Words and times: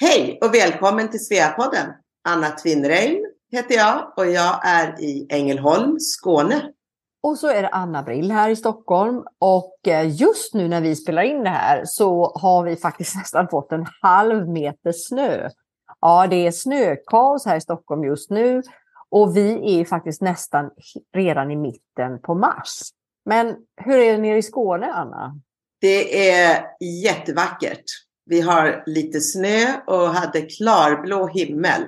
Hej 0.00 0.38
och 0.42 0.54
välkommen 0.54 1.10
till 1.10 1.26
Sveapodden. 1.26 1.92
Anna 2.28 2.50
Twinnrein 2.50 3.26
heter 3.52 3.74
jag 3.74 4.12
och 4.16 4.26
jag 4.26 4.60
är 4.64 5.00
i 5.00 5.26
Ängelholm, 5.30 6.00
Skåne. 6.00 6.72
Och 7.22 7.38
så 7.38 7.48
är 7.48 7.62
det 7.62 7.68
Anna 7.68 8.02
Brill 8.02 8.30
här 8.30 8.50
i 8.50 8.56
Stockholm. 8.56 9.24
Och 9.38 9.88
eh, 9.88 10.20
just 10.20 10.54
nu 10.54 10.68
när 10.68 10.80
vi 10.80 10.96
spelar 10.96 11.22
in 11.22 11.44
det 11.44 11.50
här 11.50 11.82
så 11.84 12.32
har 12.34 12.64
vi 12.64 12.76
faktiskt 12.76 13.16
nästan 13.16 13.48
fått 13.48 13.72
en 13.72 13.86
halv 14.02 14.48
meter 14.48 14.92
snö. 14.92 15.50
Ja, 16.00 16.26
det 16.30 16.46
är 16.46 16.50
snökaos 16.50 17.46
här 17.46 17.56
i 17.56 17.60
Stockholm 17.60 18.04
just 18.04 18.30
nu. 18.30 18.62
Och 19.10 19.36
vi 19.36 19.80
är 19.80 19.84
faktiskt 19.84 20.22
nästan 20.22 20.70
redan 21.14 21.50
i 21.50 21.56
mitten 21.56 22.20
på 22.22 22.34
mars. 22.34 22.80
Men 23.24 23.56
hur 23.76 23.98
är 23.98 24.12
det 24.12 24.18
nere 24.18 24.38
i 24.38 24.42
Skåne, 24.42 24.92
Anna? 24.92 25.40
Det 25.80 26.30
är 26.30 26.66
jättevackert. 27.04 28.05
Vi 28.26 28.40
har 28.40 28.82
lite 28.86 29.20
snö 29.20 29.66
och 29.86 30.08
hade 30.08 30.40
klarblå 30.40 31.26
himmel 31.26 31.82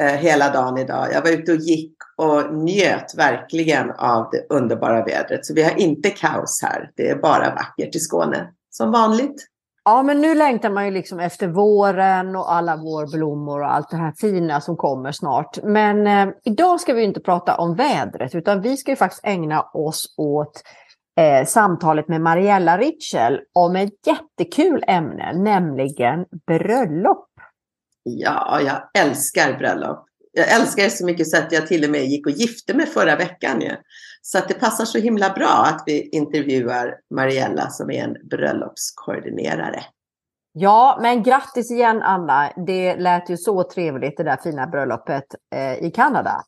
eh, 0.00 0.06
hela 0.06 0.50
dagen 0.50 0.78
idag. 0.78 1.08
Jag 1.12 1.22
var 1.22 1.30
ute 1.30 1.52
och 1.52 1.58
gick 1.58 1.96
och 2.16 2.54
njöt 2.54 3.14
verkligen 3.16 3.90
av 3.90 4.28
det 4.32 4.54
underbara 4.54 5.04
vädret. 5.04 5.46
Så 5.46 5.54
vi 5.54 5.62
har 5.62 5.80
inte 5.80 6.10
kaos 6.10 6.62
här. 6.62 6.90
Det 6.96 7.08
är 7.08 7.16
bara 7.16 7.54
vackert 7.54 7.94
i 7.94 7.98
Skåne, 7.98 8.48
som 8.70 8.92
vanligt. 8.92 9.48
Ja, 9.84 10.02
men 10.02 10.20
nu 10.20 10.34
längtar 10.34 10.70
man 10.70 10.84
ju 10.84 10.90
liksom 10.90 11.20
efter 11.20 11.48
våren 11.48 12.36
och 12.36 12.52
alla 12.52 12.76
vårblommor 12.76 13.60
och 13.60 13.74
allt 13.74 13.90
det 13.90 13.96
här 13.96 14.12
fina 14.12 14.60
som 14.60 14.76
kommer 14.76 15.12
snart. 15.12 15.58
Men 15.62 16.06
eh, 16.06 16.34
idag 16.44 16.80
ska 16.80 16.92
vi 16.94 17.02
inte 17.02 17.20
prata 17.20 17.56
om 17.56 17.74
vädret, 17.74 18.34
utan 18.34 18.62
vi 18.62 18.76
ska 18.76 18.90
ju 18.90 18.96
faktiskt 18.96 19.26
ägna 19.26 19.62
oss 19.62 20.14
åt 20.16 20.62
eh, 21.20 21.46
samtalet 21.46 22.08
med 22.08 22.20
Mariella 22.20 22.78
Ritschel 22.78 23.40
om 23.52 23.76
ett 23.76 24.06
jättekul 24.06 24.84
ämne, 24.86 25.32
nämligen 25.32 26.24
bröllop. 26.46 27.28
Ja, 28.02 28.60
jag 28.60 29.02
älskar 29.04 29.58
bröllop. 29.58 30.06
Jag 30.32 30.52
älskar 30.52 30.82
det 30.82 30.90
så 30.90 31.06
mycket 31.06 31.28
så 31.28 31.36
att 31.36 31.52
jag 31.52 31.66
till 31.66 31.84
och 31.84 31.90
med 31.90 32.04
gick 32.04 32.26
och 32.26 32.32
gifte 32.32 32.74
mig 32.74 32.86
förra 32.86 33.16
veckan. 33.16 33.60
Ja. 33.60 33.74
Så 34.22 34.38
att 34.38 34.48
det 34.48 34.54
passar 34.54 34.84
så 34.84 34.98
himla 34.98 35.30
bra 35.30 35.66
att 35.66 35.82
vi 35.86 36.08
intervjuar 36.08 36.94
Mariella 37.14 37.70
som 37.70 37.90
är 37.90 38.04
en 38.04 38.28
bröllopskoordinerare. 38.28 39.82
Ja, 40.52 40.98
men 41.02 41.22
grattis 41.22 41.70
igen 41.70 42.02
Anna. 42.02 42.52
Det 42.66 42.96
lät 42.96 43.30
ju 43.30 43.36
så 43.36 43.62
trevligt 43.62 44.16
det 44.16 44.22
där 44.22 44.36
fina 44.36 44.66
bröllopet 44.66 45.24
eh, 45.54 45.84
i 45.84 45.90
Kanada. 45.90 46.42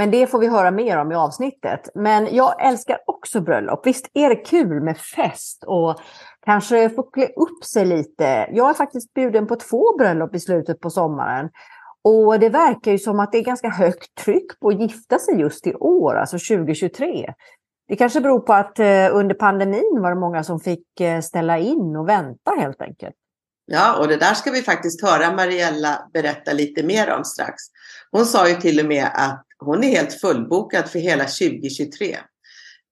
Men 0.00 0.10
det 0.10 0.26
får 0.26 0.38
vi 0.38 0.46
höra 0.46 0.70
mer 0.70 0.98
om 0.98 1.12
i 1.12 1.14
avsnittet. 1.14 1.88
Men 1.94 2.34
jag 2.34 2.66
älskar 2.66 2.98
också 3.06 3.40
bröllop. 3.40 3.86
Visst 3.86 4.10
är 4.14 4.28
det 4.28 4.36
kul 4.36 4.82
med 4.82 4.98
fest 4.98 5.64
och 5.66 6.00
kanske 6.46 6.90
få 6.90 7.02
klä 7.02 7.26
upp 7.26 7.64
sig 7.64 7.84
lite. 7.84 8.48
Jag 8.52 8.70
är 8.70 8.74
faktiskt 8.74 9.14
bjuden 9.14 9.46
på 9.46 9.56
två 9.56 9.96
bröllop 9.98 10.34
i 10.34 10.40
slutet 10.40 10.80
på 10.80 10.90
sommaren. 10.90 11.48
Och 12.04 12.40
det 12.40 12.48
verkar 12.48 12.92
ju 12.92 12.98
som 12.98 13.20
att 13.20 13.32
det 13.32 13.38
är 13.38 13.42
ganska 13.42 13.68
högt 13.68 14.14
tryck 14.24 14.60
på 14.60 14.68
att 14.68 14.80
gifta 14.80 15.18
sig 15.18 15.40
just 15.40 15.66
i 15.66 15.74
år, 15.74 16.14
alltså 16.14 16.38
2023. 16.38 17.32
Det 17.88 17.96
kanske 17.96 18.20
beror 18.20 18.40
på 18.40 18.52
att 18.52 18.78
eh, 18.78 19.08
under 19.12 19.34
pandemin 19.34 19.98
var 20.02 20.14
det 20.14 20.20
många 20.20 20.44
som 20.44 20.60
fick 20.60 21.00
eh, 21.00 21.20
ställa 21.20 21.58
in 21.58 21.96
och 21.96 22.08
vänta 22.08 22.50
helt 22.58 22.82
enkelt. 22.82 23.14
Ja, 23.66 23.98
och 23.98 24.08
det 24.08 24.16
där 24.16 24.34
ska 24.34 24.50
vi 24.50 24.62
faktiskt 24.62 25.02
höra 25.02 25.32
Mariella 25.32 26.08
berätta 26.12 26.52
lite 26.52 26.82
mer 26.82 27.10
om 27.10 27.24
strax. 27.24 27.54
Hon 28.10 28.26
sa 28.26 28.48
ju 28.48 28.54
till 28.54 28.80
och 28.80 28.86
med 28.86 29.10
att 29.14 29.46
hon 29.60 29.84
är 29.84 29.88
helt 29.88 30.20
fullbokad 30.20 30.88
för 30.88 30.98
hela 30.98 31.24
2023. 31.24 32.16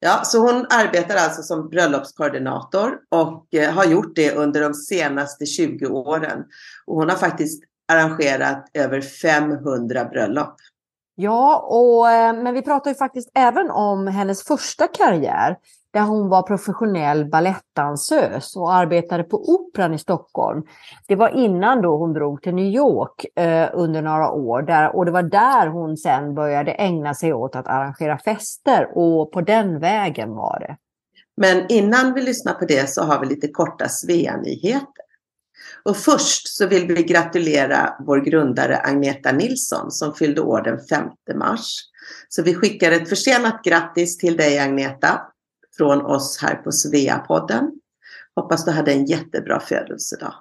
Ja, 0.01 0.21
så 0.25 0.39
hon 0.39 0.67
arbetar 0.71 1.17
alltså 1.17 1.43
som 1.43 1.69
bröllopskoordinator 1.69 2.99
och 3.09 3.55
eh, 3.55 3.73
har 3.73 3.85
gjort 3.85 4.17
det 4.17 4.35
under 4.35 4.61
de 4.61 4.75
senaste 4.75 5.47
20 5.47 5.87
åren. 5.87 6.45
Och 6.87 6.97
hon 6.97 7.09
har 7.09 7.17
faktiskt 7.17 7.65
arrangerat 7.93 8.71
över 8.75 9.01
500 9.01 10.05
bröllop. 10.05 10.57
Ja, 11.15 11.57
och, 11.69 12.11
eh, 12.11 12.43
men 12.43 12.55
vi 12.55 12.63
pratar 12.63 12.91
ju 12.91 12.95
faktiskt 12.95 13.31
även 13.35 13.71
om 13.71 14.07
hennes 14.07 14.45
första 14.45 14.87
karriär 14.87 15.57
där 15.91 16.01
hon 16.01 16.29
var 16.29 16.43
professionell 16.43 17.25
balettdansös 17.31 18.57
och 18.57 18.75
arbetade 18.75 19.25
på 19.25 19.51
Operan 19.55 19.95
i 19.95 19.99
Stockholm. 19.99 20.63
Det 21.07 21.17
var 21.17 21.29
innan 21.29 21.83
då 21.83 21.97
hon 21.97 22.13
drog 22.13 22.43
till 22.43 22.55
New 22.55 22.75
York 22.75 23.39
eh, 23.39 23.71
under 23.73 24.03
några 24.03 24.31
år 24.31 24.63
där, 24.63 24.97
och 24.97 25.05
det 25.05 25.11
var 25.11 25.23
där 25.23 25.67
hon 25.67 25.97
sen 25.97 26.35
började 26.35 26.73
ägna 26.73 27.15
sig 27.15 27.33
åt 27.33 27.57
att 27.57 27.67
arrangera 27.67 28.19
fester 28.19 28.89
och 28.95 29.33
på 29.33 29.41
den 29.41 29.81
vägen 29.81 30.35
var 30.35 30.59
det. 30.61 30.77
Men 31.37 31.67
innan 31.69 32.15
vi 32.15 32.23
lyssnar 32.23 32.55
på 32.55 32.65
det 32.65 32.91
så 32.91 33.03
har 33.03 33.21
vi 33.21 33.27
lite 33.27 33.49
korta 33.49 33.89
Svea-nyheter. 33.89 35.09
Och 35.85 35.97
först 35.97 36.57
så 36.57 36.67
vill 36.67 36.87
vi 36.87 37.03
gratulera 37.03 37.95
vår 38.07 38.19
grundare 38.19 38.77
Agneta 38.77 39.33
Nilsson 39.33 39.91
som 39.91 40.15
fyllde 40.15 40.41
år 40.41 40.63
den 40.63 40.79
5 40.91 41.09
mars. 41.39 41.81
Så 42.29 42.43
vi 42.43 42.55
skickar 42.55 42.93
ett 42.93 43.09
försenat 43.09 43.65
grattis 43.65 44.19
till 44.19 44.37
dig 44.37 44.59
Agneta 44.59 45.21
från 45.79 46.07
oss 46.07 46.39
här 46.43 46.55
på 46.55 46.71
Svea-podden. 46.71 47.71
Hoppas 48.35 48.65
du 48.65 48.71
hade 48.71 48.93
en 48.93 49.05
jättebra 49.05 49.61
födelsedag. 49.61 50.33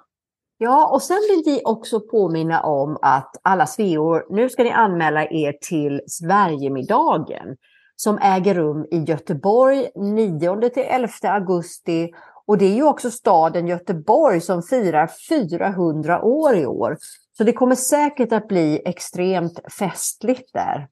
Ja, 0.58 0.88
och 0.92 1.02
sen 1.02 1.18
vill 1.30 1.42
vi 1.54 1.62
också 1.64 2.00
påminna 2.00 2.62
om 2.62 2.98
att 3.02 3.36
alla 3.42 3.66
sveor, 3.66 4.26
nu 4.30 4.48
ska 4.48 4.62
ni 4.62 4.70
anmäla 4.70 5.24
er 5.24 5.52
till 5.52 6.00
Sverigemiddagen 6.06 7.56
som 7.96 8.18
äger 8.18 8.54
rum 8.54 8.86
i 8.90 8.98
Göteborg 8.98 9.88
9 9.96 10.70
till 10.70 10.82
11 10.82 11.08
augusti. 11.22 12.10
Och 12.46 12.58
det 12.58 12.64
är 12.64 12.74
ju 12.74 12.82
också 12.82 13.10
staden 13.10 13.66
Göteborg 13.66 14.40
som 14.40 14.62
firar 14.62 15.10
400 15.28 16.22
år 16.22 16.56
i 16.56 16.66
år. 16.66 16.96
Så 17.36 17.44
det 17.44 17.52
kommer 17.52 17.74
säkert 17.74 18.32
att 18.32 18.48
bli 18.48 18.82
extremt 18.84 19.60
festligt 19.78 20.52
där. 20.52 20.88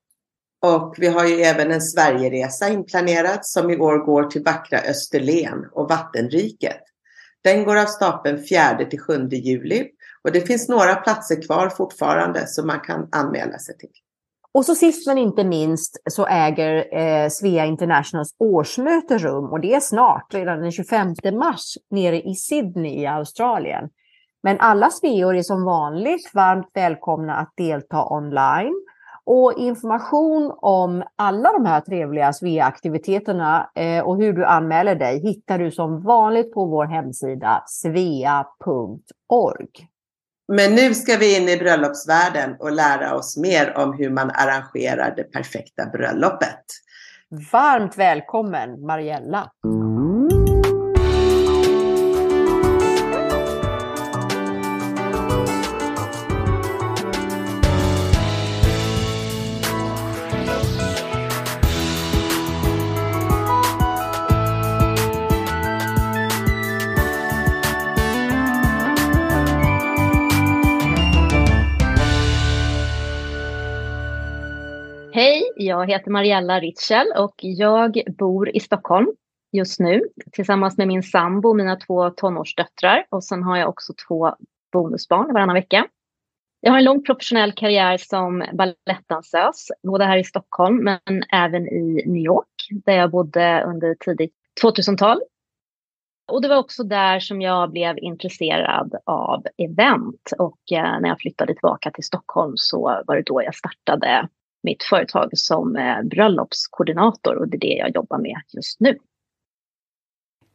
Och 0.62 0.94
vi 0.98 1.06
har 1.06 1.26
ju 1.26 1.34
även 1.34 1.70
en 1.70 1.80
Sverigeresa 1.80 2.68
inplanerad 2.68 3.38
som 3.42 3.70
i 3.70 3.76
år 3.76 3.98
går 3.98 4.24
till 4.24 4.42
vackra 4.42 4.78
Österlen 4.78 5.66
och 5.72 5.88
Vattenriket. 5.88 6.82
Den 7.44 7.64
går 7.64 7.76
av 7.76 7.86
stapeln 7.86 8.46
4 8.48 8.84
till 8.90 9.00
7 9.00 9.28
juli 9.30 9.88
och 10.24 10.32
det 10.32 10.40
finns 10.40 10.68
några 10.68 10.94
platser 10.94 11.42
kvar 11.42 11.68
fortfarande 11.68 12.46
som 12.46 12.66
man 12.66 12.80
kan 12.80 13.08
anmäla 13.12 13.58
sig 13.58 13.78
till. 13.78 13.90
Och 14.52 14.64
så 14.64 14.74
sist 14.74 15.06
men 15.06 15.18
inte 15.18 15.44
minst 15.44 16.02
så 16.10 16.26
äger 16.26 16.98
eh, 16.98 17.28
Svea 17.28 17.64
Internationals 17.64 18.34
årsmöte 18.38 19.18
rum 19.18 19.44
och 19.44 19.60
det 19.60 19.74
är 19.74 19.80
snart, 19.80 20.34
redan 20.34 20.60
den 20.60 20.72
25 20.72 21.14
mars 21.32 21.74
nere 21.90 22.22
i 22.22 22.34
Sydney 22.34 23.00
i 23.00 23.06
Australien. 23.06 23.88
Men 24.42 24.60
alla 24.60 24.90
Sveor 24.90 25.36
är 25.36 25.42
som 25.42 25.64
vanligt 25.64 26.30
varmt 26.34 26.70
välkomna 26.74 27.36
att 27.36 27.52
delta 27.56 28.06
online 28.10 28.84
och 29.26 29.54
information 29.56 30.54
om 30.56 31.02
alla 31.16 31.52
de 31.52 31.66
här 31.66 31.80
trevliga 31.80 32.32
Svea-aktiviteterna 32.32 33.70
eh, 33.74 34.04
och 34.04 34.16
hur 34.16 34.32
du 34.32 34.44
anmäler 34.44 34.94
dig 34.94 35.20
hittar 35.20 35.58
du 35.58 35.70
som 35.70 36.02
vanligt 36.02 36.54
på 36.54 36.66
vår 36.66 36.86
hemsida 36.86 37.62
svea.org. 37.66 39.68
Men 40.52 40.74
nu 40.74 40.94
ska 40.94 41.16
vi 41.16 41.36
in 41.36 41.48
i 41.48 41.56
bröllopsvärlden 41.56 42.56
och 42.58 42.72
lära 42.72 43.14
oss 43.14 43.36
mer 43.36 43.78
om 43.78 43.92
hur 43.92 44.10
man 44.10 44.30
arrangerar 44.30 45.14
det 45.16 45.24
perfekta 45.24 45.86
bröllopet. 45.86 46.64
Varmt 47.52 47.98
välkommen 47.98 48.86
Mariella! 48.86 49.50
Jag 75.82 75.90
heter 75.90 76.10
Mariella 76.10 76.60
Ritschel 76.60 77.06
och 77.18 77.34
jag 77.38 78.02
bor 78.18 78.56
i 78.56 78.60
Stockholm 78.60 79.12
just 79.52 79.80
nu 79.80 80.02
tillsammans 80.32 80.78
med 80.78 80.88
min 80.88 81.02
sambo 81.02 81.48
och 81.48 81.56
mina 81.56 81.76
två 81.76 82.10
tonårsdöttrar. 82.10 83.06
Och 83.10 83.24
sen 83.24 83.42
har 83.42 83.56
jag 83.56 83.68
också 83.68 83.92
två 84.08 84.34
bonusbarn 84.72 85.32
varannan 85.32 85.54
vecka. 85.54 85.86
Jag 86.60 86.72
har 86.72 86.78
en 86.78 86.84
lång 86.84 87.02
professionell 87.02 87.52
karriär 87.52 87.96
som 87.96 88.44
balettdansös, 88.52 89.68
både 89.82 90.04
här 90.04 90.16
i 90.16 90.24
Stockholm 90.24 90.84
men 90.84 91.22
även 91.32 91.68
i 91.68 92.02
New 92.06 92.22
York 92.22 92.68
där 92.84 92.92
jag 92.92 93.10
bodde 93.10 93.64
under 93.66 93.94
tidigt 93.94 94.34
2000-tal. 94.62 95.20
Och 96.32 96.42
det 96.42 96.48
var 96.48 96.56
också 96.56 96.84
där 96.84 97.20
som 97.20 97.42
jag 97.42 97.70
blev 97.70 97.98
intresserad 97.98 98.94
av 99.04 99.46
event 99.56 100.32
och 100.38 100.58
eh, 100.72 101.00
när 101.00 101.08
jag 101.08 101.20
flyttade 101.20 101.54
tillbaka 101.54 101.90
till 101.90 102.04
Stockholm 102.04 102.52
så 102.56 103.02
var 103.06 103.16
det 103.16 103.22
då 103.22 103.42
jag 103.42 103.54
startade 103.54 104.28
mitt 104.62 104.82
företag 104.82 105.30
som 105.32 105.76
eh, 105.76 106.02
bröllopskoordinator 106.02 107.34
och 107.34 107.48
det 107.48 107.56
är 107.56 107.60
det 107.60 107.74
jag 107.74 107.94
jobbar 107.94 108.18
med 108.18 108.36
just 108.52 108.80
nu. 108.80 108.98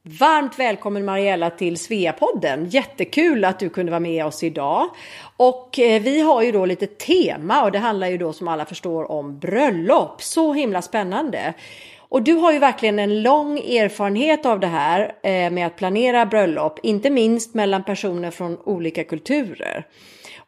Varmt 0.04 0.60
välkommen 0.60 1.06
Mariella 1.06 1.50
till 1.50 1.78
Sveapodden. 1.78 2.70
Jättekul 2.70 3.46
att 3.46 3.60
du 3.60 3.70
kunde 3.70 3.92
vara 3.92 4.00
med 4.00 4.26
oss 4.26 4.44
idag. 4.44 4.90
Och 5.38 5.80
eh, 5.80 6.02
vi 6.02 6.22
har 6.22 6.44
ju 6.44 6.52
då 6.52 6.66
lite 6.66 6.88
tema 6.88 7.64
och 7.64 7.72
det 7.72 7.80
handlar 7.80 8.08
ju 8.08 8.18
då 8.18 8.34
som 8.34 8.48
alla 8.48 8.66
förstår 8.66 9.12
om 9.12 9.40
bröllop. 9.40 10.22
Så 10.22 10.54
himla 10.54 10.82
spännande. 10.82 11.54
Och 12.00 12.22
du 12.22 12.34
har 12.34 12.52
ju 12.52 12.60
verkligen 12.60 13.00
en 13.00 13.22
lång 13.22 13.60
erfarenhet 13.60 14.46
av 14.46 14.60
det 14.60 14.68
här 14.68 15.16
eh, 15.24 15.52
med 15.52 15.68
att 15.68 15.76
planera 15.76 16.26
bröllop, 16.26 16.80
inte 16.84 17.10
minst 17.10 17.54
mellan 17.54 17.84
personer 17.84 18.32
från 18.32 18.58
olika 18.64 19.04
kulturer. 19.04 19.86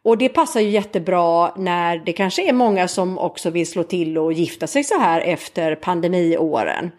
Och 0.05 0.17
det 0.17 0.29
passar 0.29 0.59
ju 0.59 0.69
jättebra 0.69 1.55
när 1.55 1.97
det 1.97 2.13
kanske 2.13 2.49
är 2.49 2.53
många 2.53 2.87
som 2.87 3.17
också 3.17 3.49
vill 3.49 3.67
slå 3.67 3.83
till 3.83 4.17
och 4.17 4.33
gifta 4.33 4.67
sig 4.67 4.83
så 4.83 4.99
här 4.99 5.21
efter 5.21 5.75
pandemiåren. 5.75 6.91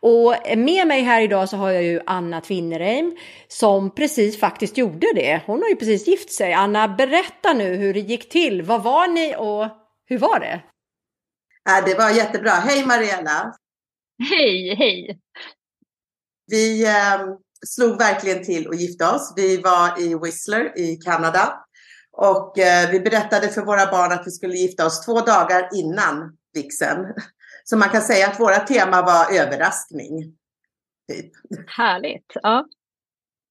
Och 0.00 0.34
med 0.56 0.86
mig 0.86 1.02
här 1.02 1.22
idag 1.22 1.48
så 1.48 1.56
har 1.56 1.70
jag 1.70 1.82
ju 1.82 2.00
Anna 2.06 2.40
Tvinnereim 2.40 3.16
som 3.48 3.94
precis 3.94 4.40
faktiskt 4.40 4.78
gjorde 4.78 5.06
det. 5.14 5.42
Hon 5.46 5.62
har 5.62 5.68
ju 5.68 5.76
precis 5.76 6.06
gift 6.06 6.32
sig. 6.32 6.52
Anna, 6.52 6.88
berätta 6.88 7.52
nu 7.52 7.76
hur 7.76 7.94
det 7.94 8.00
gick 8.00 8.28
till. 8.28 8.62
Vad 8.62 8.82
var 8.82 9.08
ni 9.08 9.34
och 9.38 9.66
hur 10.06 10.18
var 10.18 10.40
det? 10.40 10.62
det 11.86 11.94
var 11.94 12.10
jättebra. 12.10 12.50
Hej 12.50 12.86
Mariella! 12.86 13.54
Hej, 14.30 14.74
hej! 14.74 15.18
Vi 16.46 16.84
eh, 16.84 17.20
slog 17.66 17.98
verkligen 17.98 18.44
till 18.44 18.66
och 18.66 18.74
gifte 18.74 19.04
oss. 19.04 19.32
Vi 19.36 19.56
var 19.56 20.02
i 20.02 20.14
Whistler 20.14 20.78
i 20.78 20.96
Kanada 20.96 21.62
och 22.12 22.58
eh, 22.58 22.90
vi 22.90 23.00
berättade 23.00 23.48
för 23.48 23.62
våra 23.62 23.90
barn 23.90 24.12
att 24.12 24.26
vi 24.26 24.30
skulle 24.30 24.54
gifta 24.54 24.86
oss 24.86 25.04
två 25.06 25.20
dagar 25.20 25.68
innan 25.74 26.36
vigseln. 26.54 27.14
Så 27.64 27.76
man 27.76 27.88
kan 27.88 28.02
säga 28.02 28.26
att 28.26 28.40
våra 28.40 28.58
tema 28.58 29.02
var 29.02 29.38
överraskning. 29.40 30.22
Typ. 31.12 31.32
Härligt. 31.66 32.32
Ja. 32.34 32.66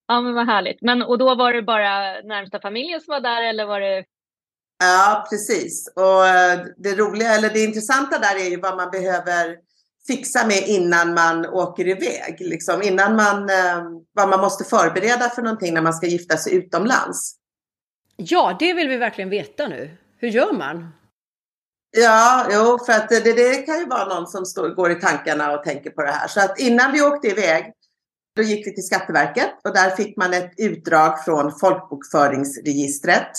ja, 0.08 0.22
men 0.22 0.34
vad 0.34 0.46
härligt. 0.46 0.82
Men, 0.82 1.02
och 1.02 1.18
då 1.18 1.36
var 1.36 1.54
det 1.54 1.62
bara 1.62 2.22
närmsta 2.22 2.60
familjen 2.60 3.02
som 3.02 3.12
var 3.12 3.20
där 3.20 3.44
eller 3.44 3.66
var 3.66 3.80
det? 3.80 4.06
Ja, 4.80 5.28
precis. 5.30 5.94
Och 5.96 6.28
eh, 6.28 6.60
det 6.78 6.96
roliga, 6.96 7.36
eller 7.36 7.50
det 7.50 7.64
intressanta 7.64 8.20
där 8.20 8.36
är 8.36 8.50
ju 8.50 8.60
vad 8.60 8.78
man 8.78 8.92
behöver 8.92 9.58
fixa 10.08 10.48
med 10.48 10.68
innan 10.68 11.14
man 11.14 11.46
åker 11.46 11.88
iväg. 11.88 12.38
Liksom, 12.40 12.82
innan 12.82 13.16
man, 13.16 13.50
eh, 13.50 13.84
vad 14.14 14.30
man 14.30 14.42
måste 14.42 14.64
förbereda 14.64 15.30
för 15.30 15.42
någonting 15.42 15.74
när 15.74 15.82
man 15.82 15.94
ska 15.94 16.08
gifta 16.08 16.38
sig 16.38 16.56
utomlands. 16.56 17.41
Ja, 18.16 18.56
det 18.60 18.74
vill 18.74 18.88
vi 18.88 18.98
verkligen 18.98 19.30
veta 19.30 19.68
nu. 19.68 19.98
Hur 20.18 20.28
gör 20.28 20.54
man? 20.54 20.94
Ja, 21.98 22.48
jo, 22.52 22.80
för 22.86 22.94
att 22.94 23.10
det, 23.10 23.20
det 23.20 23.56
kan 23.56 23.80
ju 23.80 23.86
vara 23.86 24.06
någon 24.06 24.28
som 24.28 24.46
står, 24.46 24.70
går 24.70 24.92
i 24.92 24.96
tankarna 24.96 25.52
och 25.52 25.64
tänker 25.64 25.90
på 25.90 26.02
det 26.02 26.12
här. 26.12 26.28
Så 26.28 26.40
att 26.40 26.60
innan 26.60 26.92
vi 26.92 27.02
åkte 27.02 27.28
iväg, 27.28 27.74
då 28.36 28.42
gick 28.42 28.68
vi 28.68 28.74
till 28.74 28.86
Skatteverket 28.86 29.52
och 29.64 29.74
där 29.74 29.90
fick 29.90 30.18
man 30.18 30.34
ett 30.34 30.52
utdrag 30.58 31.26
från 31.26 31.60
folkbokföringsregistret 31.60 33.32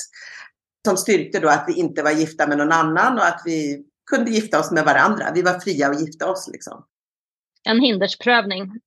som 0.85 0.97
styrkte 0.97 1.41
då 1.41 1.49
att 1.49 1.65
vi 1.69 1.73
inte 1.73 2.03
var 2.03 2.11
gifta 2.11 2.47
med 2.47 2.59
någon 2.59 2.73
annan 2.73 3.19
och 3.19 3.27
att 3.27 3.43
vi 3.45 3.85
kunde 4.11 4.31
gifta 4.31 4.61
oss 4.61 4.71
med 4.71 4.85
varandra. 4.85 5.33
Vi 5.35 5.43
var 5.43 5.61
fria 5.61 5.89
att 5.89 6.01
gifta 6.01 6.31
oss 6.31 6.49
liksom. 6.53 6.85
En 7.65 7.81
hindersprövning. 7.81 8.81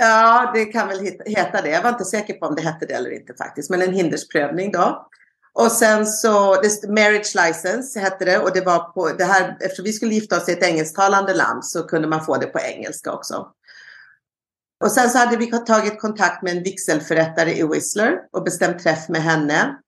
Ja, 0.00 0.50
det 0.54 0.64
kan 0.64 0.88
väl 0.88 0.98
heta 1.26 1.62
det. 1.62 1.70
Jag 1.70 1.82
var 1.82 1.90
inte 1.90 2.04
säker 2.04 2.34
på 2.34 2.46
om 2.46 2.54
det 2.54 2.62
hette 2.62 2.86
det 2.86 2.94
eller 2.94 3.10
inte 3.10 3.34
faktiskt, 3.34 3.70
men 3.70 3.82
en 3.82 3.94
hindersprövning 3.94 4.72
då. 4.72 5.08
Och 5.54 5.72
sen 5.72 6.06
så, 6.06 6.56
marriage 6.88 7.34
license 7.34 8.00
hette 8.00 8.24
det 8.24 8.38
och 8.38 8.52
det 8.54 8.60
var 8.60 8.92
på 8.92 9.08
det 9.08 9.24
här, 9.24 9.56
eftersom 9.60 9.84
vi 9.84 9.92
skulle 9.92 10.14
gifta 10.14 10.36
oss 10.36 10.48
i 10.48 10.52
ett 10.52 10.62
engelsktalande 10.62 11.34
land 11.34 11.64
så 11.64 11.82
kunde 11.82 12.08
man 12.08 12.24
få 12.24 12.36
det 12.36 12.46
på 12.46 12.58
engelska 12.58 13.12
också. 13.12 13.46
Och 14.84 14.92
sen 14.92 15.10
så 15.10 15.18
hade 15.18 15.36
vi 15.36 15.46
tagit 15.46 16.00
kontakt 16.00 16.42
med 16.42 16.56
en 16.56 16.62
vigselförrättare 16.62 17.58
i 17.58 17.62
Whistler 17.62 18.18
och 18.32 18.44
bestämt 18.44 18.82
träff 18.82 19.08
med 19.08 19.22
henne. 19.22 19.78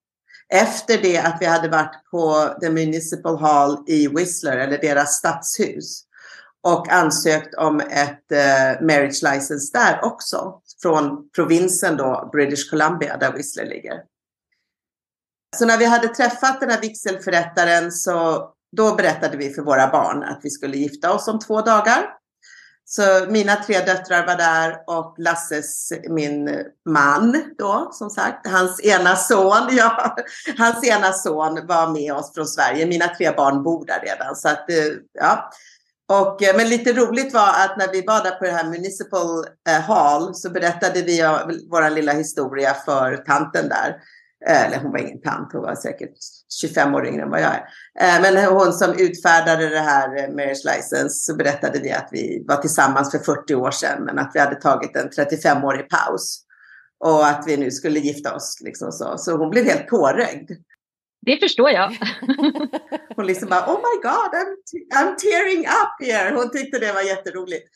Efter 0.48 0.98
det 1.02 1.18
att 1.18 1.38
vi 1.40 1.46
hade 1.46 1.68
varit 1.68 2.10
på 2.10 2.54
The 2.60 2.70
Municipal 2.70 3.38
Hall 3.38 3.84
i 3.86 4.08
Whistler, 4.08 4.56
eller 4.56 4.78
deras 4.78 5.14
stadshus, 5.14 6.02
och 6.62 6.92
ansökt 6.92 7.54
om 7.54 7.80
ett 7.80 8.32
eh, 8.32 8.86
marriage 8.86 9.22
license 9.22 9.70
där 9.72 10.00
också, 10.02 10.60
från 10.82 11.30
provinsen 11.30 11.96
då, 11.96 12.28
British 12.32 12.70
Columbia, 12.70 13.16
där 13.16 13.32
Whistler 13.32 13.66
ligger. 13.66 13.94
Så 15.56 15.66
när 15.66 15.78
vi 15.78 15.84
hade 15.84 16.08
träffat 16.08 16.60
den 16.60 16.70
här 16.70 16.80
vigselförrättaren 16.80 17.92
så 17.92 18.48
då 18.76 18.94
berättade 18.94 19.36
vi 19.36 19.54
för 19.54 19.62
våra 19.62 19.88
barn 19.88 20.22
att 20.22 20.40
vi 20.42 20.50
skulle 20.50 20.76
gifta 20.76 21.12
oss 21.12 21.28
om 21.28 21.38
två 21.38 21.60
dagar. 21.60 22.16
Så 22.88 23.02
mina 23.28 23.56
tre 23.56 23.80
döttrar 23.80 24.26
var 24.26 24.36
där 24.36 24.76
och 24.86 25.14
Lasses, 25.18 25.92
min 26.08 26.64
man 26.88 27.42
då, 27.58 27.88
som 27.92 28.10
sagt, 28.10 28.46
hans 28.46 28.80
ena 28.84 29.16
son, 29.16 29.68
ja, 29.70 30.16
hans 30.58 30.84
ena 30.84 31.12
son 31.12 31.66
var 31.66 31.92
med 31.92 32.12
oss 32.12 32.34
från 32.34 32.46
Sverige. 32.46 32.86
Mina 32.86 33.08
tre 33.08 33.32
barn 33.36 33.62
bor 33.62 33.86
där 33.86 34.00
redan. 34.00 34.36
Så 34.36 34.48
att, 34.48 34.70
eh, 34.70 34.76
ja. 35.12 35.50
Och, 36.08 36.42
eh, 36.42 36.56
men 36.56 36.68
lite 36.68 36.92
roligt 36.92 37.34
var 37.34 37.48
att 37.48 37.76
när 37.78 37.92
vi 37.92 38.02
var 38.06 38.24
där 38.24 38.30
på 38.30 38.44
det 38.44 38.52
här 38.52 38.64
Municipal 38.64 39.44
eh, 39.68 39.80
Hall 39.80 40.34
så 40.34 40.50
berättade 40.50 41.02
vi 41.02 41.22
vår 41.70 41.90
lilla 41.90 42.12
historia 42.12 42.74
för 42.74 43.16
tanten 43.16 43.68
där. 43.68 43.96
Eller 44.46 44.78
hon 44.78 44.92
var 44.92 44.98
ingen 44.98 45.20
tant, 45.20 45.52
hon 45.52 45.62
var 45.62 45.74
säkert 45.74 46.14
25 46.60 46.94
år 46.94 47.06
yngre 47.06 47.22
än 47.22 47.30
vad 47.30 47.40
jag 47.40 47.52
är. 47.54 47.64
Eh, 48.00 48.22
men 48.22 48.52
hon 48.52 48.72
som 48.72 48.92
utfärdade 48.98 49.68
det 49.68 49.78
här 49.78 50.08
eh, 50.18 50.34
marriage 50.34 50.64
license 50.64 51.08
så 51.08 51.36
berättade 51.36 51.78
vi 51.78 51.92
att 51.92 52.08
vi 52.12 52.44
var 52.48 52.56
tillsammans 52.56 53.10
för 53.10 53.18
40 53.18 53.54
år 53.54 53.70
sedan 53.70 54.04
men 54.04 54.18
att 54.18 54.30
vi 54.34 54.40
hade 54.40 54.54
tagit 54.54 54.96
en 54.96 55.08
35-årig 55.08 55.88
paus. 55.88 56.42
Och 57.04 57.26
att 57.26 57.44
vi 57.46 57.56
nu 57.56 57.70
skulle 57.70 57.98
gifta 57.98 58.34
oss. 58.34 58.58
Liksom 58.64 58.92
så. 58.92 59.18
så 59.18 59.36
hon 59.36 59.50
blev 59.50 59.64
helt 59.64 59.88
tårögd. 59.88 60.50
Det 61.26 61.36
förstår 61.40 61.70
jag. 61.70 61.92
hon 63.16 63.26
liksom 63.26 63.48
bara, 63.48 63.66
oh 63.66 63.78
my 63.78 64.02
god, 64.02 64.30
I'm, 64.34 64.56
I'm 64.94 65.16
tearing 65.16 65.60
up 65.60 66.08
here. 66.08 66.36
Hon 66.36 66.50
tyckte 66.50 66.78
det 66.78 66.92
var 66.92 67.02
jätteroligt. 67.02 67.66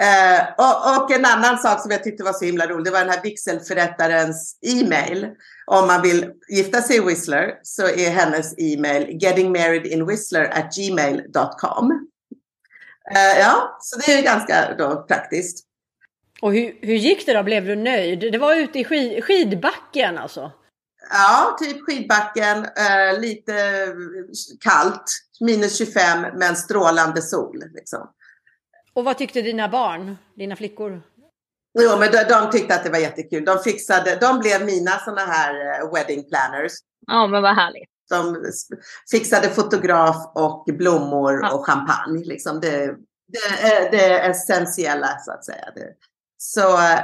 Eh, 0.00 0.42
och, 0.58 0.96
och, 0.96 1.10
en 1.10 1.24
annan 1.24 1.58
sak 1.58 1.82
som 1.82 1.90
jag 1.90 2.04
tyckte 2.04 2.24
var 2.24 2.32
så 2.32 2.44
himla 2.44 2.66
rolig, 2.66 2.84
det 2.84 2.90
var 2.90 3.00
den 3.00 3.10
här 3.10 3.22
vigselförrättarens 3.22 4.58
e-mail. 4.62 5.28
Om 5.66 5.86
man 5.86 6.02
vill 6.02 6.30
gifta 6.48 6.82
sig 6.82 6.96
i 6.96 7.00
Whistler 7.00 7.54
så 7.62 7.82
är 7.88 8.10
hennes 8.10 8.54
e-mail 8.58 9.18
gettingmarriedinwhistler 9.22 10.44
at 10.44 10.76
gmail.com. 10.76 12.08
Eh, 13.14 13.38
ja, 13.40 13.78
så 13.80 13.98
det 13.98 14.12
är 14.12 14.22
ganska 14.22 14.74
då 14.78 15.04
praktiskt. 15.08 15.64
Och 16.42 16.52
hur, 16.52 16.78
hur 16.80 16.94
gick 16.94 17.26
det 17.26 17.32
då? 17.32 17.42
Blev 17.42 17.64
du 17.64 17.76
nöjd? 17.76 18.32
Det 18.32 18.38
var 18.38 18.54
ute 18.54 18.78
i 18.78 18.84
skid, 18.84 19.24
skidbacken 19.24 20.18
alltså? 20.18 20.52
Ja, 21.10 21.56
typ 21.60 21.76
skidbacken, 21.86 22.58
eh, 22.58 23.20
lite 23.20 23.52
kallt, 24.60 25.04
minus 25.40 25.78
25 25.78 26.26
men 26.34 26.56
strålande 26.56 27.22
sol. 27.22 27.62
Liksom. 27.74 28.08
Och 28.98 29.04
vad 29.04 29.18
tyckte 29.18 29.42
dina 29.42 29.68
barn, 29.68 30.16
dina 30.34 30.56
flickor? 30.56 31.02
Jo, 31.80 31.98
men 31.98 32.12
de, 32.12 32.24
de 32.28 32.50
tyckte 32.50 32.74
att 32.74 32.84
det 32.84 32.90
var 32.90 32.98
jättekul. 32.98 33.44
De 33.44 33.58
fixade, 33.58 34.18
de 34.20 34.38
blev 34.38 34.64
mina 34.66 34.90
sådana 34.90 35.20
här 35.20 35.80
eh, 35.80 35.92
wedding 35.92 36.24
planners. 36.28 36.72
Ja, 37.06 37.26
men 37.26 37.42
vad 37.42 37.54
härligt. 37.54 37.88
De 38.10 38.44
fixade 39.10 39.48
fotograf 39.48 40.16
och 40.34 40.64
blommor 40.78 41.40
ja. 41.42 41.54
och 41.54 41.66
champagne. 41.66 42.24
Liksom 42.24 42.60
det, 42.60 42.96
det, 43.28 43.72
är 43.72 43.90
det 43.90 44.20
essentiella 44.20 45.18
så 45.18 45.32
att 45.32 45.44
säga. 45.44 45.70
Det. 45.74 45.94
Så 46.36 46.78
eh, 46.78 47.00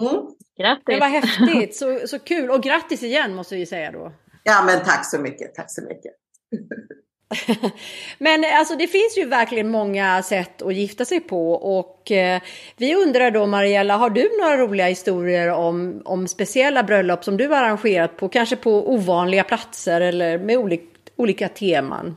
mm. 0.00 0.26
Grattis! 0.58 0.84
Det 0.86 1.00
var 1.00 1.08
häftigt, 1.08 1.76
så, 1.76 2.06
så 2.06 2.18
kul. 2.18 2.50
Och 2.50 2.62
grattis 2.62 3.02
igen 3.02 3.34
måste 3.34 3.56
vi 3.56 3.66
säga 3.66 3.92
då. 3.92 4.12
Ja, 4.42 4.62
men 4.66 4.84
tack 4.84 5.10
så 5.10 5.18
mycket. 5.18 5.54
Tack 5.54 5.70
så 5.70 5.82
mycket. 5.82 6.12
Men 8.18 8.44
alltså 8.58 8.76
det 8.76 8.86
finns 8.86 9.18
ju 9.18 9.24
verkligen 9.24 9.70
många 9.70 10.22
sätt 10.22 10.62
att 10.62 10.74
gifta 10.74 11.04
sig 11.04 11.20
på 11.20 11.52
och 11.52 12.10
eh, 12.10 12.42
vi 12.76 12.94
undrar 12.94 13.30
då 13.30 13.46
Mariella, 13.46 13.96
har 13.96 14.10
du 14.10 14.28
några 14.40 14.56
roliga 14.56 14.86
historier 14.86 15.52
om, 15.52 16.02
om 16.04 16.28
speciella 16.28 16.82
bröllop 16.82 17.24
som 17.24 17.36
du 17.36 17.48
har 17.48 17.56
arrangerat 17.56 18.16
på, 18.16 18.28
kanske 18.28 18.56
på 18.56 18.92
ovanliga 18.92 19.44
platser 19.44 20.00
eller 20.00 20.38
med 20.38 20.56
olika, 20.56 20.84
olika 21.16 21.48
teman? 21.48 22.16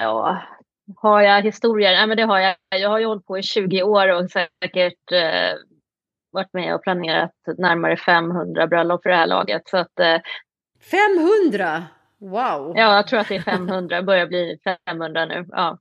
Ja, 0.00 0.42
har 0.96 1.20
jag 1.20 1.42
historier? 1.42 1.92
Nej, 1.92 2.06
men 2.06 2.16
det 2.16 2.22
har 2.22 2.38
jag. 2.38 2.56
Jag 2.68 2.90
har 2.90 2.98
ju 2.98 3.06
hållit 3.06 3.26
på 3.26 3.38
i 3.38 3.42
20 3.42 3.82
år 3.82 4.08
och 4.08 4.30
säkert 4.30 5.12
eh, 5.12 5.58
varit 6.32 6.52
med 6.52 6.74
och 6.74 6.82
planerat 6.82 7.32
närmare 7.58 7.96
500 7.96 8.66
bröllop 8.66 9.02
för 9.02 9.10
det 9.10 9.16
här 9.16 9.26
laget. 9.26 9.62
Så 9.68 9.76
att, 9.76 10.00
eh, 10.00 10.20
500? 10.90 11.84
Wow! 12.20 12.72
Ja, 12.76 12.94
jag 12.94 13.06
tror 13.06 13.20
att 13.20 13.28
det 13.28 13.36
är 13.36 13.42
500, 13.42 14.02
börjar 14.02 14.26
bli 14.26 14.58
500 14.86 15.24
nu. 15.24 15.46
Ja. 15.48 15.78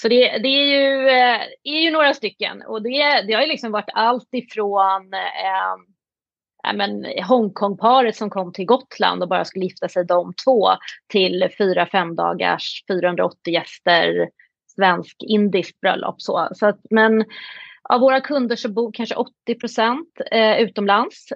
Så 0.00 0.08
det, 0.08 0.38
det 0.38 0.48
är, 0.48 0.66
ju, 0.66 1.08
eh, 1.08 1.40
är 1.62 1.80
ju 1.80 1.90
några 1.90 2.14
stycken 2.14 2.62
och 2.62 2.82
det, 2.82 3.22
det 3.26 3.32
har 3.32 3.42
ju 3.42 3.48
liksom 3.48 3.72
varit 3.72 3.90
allt 3.92 4.28
ifrån 4.34 5.14
eh, 5.14 6.72
men 6.74 7.06
Hongkongparet 7.28 8.16
som 8.16 8.30
kom 8.30 8.52
till 8.52 8.66
Gotland 8.66 9.22
och 9.22 9.28
bara 9.28 9.44
skulle 9.44 9.64
gifta 9.64 9.88
sig 9.88 10.04
de 10.04 10.34
två 10.44 10.68
till 11.08 11.48
fyra, 11.58 11.86
fem 11.86 12.16
dagars 12.16 12.84
480 12.88 13.52
gäster 13.52 14.28
svensk-indiskt 14.76 15.80
bröllop. 15.80 16.22
Så, 16.22 16.48
så 16.54 16.66
att, 16.66 16.80
men 16.90 17.24
av 17.82 18.00
våra 18.00 18.20
kunder 18.20 18.56
så 18.56 18.68
bor 18.68 18.92
kanske 18.92 19.14
80 19.14 19.54
procent 19.54 20.08
eh, 20.30 20.60
utomlands. 20.60 21.28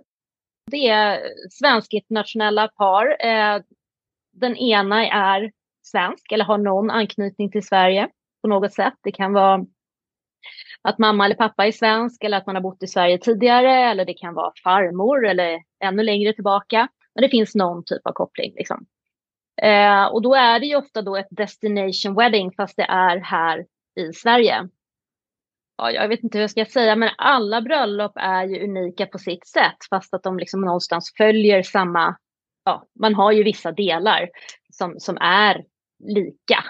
Det 0.71 0.89
är 0.89 1.21
svensk-internationella 1.51 2.69
par. 2.69 3.27
Eh, 3.27 3.61
den 4.41 4.57
ena 4.57 5.07
är 5.07 5.51
svensk 5.83 6.33
eller 6.33 6.45
har 6.45 6.59
någon 6.59 6.91
anknytning 6.91 7.51
till 7.51 7.67
Sverige 7.67 8.09
på 8.43 8.49
något 8.49 8.73
sätt. 8.73 8.95
Det 9.03 9.13
kan 9.13 9.33
vara 9.33 9.65
att 10.83 10.99
mamma 10.99 11.25
eller 11.25 11.35
pappa 11.35 11.67
är 11.67 11.73
svensk 11.73 12.25
eller 12.25 12.37
att 12.37 12.47
man 12.47 12.57
har 12.57 12.63
bott 12.63 12.83
i 12.83 12.87
Sverige 12.87 13.19
tidigare 13.19 13.73
eller 13.73 14.05
det 14.05 14.15
kan 14.15 14.35
vara 14.35 14.53
farmor 14.65 15.27
eller 15.27 15.63
ännu 15.85 16.03
längre 16.03 16.33
tillbaka. 16.33 16.89
Men 17.15 17.23
det 17.23 17.29
finns 17.29 17.55
någon 17.55 17.85
typ 17.85 18.07
av 18.07 18.13
koppling. 18.13 18.55
Liksom. 18.57 18.87
Eh, 19.63 20.05
och 20.05 20.23
då 20.23 20.35
är 20.35 20.61
det 20.61 20.67
ju 20.67 20.77
ofta 20.77 21.03
då 21.03 21.17
ett 21.17 21.29
destination 21.31 22.15
wedding 22.15 22.53
fast 22.57 22.77
det 22.77 22.87
är 22.89 23.17
här 23.17 23.67
i 24.01 24.13
Sverige. 24.13 24.69
Ja, 25.79 25.91
jag 25.91 26.09
vet 26.09 26.23
inte 26.23 26.39
hur 26.39 26.43
jag 26.43 26.51
ska 26.51 26.65
säga, 26.65 26.97
men 26.97 27.11
alla 27.19 27.63
bröllop 27.63 28.13
är 28.15 28.45
ju 28.45 28.65
unika 28.65 29.07
på 29.07 29.19
sitt 29.19 29.47
sätt 29.47 29.77
fast 29.91 30.15
att 30.15 30.23
de 30.23 30.39
liksom 30.39 30.61
någonstans 30.61 31.13
följer 31.17 31.63
samma, 31.63 32.17
ja, 32.67 32.87
man 33.01 33.15
har 33.15 33.33
ju 33.33 33.43
vissa 33.43 33.73
delar 33.73 34.31
som, 34.73 34.95
som 34.99 35.17
är 35.21 35.65
lika. 36.05 36.65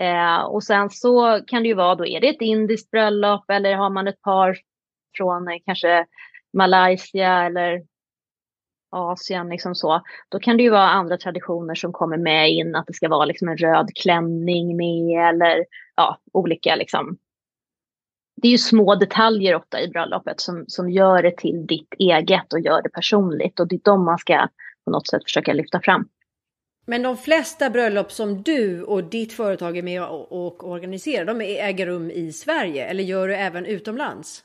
Eh, 0.00 0.40
och 0.40 0.62
sen 0.62 0.90
så 0.90 1.40
kan 1.46 1.62
det 1.62 1.68
ju 1.68 1.74
vara 1.74 1.94
då, 1.94 2.06
är 2.06 2.20
det 2.20 2.28
ett 2.28 2.40
indiskt 2.40 2.90
bröllop 2.90 3.50
eller 3.50 3.74
har 3.74 3.90
man 3.90 4.08
ett 4.08 4.22
par 4.22 4.58
från 5.16 5.48
eh, 5.48 5.56
kanske 5.64 6.06
Malaysia 6.52 7.46
eller 7.46 7.82
Asien, 8.90 9.48
liksom 9.48 9.74
så, 9.74 10.02
då 10.28 10.38
kan 10.38 10.56
det 10.56 10.62
ju 10.62 10.70
vara 10.70 10.88
andra 10.88 11.16
traditioner 11.16 11.74
som 11.74 11.92
kommer 11.92 12.16
med 12.16 12.50
in, 12.50 12.74
att 12.74 12.86
det 12.86 12.92
ska 12.92 13.08
vara 13.08 13.24
liksom 13.24 13.48
en 13.48 13.56
röd 13.56 13.90
klänning 13.94 14.76
med 14.76 15.28
eller 15.28 15.64
ja, 15.96 16.18
olika 16.32 16.76
liksom. 16.76 17.18
Det 18.42 18.48
är 18.48 18.52
ju 18.52 18.58
små 18.58 18.94
detaljer 18.94 19.54
ofta 19.54 19.80
i 19.80 19.88
bröllopet 19.88 20.40
som, 20.40 20.64
som 20.68 20.90
gör 20.90 21.22
det 21.22 21.36
till 21.36 21.66
ditt 21.66 21.94
eget 21.98 22.52
och 22.52 22.60
gör 22.60 22.82
det 22.82 22.88
personligt 22.88 23.60
och 23.60 23.68
det 23.68 23.76
är 23.76 23.80
de 23.84 24.04
man 24.04 24.18
ska 24.18 24.48
på 24.88 24.92
något 24.92 25.08
sätt 25.08 25.24
försöka 25.24 25.52
lyfta 25.52 25.80
fram. 25.80 26.08
Men 26.86 27.02
de 27.02 27.16
flesta 27.16 27.70
bröllop 27.70 28.12
som 28.12 28.42
du 28.42 28.82
och 28.82 29.04
ditt 29.04 29.32
företag 29.32 29.76
är 29.76 29.82
med 29.82 30.02
och 30.04 30.68
organiserar, 30.68 31.24
de 31.24 31.40
äger 31.40 31.86
rum 31.86 32.10
i 32.10 32.32
Sverige 32.32 32.86
eller 32.86 33.04
gör 33.04 33.28
du 33.28 33.34
även 33.34 33.66
utomlands? 33.66 34.44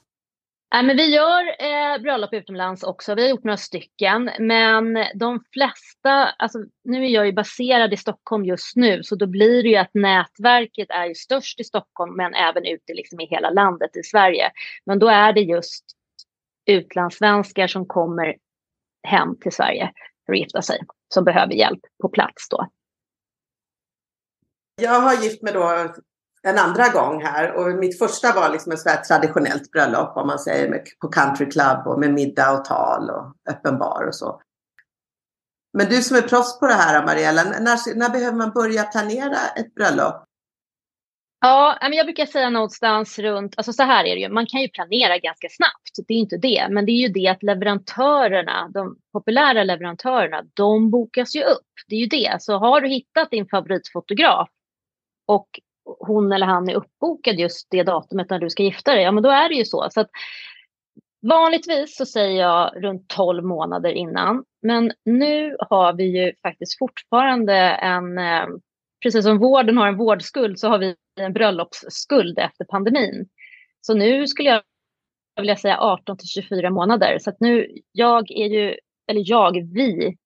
Nej, 0.73 0.83
men 0.83 0.97
vi 0.97 1.15
gör 1.15 1.43
eh, 1.43 2.01
bröllop 2.01 2.33
utomlands 2.33 2.83
också. 2.83 3.15
Vi 3.15 3.21
har 3.21 3.29
gjort 3.29 3.43
några 3.43 3.57
stycken, 3.57 4.29
men 4.39 5.05
de 5.15 5.43
flesta, 5.53 6.29
alltså 6.37 6.59
nu 6.83 7.05
är 7.05 7.09
jag 7.09 7.25
ju 7.25 7.33
baserad 7.33 7.93
i 7.93 7.97
Stockholm 7.97 8.45
just 8.45 8.75
nu, 8.75 9.03
så 9.03 9.15
då 9.15 9.27
blir 9.27 9.63
det 9.63 9.69
ju 9.69 9.75
att 9.75 9.93
nätverket 9.93 10.89
är 10.89 11.05
ju 11.05 11.15
störst 11.15 11.59
i 11.59 11.63
Stockholm, 11.63 12.15
men 12.15 12.33
även 12.33 12.65
ute 12.65 12.93
liksom 12.93 13.19
i 13.19 13.25
hela 13.25 13.49
landet 13.49 13.97
i 13.97 14.03
Sverige. 14.03 14.51
Men 14.85 14.99
då 14.99 15.07
är 15.07 15.33
det 15.33 15.41
just 15.41 15.85
utlandssvenskar 16.65 17.67
som 17.67 17.85
kommer 17.85 18.35
hem 19.07 19.39
till 19.39 19.51
Sverige 19.51 19.91
för 20.25 20.33
att 20.33 20.39
gifta 20.39 20.61
sig, 20.61 20.79
som 21.13 21.23
behöver 21.23 21.53
hjälp 21.53 21.81
på 22.01 22.09
plats 22.09 22.49
då. 22.49 22.67
Jag 24.81 24.99
har 24.99 25.23
gift 25.23 25.41
mig 25.41 25.53
då 25.53 25.93
en 26.43 26.57
andra 26.57 26.89
gång 26.89 27.21
här 27.21 27.51
och 27.53 27.75
mitt 27.75 27.99
första 27.99 28.33
var 28.33 28.49
liksom 28.49 28.71
ett 28.71 28.79
sådär 28.79 28.97
traditionellt 28.97 29.71
bröllop 29.71 30.17
om 30.17 30.27
man 30.27 30.39
säger 30.39 30.69
med, 30.69 30.83
på 31.01 31.07
country 31.07 31.49
club 31.49 31.87
och 31.87 31.99
med 31.99 32.13
middag 32.13 32.51
och 32.51 32.65
tal 32.65 33.09
och 33.09 33.35
öppen 33.49 33.77
bar 33.77 34.07
och 34.07 34.15
så. 34.15 34.41
Men 35.77 35.89
du 35.89 36.01
som 36.01 36.17
är 36.17 36.21
proffs 36.21 36.59
på 36.59 36.67
det 36.67 36.73
här 36.73 37.05
Mariella, 37.05 37.43
när, 37.43 37.95
när 37.95 38.09
behöver 38.09 38.37
man 38.37 38.51
börja 38.51 38.83
planera 38.83 39.37
ett 39.55 39.75
bröllop? 39.75 40.25
Ja, 41.45 41.77
men 41.81 41.93
jag 41.93 42.05
brukar 42.05 42.25
säga 42.25 42.49
någonstans 42.49 43.19
runt, 43.19 43.53
alltså 43.57 43.73
så 43.73 43.83
här 43.83 44.05
är 44.05 44.15
det 44.15 44.21
ju, 44.21 44.29
man 44.29 44.45
kan 44.45 44.61
ju 44.61 44.67
planera 44.67 45.17
ganska 45.17 45.47
snabbt, 45.49 46.07
det 46.07 46.13
är 46.13 46.17
inte 46.17 46.37
det, 46.37 46.67
men 46.69 46.85
det 46.85 46.91
är 46.91 47.07
ju 47.07 47.07
det 47.07 47.27
att 47.27 47.43
leverantörerna, 47.43 48.69
de 48.73 48.97
populära 49.13 49.63
leverantörerna, 49.63 50.43
de 50.53 50.89
bokas 50.89 51.35
ju 51.35 51.43
upp. 51.43 51.67
Det 51.87 51.95
är 51.95 51.99
ju 51.99 52.05
det, 52.05 52.37
så 52.39 52.57
har 52.57 52.81
du 52.81 52.87
hittat 52.87 53.31
din 53.31 53.47
favoritfotograf 53.47 54.49
och 55.27 55.47
hon 55.99 56.31
eller 56.31 56.45
han 56.45 56.69
är 56.69 56.75
uppbokad 56.75 57.35
just 57.39 57.67
det 57.71 57.83
datumet 57.83 58.29
när 58.29 58.39
du 58.39 58.49
ska 58.49 58.63
gifta 58.63 58.93
dig, 58.93 59.03
ja 59.03 59.11
men 59.11 59.23
då 59.23 59.29
är 59.29 59.49
det 59.49 59.55
ju 59.55 59.65
så. 59.65 59.87
så 59.91 60.01
att, 60.01 60.09
vanligtvis 61.27 61.97
så 61.97 62.05
säger 62.05 62.41
jag 62.41 62.83
runt 62.83 63.07
12 63.07 63.43
månader 63.43 63.91
innan, 63.91 64.43
men 64.61 64.91
nu 65.05 65.55
har 65.59 65.93
vi 65.93 66.03
ju 66.03 66.33
faktiskt 66.41 66.77
fortfarande 66.79 67.55
en, 67.57 68.17
eh, 68.17 68.45
precis 69.03 69.23
som 69.25 69.37
vården 69.37 69.77
har 69.77 69.87
en 69.87 69.97
vårdskuld 69.97 70.59
så 70.59 70.67
har 70.67 70.77
vi 70.77 70.95
en 71.19 71.33
bröllopsskuld 71.33 72.39
efter 72.39 72.65
pandemin. 72.65 73.29
Så 73.81 73.93
nu 73.93 74.27
skulle 74.27 74.49
jag 74.49 74.61
vilja 75.35 75.55
säga 75.55 75.79
18 75.79 76.17
till 76.17 76.27
24 76.27 76.69
månader. 76.69 77.19
Så 77.19 77.29
att 77.29 77.39
nu, 77.39 77.67
jag 77.91 78.31
är 78.31 78.47
ju, 78.47 78.75
eller 79.07 79.21
jag, 79.25 79.73
vi 79.73 80.17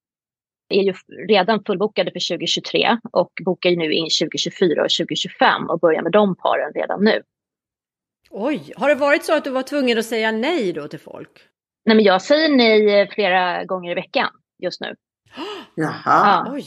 är 0.69 0.83
ju 0.83 0.93
redan 1.27 1.63
fullbokade 1.63 2.11
för 2.11 2.35
2023 2.35 2.97
och 3.11 3.31
bokar 3.45 3.71
nu 3.71 3.93
in 3.93 4.07
2024 4.21 4.83
och 4.83 4.89
2025 4.89 5.69
och 5.69 5.79
börjar 5.79 6.01
med 6.01 6.11
de 6.11 6.35
paren 6.35 6.73
redan 6.73 7.03
nu. 7.03 7.23
Oj, 8.29 8.73
har 8.75 8.89
det 8.89 8.95
varit 8.95 9.25
så 9.25 9.37
att 9.37 9.43
du 9.43 9.49
var 9.49 9.63
tvungen 9.63 9.97
att 9.97 10.05
säga 10.05 10.31
nej 10.31 10.73
då 10.73 10.87
till 10.87 10.99
folk? 10.99 11.31
Nej, 11.85 11.95
men 11.95 12.05
jag 12.05 12.21
säger 12.21 12.49
nej 12.49 13.09
flera 13.09 13.65
gånger 13.65 13.91
i 13.91 13.95
veckan 13.95 14.29
just 14.63 14.81
nu. 14.81 14.95
Jaha. 15.75 15.93
Ja. 16.05 16.51
Oj. 16.53 16.65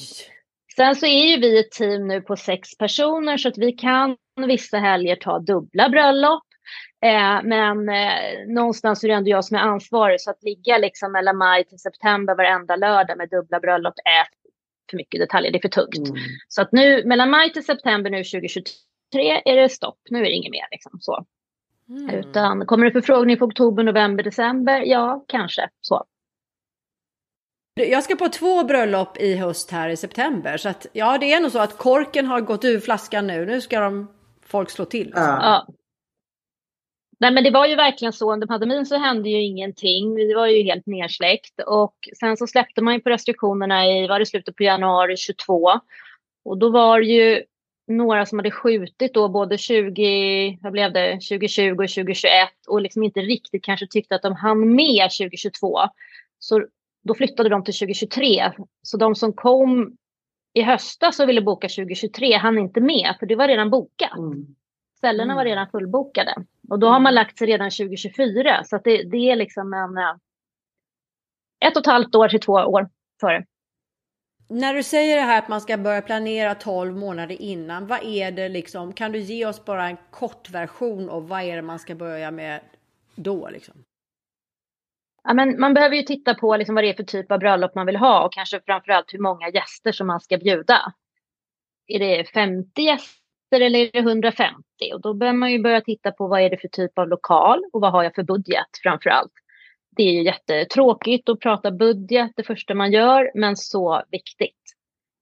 Sen 0.76 0.96
så 0.96 1.06
är 1.06 1.26
ju 1.26 1.40
vi 1.40 1.60
ett 1.60 1.70
team 1.70 2.08
nu 2.08 2.20
på 2.20 2.36
sex 2.36 2.78
personer 2.78 3.36
så 3.36 3.48
att 3.48 3.58
vi 3.58 3.72
kan 3.72 4.16
vissa 4.46 4.78
helger 4.78 5.16
ta 5.16 5.38
dubbla 5.38 5.88
bröllop. 5.88 6.42
Eh, 7.04 7.42
men 7.42 7.88
eh, 7.88 8.46
någonstans 8.46 9.04
är 9.04 9.08
det 9.08 9.14
ändå 9.14 9.30
jag 9.30 9.44
som 9.44 9.56
är 9.56 9.60
ansvarig 9.60 10.20
så 10.20 10.30
att 10.30 10.42
ligga 10.42 10.78
liksom 10.78 11.12
mellan 11.12 11.36
maj 11.36 11.64
till 11.64 11.78
september 11.78 12.34
varenda 12.34 12.76
lördag 12.76 13.18
med 13.18 13.28
dubbla 13.28 13.60
bröllop 13.60 13.94
är 14.04 14.26
för 14.90 14.96
mycket 14.96 15.20
detaljer, 15.20 15.52
det 15.52 15.58
är 15.58 15.62
för 15.62 15.68
tungt. 15.68 16.08
Mm. 16.08 16.22
Så 16.48 16.62
att 16.62 16.72
nu 16.72 17.04
mellan 17.04 17.30
maj 17.30 17.52
till 17.52 17.64
september 17.64 18.10
nu 18.10 18.24
2023 18.24 18.72
är 19.44 19.56
det 19.56 19.68
stopp, 19.68 19.98
nu 20.10 20.18
är 20.18 20.24
det 20.24 20.30
inget 20.30 20.52
mer 20.52 20.66
liksom 20.70 20.92
så. 21.00 21.24
Mm. 21.88 22.10
Utan 22.10 22.66
kommer 22.66 22.84
det 22.84 22.92
förfrågning 22.92 23.38
för 23.38 23.46
oktober, 23.46 23.82
november, 23.82 24.24
december? 24.24 24.82
Ja, 24.86 25.24
kanske 25.28 25.68
så. 25.80 26.04
Jag 27.74 28.04
ska 28.04 28.16
på 28.16 28.28
två 28.28 28.64
bröllop 28.64 29.16
i 29.20 29.36
höst 29.36 29.70
här 29.70 29.88
i 29.88 29.96
september. 29.96 30.56
Så 30.56 30.68
att 30.68 30.86
ja, 30.92 31.18
det 31.18 31.32
är 31.32 31.40
nog 31.40 31.52
så 31.52 31.58
att 31.58 31.78
korken 31.78 32.26
har 32.26 32.40
gått 32.40 32.64
ur 32.64 32.80
flaskan 32.80 33.26
nu. 33.26 33.46
Nu 33.46 33.60
ska 33.60 33.80
de 33.80 34.08
folk 34.46 34.70
slå 34.70 34.84
till. 34.84 35.12
Ja. 35.14 35.38
ja. 35.42 35.66
Nej, 37.20 37.32
men 37.32 37.44
det 37.44 37.50
var 37.50 37.66
ju 37.66 37.76
verkligen 37.76 38.12
så. 38.12 38.32
Under 38.32 38.46
pandemin 38.46 38.86
så 38.86 38.96
hände 38.96 39.28
ju 39.28 39.42
ingenting. 39.42 40.14
Vi 40.14 40.34
var 40.34 40.46
ju 40.46 40.62
helt 40.62 40.86
nersläckt 40.86 41.60
och 41.66 41.94
sen 42.20 42.36
så 42.36 42.46
släppte 42.46 42.82
man 42.82 42.94
ju 42.94 43.00
på 43.00 43.10
restriktionerna 43.10 43.86
i 43.86 44.06
var 44.06 44.18
det 44.18 44.26
slutet 44.26 44.56
på 44.56 44.62
januari 44.62 45.16
22 45.16 45.70
och 46.44 46.58
då 46.58 46.70
var 46.70 47.00
det 47.00 47.06
ju 47.06 47.42
några 47.86 48.26
som 48.26 48.38
hade 48.38 48.50
skjutit 48.50 49.14
då 49.14 49.28
både 49.28 49.58
20, 49.58 50.58
vad 50.62 50.72
blev 50.72 50.92
det, 50.92 51.12
2020 51.12 51.70
och 51.70 51.76
2021 51.76 52.30
och 52.68 52.80
liksom 52.80 53.02
inte 53.02 53.20
riktigt 53.20 53.64
kanske 53.64 53.86
tyckte 53.86 54.14
att 54.14 54.22
de 54.22 54.34
hann 54.34 54.74
med 54.74 55.10
2022. 55.18 55.78
Så 56.38 56.66
då 57.02 57.14
flyttade 57.14 57.48
de 57.48 57.64
till 57.64 57.74
2023. 57.74 58.52
Så 58.82 58.96
de 58.96 59.14
som 59.14 59.32
kom 59.32 59.96
i 60.54 60.62
höstas 60.62 61.20
och 61.20 61.28
ville 61.28 61.42
boka 61.42 61.68
2023 61.68 62.36
hann 62.36 62.58
inte 62.58 62.80
med 62.80 63.16
för 63.18 63.26
det 63.26 63.36
var 63.36 63.48
redan 63.48 63.70
bokat. 63.70 64.18
Mm. 64.18 64.46
Ställena 64.96 65.34
var 65.34 65.42
mm. 65.42 65.50
redan 65.50 65.70
fullbokade. 65.70 66.34
Och 66.68 66.78
då 66.78 66.88
har 66.88 67.00
man 67.00 67.14
lagt 67.14 67.38
sig 67.38 67.46
redan 67.46 67.70
2024. 67.70 68.64
Så 68.64 68.78
det, 68.84 69.02
det, 69.02 69.30
är 69.30 69.36
liksom 69.36 69.74
en, 69.74 69.98
eh, 69.98 70.14
ett 71.68 71.76
och 71.76 71.80
ett 71.80 71.86
halvt 71.86 72.14
år 72.14 72.28
till 72.28 72.40
två 72.40 72.52
år 72.52 72.88
före. 73.20 73.44
När 74.48 74.74
du 74.74 74.82
säger 74.82 75.16
det 75.16 75.22
här 75.22 75.38
att 75.38 75.48
man 75.48 75.60
ska 75.60 75.76
börja 75.76 76.02
planera 76.02 76.54
12 76.54 76.96
månader 76.96 77.42
innan, 77.42 77.86
vad 77.86 78.04
är 78.04 78.30
det 78.30 78.48
liksom? 78.48 78.92
Kan 78.92 79.12
du 79.12 79.18
ge 79.18 79.46
oss 79.46 79.64
bara 79.64 79.88
en 79.88 79.96
kort 80.10 80.50
version 80.50 81.08
av 81.08 81.28
vad 81.28 81.42
är 81.42 81.56
det 81.56 81.62
man 81.62 81.78
ska 81.78 81.94
börja 81.94 82.30
med 82.30 82.60
då? 83.14 83.48
Liksom? 83.48 83.74
Ja, 85.24 85.34
men 85.34 85.60
man 85.60 85.74
behöver 85.74 85.96
ju 85.96 86.02
titta 86.02 86.34
på 86.34 86.56
liksom 86.56 86.74
vad 86.74 86.84
det 86.84 86.88
är 86.88 86.94
för 86.94 87.02
typ 87.02 87.32
av 87.32 87.38
bröllop 87.38 87.74
man 87.74 87.86
vill 87.86 87.96
ha 87.96 88.24
och 88.24 88.32
kanske 88.32 88.60
framförallt 88.66 89.14
hur 89.14 89.18
många 89.18 89.48
gäster 89.48 89.92
som 89.92 90.06
man 90.06 90.20
ska 90.20 90.38
bjuda. 90.38 90.92
Är 91.86 91.98
det 91.98 92.24
50 92.24 92.82
gäster 92.82 93.60
eller 93.60 93.78
är 93.78 93.90
det 93.92 93.98
150? 93.98 94.54
Och 94.94 95.00
då 95.00 95.14
behöver 95.14 95.38
man 95.38 95.52
ju 95.52 95.62
börja 95.62 95.80
titta 95.80 96.12
på 96.12 96.26
vad 96.26 96.40
är 96.40 96.50
det 96.50 96.56
för 96.56 96.68
typ 96.68 96.98
av 96.98 97.08
lokal 97.08 97.62
och 97.72 97.80
vad 97.80 97.92
har 97.92 98.02
jag 98.02 98.14
för 98.14 98.22
budget 98.22 98.68
framför 98.82 99.10
allt. 99.10 99.32
Det 99.96 100.02
är 100.02 100.12
ju 100.12 100.22
jättetråkigt 100.22 101.28
att 101.28 101.40
prata 101.40 101.70
budget 101.70 102.32
det 102.36 102.42
första 102.42 102.74
man 102.74 102.92
gör, 102.92 103.30
men 103.34 103.56
så 103.56 104.02
viktigt. 104.10 104.56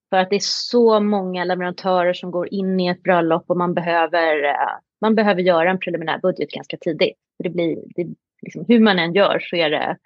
För 0.09 0.17
att 0.17 0.29
det 0.29 0.35
är 0.35 0.39
så 0.43 0.99
många 0.99 1.43
leverantörer 1.43 2.13
som 2.13 2.31
går 2.31 2.53
in 2.53 2.79
i 2.79 2.87
ett 2.87 3.03
bröllop 3.03 3.43
och 3.47 3.57
man 3.57 3.73
behöver, 3.73 4.43
eh, 4.43 4.77
man 5.01 5.15
behöver 5.15 5.41
göra 5.41 5.69
en 5.69 5.79
preliminär 5.79 6.19
budget 6.19 6.51
ganska 6.51 6.77
tidigt. 6.77 7.17
Det 7.43 7.49
blir, 7.49 7.77
det, 7.95 8.07
liksom, 8.41 8.65
hur 8.67 8.79
man 8.79 8.99
än 8.99 9.13
gör 9.13 9.39
så 9.39 9.55
är 9.55 9.69
det, 9.69 9.97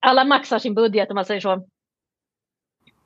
alla 0.00 0.24
maxar 0.24 0.58
sin 0.58 0.74
budget 0.74 1.10
om 1.10 1.14
man 1.14 1.24
säger 1.24 1.40
så. 1.40 1.66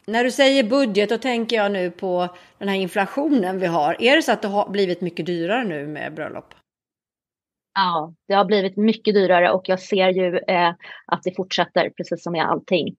När 0.06 0.24
du 0.24 0.30
säger 0.30 0.64
budget, 0.64 1.08
då 1.08 1.18
tänker 1.18 1.56
jag 1.56 1.72
nu 1.72 1.90
på 1.90 2.28
den 2.58 2.68
här 2.68 2.76
inflationen 2.76 3.58
vi 3.58 3.66
har. 3.66 4.02
Är 4.02 4.16
det 4.16 4.22
så 4.22 4.32
att 4.32 4.42
det 4.42 4.48
har 4.48 4.70
blivit 4.70 5.00
mycket 5.00 5.26
dyrare 5.26 5.64
nu 5.64 5.86
med 5.86 6.14
bröllop? 6.14 6.54
Ja, 7.74 8.14
det 8.28 8.34
har 8.34 8.44
blivit 8.44 8.76
mycket 8.76 9.14
dyrare 9.14 9.50
och 9.50 9.68
jag 9.68 9.80
ser 9.80 10.08
ju 10.08 10.38
eh, 10.38 10.74
att 11.06 11.22
det 11.22 11.36
fortsätter 11.36 11.90
precis 11.90 12.22
som 12.22 12.32
med 12.32 12.46
allting. 12.46 12.96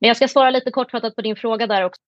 Men 0.00 0.08
jag 0.08 0.16
ska 0.16 0.28
svara 0.28 0.50
lite 0.50 0.70
kortfattat 0.70 1.16
på 1.16 1.22
din 1.22 1.36
fråga 1.36 1.66
där 1.66 1.84
också. 1.84 2.00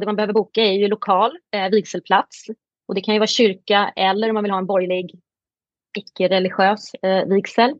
Det 0.00 0.06
man 0.06 0.16
behöver 0.16 0.32
boka 0.32 0.60
är 0.60 0.72
ju 0.72 0.88
lokal 0.88 1.38
eh, 1.54 1.70
vigselplats. 1.70 2.46
Och 2.88 2.94
det 2.94 3.00
kan 3.00 3.14
ju 3.14 3.20
vara 3.20 3.26
kyrka 3.26 3.92
eller 3.96 4.28
om 4.28 4.34
man 4.34 4.42
vill 4.42 4.52
ha 4.52 4.58
en 4.58 4.66
borgerlig 4.66 5.10
icke-religiös 5.98 6.94
eh, 6.94 7.24
vigsel. 7.26 7.74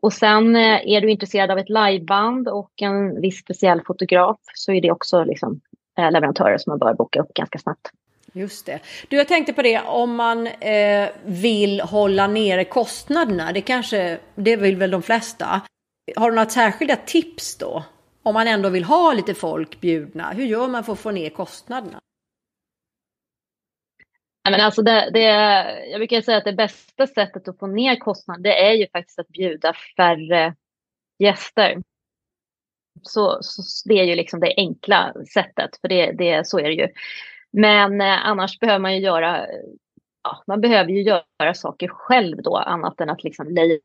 Och 0.00 0.12
sen 0.12 0.56
eh, 0.56 0.80
är 0.86 1.00
du 1.00 1.10
intresserad 1.10 1.50
av 1.50 1.58
ett 1.58 1.68
liveband 1.68 2.48
och 2.48 2.82
en 2.82 3.20
viss 3.20 3.38
speciell 3.38 3.80
fotograf 3.86 4.38
så 4.54 4.72
är 4.72 4.80
det 4.80 4.90
också 4.90 5.24
liksom, 5.24 5.60
eh, 5.98 6.10
leverantörer 6.10 6.58
som 6.58 6.70
man 6.70 6.78
bör 6.78 6.94
boka 6.94 7.20
upp 7.20 7.34
ganska 7.34 7.58
snabbt. 7.58 7.90
Just 8.32 8.66
det. 8.66 8.80
Du, 9.08 9.16
jag 9.16 9.28
tänkte 9.28 9.52
på 9.52 9.62
det 9.62 9.80
om 9.80 10.14
man 10.14 10.46
eh, 10.46 11.08
vill 11.24 11.80
hålla 11.80 12.26
nere 12.26 12.64
kostnaderna. 12.64 13.52
Det 13.52 13.60
kanske, 13.60 14.18
det 14.34 14.56
vill 14.56 14.76
väl 14.76 14.90
de 14.90 15.02
flesta. 15.02 15.60
Har 16.16 16.30
du 16.30 16.36
några 16.36 16.48
särskilda 16.48 16.96
tips 16.96 17.58
då? 17.58 17.84
Om 18.22 18.34
man 18.34 18.48
ändå 18.48 18.68
vill 18.68 18.84
ha 18.84 19.12
lite 19.12 19.34
folk 19.34 19.80
bjudna. 19.80 20.30
Hur 20.30 20.44
gör 20.44 20.68
man 20.68 20.84
för 20.84 20.92
att 20.92 20.98
få 20.98 21.10
ner 21.10 21.30
kostnaderna? 21.30 22.00
Men 24.50 24.60
alltså 24.60 24.82
det, 24.82 25.10
det, 25.12 25.20
jag 25.90 26.00
brukar 26.00 26.20
säga 26.20 26.38
att 26.38 26.44
det 26.44 26.52
bästa 26.52 27.06
sättet 27.06 27.48
att 27.48 27.58
få 27.58 27.66
ner 27.66 27.96
kostnaden 27.96 28.42
det 28.42 28.66
är 28.66 28.72
ju 28.72 28.86
faktiskt 28.92 29.18
att 29.18 29.28
bjuda 29.28 29.72
färre 29.96 30.54
gäster. 31.18 31.82
Så, 33.02 33.38
så 33.40 33.88
det 33.88 33.94
är 33.94 34.04
ju 34.04 34.14
liksom 34.14 34.40
det 34.40 34.54
enkla 34.56 35.14
sättet, 35.34 35.70
för 35.80 35.88
det, 35.88 36.12
det, 36.12 36.46
så 36.46 36.58
är 36.58 36.64
det 36.64 36.74
ju. 36.74 36.88
Men 37.52 38.00
eh, 38.00 38.26
annars 38.26 38.58
behöver 38.58 38.78
man 38.78 38.94
ju 38.94 39.00
göra, 39.00 39.46
ja, 40.22 40.42
man 40.46 40.60
behöver 40.60 40.90
ju 40.90 41.02
göra 41.02 41.54
saker 41.54 41.88
själv 41.88 42.42
då, 42.42 42.56
annat 42.56 43.00
än 43.00 43.10
att 43.10 43.24
liksom 43.24 43.48
leja 43.48 43.78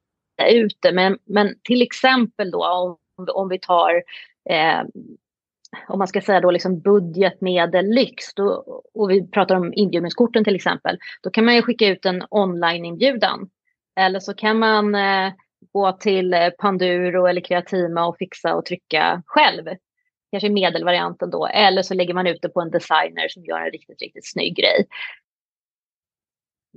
ut 0.50 0.78
det. 0.80 0.92
Men, 0.92 1.20
men 1.25 1.56
till 1.63 1.82
exempel 1.82 2.51
då 2.51 2.68
om, 2.68 2.98
om 3.34 3.50
vi 3.50 3.60
tar 3.60 4.04
eh, 4.50 4.82
om 5.88 6.00
man 6.00 6.08
ska 6.08 6.22
säga 6.22 6.42
då 6.42 6.52
liksom 6.52 6.80
budget, 6.80 7.42
medel, 7.42 7.86
lyx 7.86 8.34
då, 8.34 8.44
och 8.94 9.10
vi 9.10 9.28
pratar 9.28 9.56
om 9.56 9.74
inbjudningskorten 9.76 10.44
till 10.44 10.56
exempel, 10.56 10.98
då 11.24 11.30
kan 11.30 11.46
man 11.46 11.56
ju 11.56 11.62
skicka 11.62 11.88
ut 11.88 12.06
en 12.06 12.24
online-inbjudan. 12.30 13.50
Eller 14.00 14.20
så 14.20 14.34
kan 14.34 14.60
man 14.60 14.96
eh, 14.96 15.34
gå 15.74 15.92
till 15.92 16.34
eh, 16.34 16.50
Panduro 16.50 17.26
eller 17.26 17.42
Kreatima 17.42 18.08
och 18.08 18.18
fixa 18.18 18.56
och 18.56 18.66
trycka 18.66 19.24
själv. 19.26 19.66
Kanske 20.32 20.50
medelvarianten 20.50 21.30
då. 21.30 21.48
Eller 21.48 21.82
så 21.82 21.94
lägger 21.94 22.14
man 22.14 22.28
ut 22.28 22.42
det 22.42 22.50
på 22.50 22.62
en 22.62 22.72
designer 22.72 23.28
som 23.30 23.44
gör 23.46 23.60
en 23.60 23.72
riktigt, 23.72 24.02
riktigt 24.02 24.32
snygg 24.32 24.56
grej. 24.56 24.86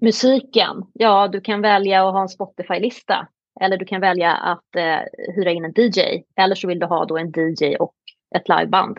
Musiken, 0.01 0.85
ja 0.93 1.29
du 1.29 1.41
kan 1.41 1.63
välja 1.63 2.09
att 2.09 2.13
ha 2.13 2.23
en 2.23 2.29
Spotify-lista. 2.29 3.29
Eller 3.61 3.77
du 3.77 3.85
kan 3.85 4.01
välja 4.01 4.33
att 4.33 4.77
eh, 4.77 4.99
hyra 5.37 5.51
in 5.51 5.65
en 5.65 5.73
DJ. 5.77 6.23
Eller 6.37 6.55
så 6.55 6.69
vill 6.69 6.79
du 6.79 6.87
ha 6.87 7.05
då 7.05 7.19
en 7.19 7.33
DJ 7.37 7.77
och 7.77 7.95
ett 8.35 8.49
liveband. 8.49 8.99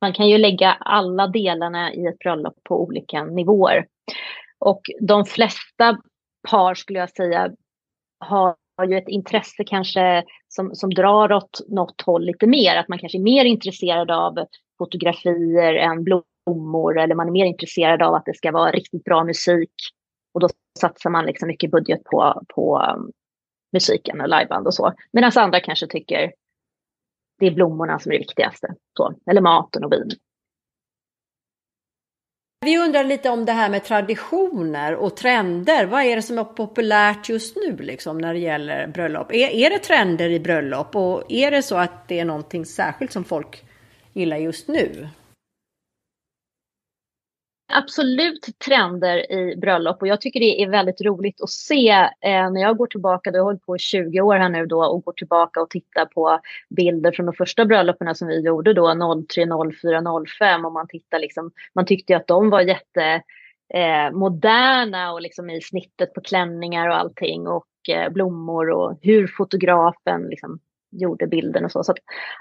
Man 0.00 0.12
kan 0.12 0.28
ju 0.28 0.38
lägga 0.38 0.72
alla 0.72 1.26
delarna 1.26 1.94
i 1.94 2.06
ett 2.06 2.18
bröllop 2.18 2.54
på 2.64 2.82
olika 2.82 3.24
nivåer. 3.24 3.86
Och 4.58 4.80
de 5.00 5.24
flesta 5.24 5.98
par 6.50 6.74
skulle 6.74 6.98
jag 6.98 7.10
säga 7.10 7.50
har 8.18 8.56
ju 8.86 8.98
ett 8.98 9.08
intresse 9.08 9.64
kanske 9.64 10.24
som, 10.48 10.74
som 10.74 10.90
drar 10.90 11.32
åt 11.32 11.60
något 11.68 12.02
håll 12.06 12.24
lite 12.24 12.46
mer. 12.46 12.76
Att 12.76 12.88
man 12.88 12.98
kanske 12.98 13.18
är 13.18 13.22
mer 13.22 13.44
intresserad 13.44 14.10
av 14.10 14.38
fotografier 14.78 15.74
än 15.74 16.04
blommor 16.04 16.98
eller 16.98 17.14
man 17.14 17.28
är 17.28 17.32
mer 17.32 17.44
intresserad 17.44 18.02
av 18.02 18.14
att 18.14 18.24
det 18.24 18.36
ska 18.36 18.52
vara 18.52 18.70
riktigt 18.70 19.04
bra 19.04 19.24
musik. 19.24 19.72
Och 20.34 20.40
då 20.40 20.48
satsar 20.80 21.10
man 21.10 21.26
liksom 21.26 21.48
mycket 21.48 21.70
budget 21.70 22.04
på, 22.04 22.42
på 22.54 22.78
um, 22.96 23.12
musiken 23.72 24.20
och 24.20 24.28
liveband 24.28 24.66
och 24.66 24.74
så. 24.74 24.92
Medan 25.12 25.32
andra 25.36 25.60
kanske 25.60 25.86
tycker 25.86 26.32
det 27.38 27.46
är 27.46 27.50
blommorna 27.50 27.98
som 27.98 28.12
är 28.12 28.14
det 28.14 28.18
viktigaste. 28.18 28.74
Så, 28.96 29.14
eller 29.30 29.40
maten 29.40 29.84
och 29.84 29.92
vin. 29.92 30.10
Vi 32.64 32.78
undrar 32.78 33.04
lite 33.04 33.30
om 33.30 33.44
det 33.44 33.52
här 33.52 33.70
med 33.70 33.84
traditioner 33.84 34.94
och 34.94 35.16
trender. 35.16 35.86
Vad 35.86 36.02
är 36.02 36.16
det 36.16 36.22
som 36.22 36.38
är 36.38 36.44
populärt 36.44 37.28
just 37.28 37.56
nu 37.56 37.76
liksom, 37.76 38.18
när 38.18 38.34
det 38.34 38.40
gäller 38.40 38.86
bröllop? 38.86 39.32
Är, 39.32 39.48
är 39.48 39.70
det 39.70 39.78
trender 39.78 40.30
i 40.30 40.40
bröllop 40.40 40.96
och 40.96 41.22
är 41.28 41.50
det 41.50 41.62
så 41.62 41.76
att 41.76 42.08
det 42.08 42.20
är 42.20 42.24
någonting 42.24 42.66
särskilt 42.66 43.12
som 43.12 43.24
folk 43.24 43.64
gillar 44.12 44.36
just 44.36 44.68
nu? 44.68 45.08
Absolut 47.68 48.58
trender 48.66 49.32
i 49.32 49.56
bröllop. 49.56 50.02
Och 50.02 50.08
jag 50.08 50.20
tycker 50.20 50.40
det 50.40 50.62
är 50.62 50.68
väldigt 50.68 51.00
roligt 51.00 51.40
att 51.40 51.50
se 51.50 51.90
eh, 52.20 52.50
när 52.50 52.60
jag 52.60 52.76
går 52.76 52.86
tillbaka, 52.86 53.30
jag 53.30 53.38
har 53.38 53.44
hållit 53.44 53.66
på 53.66 53.76
i 53.76 53.78
20 53.78 54.20
år 54.20 54.36
här 54.36 54.48
nu 54.48 54.66
då 54.66 54.84
och 54.84 55.04
går 55.04 55.12
tillbaka 55.12 55.60
och 55.60 55.70
tittar 55.70 56.04
på 56.06 56.40
bilder 56.76 57.12
från 57.12 57.26
de 57.26 57.32
första 57.32 57.64
bröllopen 57.64 58.14
som 58.14 58.28
vi 58.28 58.40
gjorde 58.40 58.74
då 58.74 58.94
03, 59.28 59.46
04, 59.82 60.02
05 60.38 60.64
och 60.64 60.72
man 60.72 60.88
tittar 60.88 61.18
liksom, 61.18 61.50
man 61.74 61.86
tyckte 61.86 62.12
ju 62.12 62.16
att 62.16 62.26
de 62.26 62.50
var 62.50 62.60
jätte 62.60 63.22
eh, 63.74 64.10
moderna 64.12 65.12
och 65.12 65.22
liksom 65.22 65.50
i 65.50 65.60
snittet 65.60 66.14
på 66.14 66.20
klänningar 66.20 66.88
och 66.88 66.96
allting. 66.96 67.46
Och 67.46 67.66
eh, 67.88 68.12
blommor 68.12 68.70
och 68.70 68.98
hur 69.02 69.26
fotografen 69.26 70.22
liksom 70.22 70.60
gjorde 71.00 71.26
bilden 71.26 71.64
och 71.64 71.72
så. 71.72 71.84
Så 71.84 71.94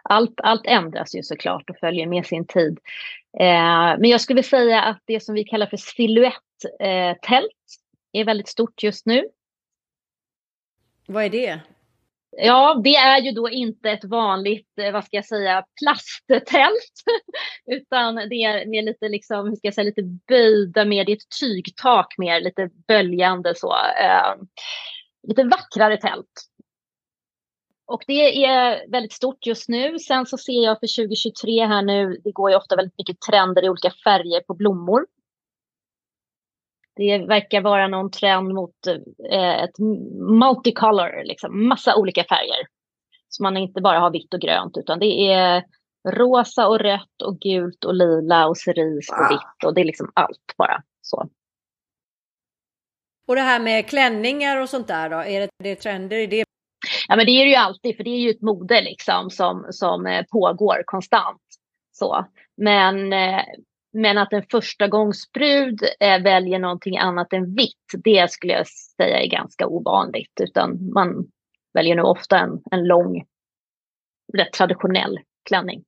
allt, 0.03 0.39
allt 0.43 0.65
ändras 0.65 1.15
ju 1.15 1.23
såklart 1.23 1.69
och 1.69 1.77
följer 1.77 2.07
med 2.07 2.25
sin 2.25 2.47
tid. 2.47 2.79
Eh, 3.39 3.99
men 3.99 4.03
jag 4.03 4.21
skulle 4.21 4.43
säga 4.43 4.81
att 4.81 5.01
det 5.05 5.19
som 5.19 5.35
vi 5.35 5.43
kallar 5.43 5.65
för 5.65 5.77
siluettält 5.77 7.51
eh, 8.13 8.21
är 8.21 8.25
väldigt 8.25 8.47
stort 8.47 8.83
just 8.83 9.05
nu. 9.05 9.25
Vad 11.07 11.23
är 11.23 11.29
det? 11.29 11.59
Ja, 12.31 12.81
det 12.83 12.95
är 12.95 13.21
ju 13.21 13.31
då 13.31 13.49
inte 13.49 13.91
ett 13.91 14.03
vanligt, 14.03 14.79
eh, 14.79 14.91
vad 14.91 15.05
ska 15.05 15.17
jag 15.17 15.25
säga, 15.25 15.65
plasttält. 15.81 16.93
Utan 17.65 18.15
det 18.15 18.35
är 18.35 18.65
mer 18.65 18.81
lite, 18.81 19.09
liksom, 19.09 19.47
hur 19.47 19.55
ska 19.55 19.67
jag 19.67 19.73
säga, 19.73 19.85
lite 19.85 20.03
böjda 20.27 20.85
mer, 20.85 21.05
det 21.05 21.11
är 21.11 21.15
ett 21.15 21.39
tygtak 21.39 22.15
mer, 22.17 22.41
lite 22.41 22.69
böljande 22.87 23.55
så. 23.55 23.73
Eh, 23.75 24.35
lite 25.27 25.43
vackrare 25.43 25.97
tält. 25.97 26.43
Och 27.97 28.03
det 28.07 28.45
är 28.45 28.91
väldigt 28.91 29.13
stort 29.13 29.45
just 29.45 29.69
nu. 29.69 29.99
Sen 29.99 30.25
så 30.25 30.37
ser 30.37 30.63
jag 30.63 30.79
för 30.79 31.03
2023 31.05 31.65
här 31.65 31.81
nu, 31.81 32.21
det 32.23 32.31
går 32.31 32.49
ju 32.49 32.55
ofta 32.55 32.75
väldigt 32.75 32.97
mycket 32.97 33.21
trender 33.21 33.65
i 33.65 33.69
olika 33.69 33.91
färger 34.03 34.41
på 34.41 34.53
blommor. 34.53 35.05
Det 36.95 37.17
verkar 37.17 37.61
vara 37.61 37.87
någon 37.87 38.11
trend 38.11 38.53
mot 38.53 38.87
eh, 39.31 39.63
ett 39.63 39.79
multicolor, 40.39 41.23
liksom 41.23 41.67
massa 41.67 41.95
olika 41.95 42.23
färger. 42.23 42.67
Så 43.29 43.43
man 43.43 43.57
inte 43.57 43.81
bara 43.81 43.99
har 43.99 44.11
vitt 44.11 44.33
och 44.33 44.41
grönt 44.41 44.77
utan 44.77 44.99
det 44.99 45.31
är 45.31 45.63
rosa 46.09 46.67
och 46.67 46.79
rött 46.79 47.21
och 47.23 47.39
gult 47.39 47.85
och 47.85 47.93
lila 47.93 48.47
och 48.47 48.57
cerise 48.57 49.13
och 49.13 49.31
vitt 49.31 49.65
och 49.65 49.73
det 49.73 49.81
är 49.81 49.85
liksom 49.85 50.11
allt 50.13 50.53
bara 50.57 50.83
så. 51.01 51.29
Och 53.27 53.35
det 53.35 53.41
här 53.41 53.59
med 53.59 53.89
klänningar 53.89 54.61
och 54.61 54.69
sånt 54.69 54.87
där 54.87 55.09
då, 55.09 55.17
är 55.17 55.41
det, 55.41 55.49
det 55.63 55.75
trender 55.75 56.17
i 56.17 56.27
det 56.27 56.47
Ja, 57.07 57.15
men 57.15 57.25
det 57.25 57.31
är 57.31 57.45
det 57.45 57.49
ju 57.49 57.55
alltid, 57.55 57.97
för 57.97 58.03
det 58.03 58.09
är 58.09 58.19
ju 58.19 58.29
ett 58.29 58.41
mode 58.41 58.81
liksom 58.81 59.29
som, 59.29 59.67
som 59.69 60.05
eh, 60.05 60.25
pågår 60.31 60.83
konstant. 60.85 61.41
Så. 61.91 62.25
Men, 62.57 63.13
eh, 63.13 63.43
men 63.93 64.17
att 64.17 64.33
en 64.33 64.43
första 64.51 64.87
gångsbrud 64.87 65.79
eh, 65.99 66.21
väljer 66.21 66.59
någonting 66.59 66.97
annat 66.97 67.33
än 67.33 67.55
vitt, 67.55 68.03
det 68.03 68.31
skulle 68.31 68.53
jag 68.53 68.67
säga 68.67 69.21
är 69.21 69.27
ganska 69.27 69.67
ovanligt. 69.67 70.33
Utan 70.41 70.93
man 70.93 71.25
väljer 71.73 71.95
nog 71.95 72.05
ofta 72.05 72.39
en, 72.39 72.61
en 72.71 72.87
lång, 72.87 73.25
rätt 74.33 74.53
traditionell 74.53 75.19
klänning. 75.49 75.83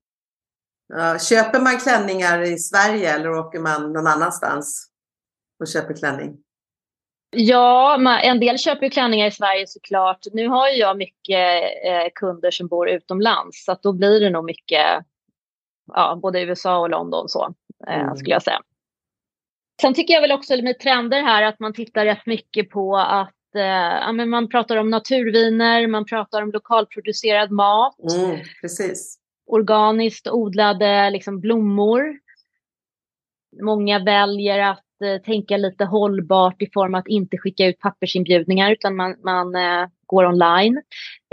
Ja, 0.93 1.19
köper 1.19 1.59
man 1.59 1.77
klänningar 1.77 2.41
i 2.41 2.57
Sverige 2.57 3.13
eller 3.13 3.29
åker 3.29 3.59
man 3.59 3.93
någon 3.93 4.07
annanstans 4.07 4.91
och 5.59 5.67
köper 5.67 5.93
klänning? 5.93 6.38
Ja, 7.31 8.19
en 8.23 8.39
del 8.39 8.57
köper 8.57 8.83
ju 8.83 8.89
klänningar 8.89 9.27
i 9.27 9.31
Sverige 9.31 9.67
såklart. 9.67 10.19
Nu 10.33 10.47
har 10.47 10.69
ju 10.69 10.75
jag 10.75 10.97
mycket 10.97 11.63
eh, 11.85 12.07
kunder 12.15 12.51
som 12.51 12.67
bor 12.67 12.89
utomlands 12.89 13.65
så 13.65 13.71
att 13.71 13.83
då 13.83 13.93
blir 13.93 14.19
det 14.19 14.29
nog 14.29 14.45
mycket 14.45 15.05
ja, 15.93 16.19
både 16.21 16.41
USA 16.41 16.79
och 16.79 16.89
London 16.89 17.29
så 17.29 17.53
eh, 17.87 18.01
mm. 18.01 18.15
skulle 18.15 18.35
jag 18.35 18.43
säga. 18.43 18.61
Sen 19.81 19.93
tycker 19.93 20.13
jag 20.13 20.21
väl 20.21 20.31
också 20.31 20.61
med 20.61 20.79
trender 20.79 21.21
här 21.21 21.43
att 21.43 21.59
man 21.59 21.73
tittar 21.73 22.05
rätt 22.05 22.25
mycket 22.25 22.69
på 22.69 22.97
att 22.97 23.55
eh, 23.55 23.61
ja, 23.61 24.11
men 24.11 24.29
man 24.29 24.49
pratar 24.49 24.77
om 24.77 24.89
naturviner, 24.89 25.87
man 25.87 26.05
pratar 26.05 26.41
om 26.41 26.51
lokalproducerad 26.51 27.51
mat. 27.51 27.99
Mm, 27.99 28.39
precis. 28.61 29.19
Organiskt 29.45 30.27
odlade 30.27 31.09
liksom, 31.09 31.39
blommor. 31.39 32.19
Många 33.61 33.99
väljer 33.99 34.59
att 34.59 34.83
eh, 35.01 35.21
tänka 35.21 35.57
lite 35.57 35.85
hållbart 35.85 36.62
i 36.62 36.69
form 36.73 36.95
av 36.95 36.99
att 36.99 37.07
inte 37.07 37.38
skicka 37.38 37.65
ut 37.65 37.79
pappersinbjudningar 37.79 38.71
utan 38.71 38.95
man, 38.95 39.15
man 39.23 39.55
eh, 39.55 39.88
går 40.05 40.25
online. 40.25 40.81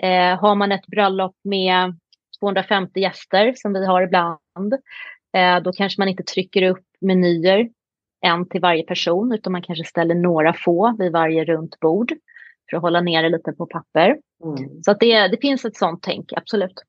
Eh, 0.02 0.40
har 0.40 0.54
man 0.54 0.72
ett 0.72 0.86
bröllop 0.86 1.36
med 1.44 1.98
250 2.40 3.00
gäster 3.00 3.52
som 3.56 3.72
vi 3.72 3.86
har 3.86 4.02
ibland, 4.02 4.74
eh, 5.36 5.62
då 5.62 5.72
kanske 5.72 6.00
man 6.00 6.08
inte 6.08 6.22
trycker 6.22 6.62
upp 6.62 6.84
menyer 7.00 7.68
en 8.20 8.48
till 8.48 8.60
varje 8.60 8.82
person 8.82 9.32
utan 9.32 9.52
man 9.52 9.62
kanske 9.62 9.84
ställer 9.84 10.14
några 10.14 10.52
få 10.52 10.96
vid 10.98 11.12
varje 11.12 11.44
runt 11.44 11.80
bord 11.80 12.12
för 12.70 12.76
att 12.76 12.82
hålla 12.82 13.00
ner 13.00 13.22
det 13.22 13.28
lite 13.28 13.52
på 13.52 13.66
papper. 13.66 14.18
Mm. 14.44 14.82
Så 14.82 14.90
att 14.90 15.00
det, 15.00 15.28
det 15.28 15.40
finns 15.40 15.64
ett 15.64 15.76
sånt 15.76 16.02
tänk, 16.02 16.32
absolut. 16.32 16.82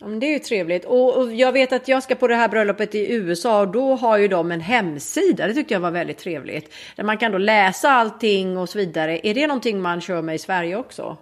Ja, 0.00 0.06
det 0.06 0.26
är 0.26 0.32
ju 0.32 0.38
trevligt. 0.38 0.84
Och, 0.84 1.16
och, 1.16 1.32
jag 1.32 1.52
vet 1.52 1.72
att 1.72 1.88
jag 1.88 2.02
ska 2.02 2.14
på 2.14 2.28
det 2.28 2.34
här 2.34 2.48
bröllopet 2.48 2.94
i 2.94 3.14
USA 3.14 3.60
och 3.60 3.68
då 3.68 3.94
har 3.94 4.18
ju 4.18 4.28
de 4.28 4.52
en 4.52 4.60
hemsida. 4.60 5.46
Det 5.46 5.54
tyckte 5.54 5.74
jag 5.74 5.80
var 5.80 5.90
väldigt 5.90 6.18
trevligt. 6.18 6.74
Där 6.96 7.04
man 7.04 7.18
kan 7.18 7.32
då 7.32 7.38
läsa 7.38 7.90
allting 7.90 8.58
och 8.58 8.68
så 8.68 8.78
vidare. 8.78 9.26
Är 9.26 9.34
det 9.34 9.46
någonting 9.46 9.80
man 9.80 10.00
kör 10.00 10.22
med 10.22 10.34
i 10.34 10.38
Sverige 10.38 10.76
också? 10.76 11.16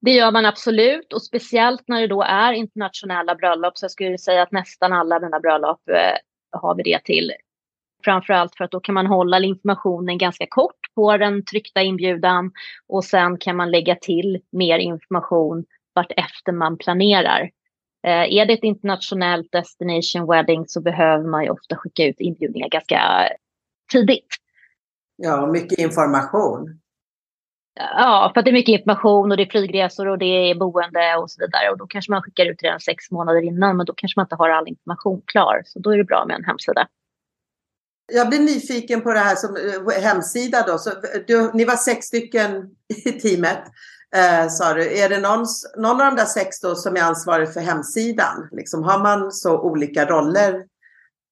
Det 0.00 0.10
gör 0.10 0.32
man 0.32 0.46
absolut 0.46 1.12
och 1.12 1.22
speciellt 1.22 1.88
när 1.88 2.00
det 2.00 2.06
då 2.06 2.22
är 2.22 2.52
internationella 2.52 3.34
bröllop 3.34 3.78
så 3.78 3.84
jag 3.84 3.90
skulle 3.90 4.18
säga 4.18 4.42
att 4.42 4.52
nästan 4.52 4.92
alla 4.92 5.20
mina 5.20 5.40
bröllop 5.40 5.88
eh, 5.88 6.58
har 6.60 6.74
vi 6.74 6.82
det 6.82 7.04
till. 7.04 7.32
Framförallt 8.04 8.56
för 8.56 8.64
att 8.64 8.70
då 8.70 8.80
kan 8.80 8.94
man 8.94 9.06
hålla 9.06 9.38
informationen 9.38 10.18
ganska 10.18 10.46
kort 10.48 10.94
på 10.94 11.16
den 11.16 11.44
tryckta 11.44 11.82
inbjudan 11.82 12.52
och 12.88 13.04
sen 13.04 13.38
kan 13.38 13.56
man 13.56 13.70
lägga 13.70 13.96
till 13.96 14.40
mer 14.52 14.78
information 14.78 15.64
vart 15.94 16.12
efter 16.16 16.52
man 16.52 16.78
planerar. 16.78 17.50
Eh, 18.06 18.34
är 18.38 18.46
det 18.46 18.52
ett 18.52 18.64
internationellt 18.64 19.52
destination 19.52 20.30
wedding 20.30 20.64
så 20.66 20.80
behöver 20.80 21.24
man 21.24 21.44
ju 21.44 21.50
ofta 21.50 21.76
skicka 21.76 22.04
ut 22.04 22.20
inbjudningar 22.20 22.68
ganska 22.68 23.28
tidigt. 23.92 24.28
Ja, 25.16 25.46
mycket 25.46 25.78
information. 25.78 26.78
Ja, 27.74 28.30
för 28.34 28.40
att 28.40 28.44
det 28.44 28.50
är 28.50 28.52
mycket 28.52 28.80
information 28.80 29.30
och 29.30 29.36
det 29.36 29.42
är 29.42 29.50
flygresor 29.50 30.08
och 30.08 30.18
det 30.18 30.50
är 30.50 30.54
boende 30.54 31.16
och 31.16 31.30
så 31.30 31.40
vidare. 31.40 31.70
Och 31.70 31.78
då 31.78 31.86
kanske 31.86 32.12
man 32.12 32.22
skickar 32.22 32.46
ut 32.46 32.62
redan 32.62 32.80
sex 32.80 33.10
månader 33.10 33.42
innan, 33.42 33.76
men 33.76 33.86
då 33.86 33.92
kanske 33.96 34.18
man 34.18 34.24
inte 34.24 34.36
har 34.36 34.50
all 34.50 34.68
information 34.68 35.22
klar. 35.26 35.62
Så 35.64 35.78
då 35.78 35.90
är 35.90 35.98
det 35.98 36.04
bra 36.04 36.24
med 36.26 36.36
en 36.36 36.44
hemsida. 36.44 36.88
Jag 38.12 38.28
blir 38.28 38.40
nyfiken 38.40 39.00
på 39.00 39.12
det 39.12 39.18
här 39.18 39.34
som 39.34 39.56
eh, 39.56 40.02
hemsida 40.02 40.64
då. 40.66 40.78
Så 40.78 40.90
du, 41.26 41.50
ni 41.54 41.64
var 41.64 41.76
sex 41.76 42.06
stycken 42.06 42.70
i 43.06 43.12
teamet 43.12 43.62
eh, 44.16 44.48
sa 44.48 44.74
du. 44.74 44.98
Är 44.98 45.08
det 45.08 45.20
någon, 45.20 45.46
någon 45.76 46.00
av 46.00 46.06
de 46.06 46.16
där 46.16 46.24
sex 46.24 46.60
då 46.60 46.74
som 46.74 46.96
är 46.96 47.02
ansvarig 47.02 47.52
för 47.52 47.60
hemsidan? 47.60 48.48
Liksom, 48.52 48.82
har 48.82 48.98
man 48.98 49.32
så 49.32 49.60
olika 49.60 50.06
roller 50.06 50.66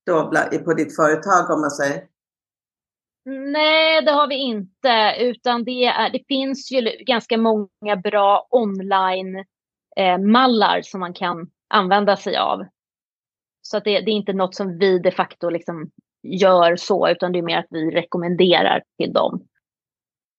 då 0.06 0.32
på 0.64 0.74
ditt 0.74 0.96
företag 0.96 1.50
om 1.50 1.60
man 1.60 1.70
säger? 1.70 2.10
Nej, 3.24 4.02
det 4.02 4.10
har 4.10 4.28
vi 4.28 4.36
inte, 4.36 5.14
utan 5.18 5.64
det, 5.64 5.84
är, 5.84 6.10
det 6.10 6.24
finns 6.28 6.72
ju 6.72 7.04
ganska 7.06 7.38
många 7.38 7.96
bra 8.02 8.48
online-mallar 8.50 10.76
eh, 10.76 10.82
som 10.82 11.00
man 11.00 11.14
kan 11.14 11.50
använda 11.68 12.16
sig 12.16 12.36
av. 12.36 12.64
Så 13.62 13.76
att 13.76 13.84
det, 13.84 14.00
det, 14.00 14.10
är 14.10 14.14
inte 14.14 14.32
något 14.32 14.54
som 14.54 14.78
vi 14.78 14.98
de 14.98 15.10
facto 15.10 15.50
liksom 15.50 15.90
gör 16.22 16.76
så, 16.76 17.08
utan 17.08 17.32
det 17.32 17.38
är 17.38 17.42
mer 17.42 17.58
att 17.58 17.66
vi 17.70 17.90
rekommenderar 17.90 18.82
till 18.98 19.12
dem. 19.12 19.46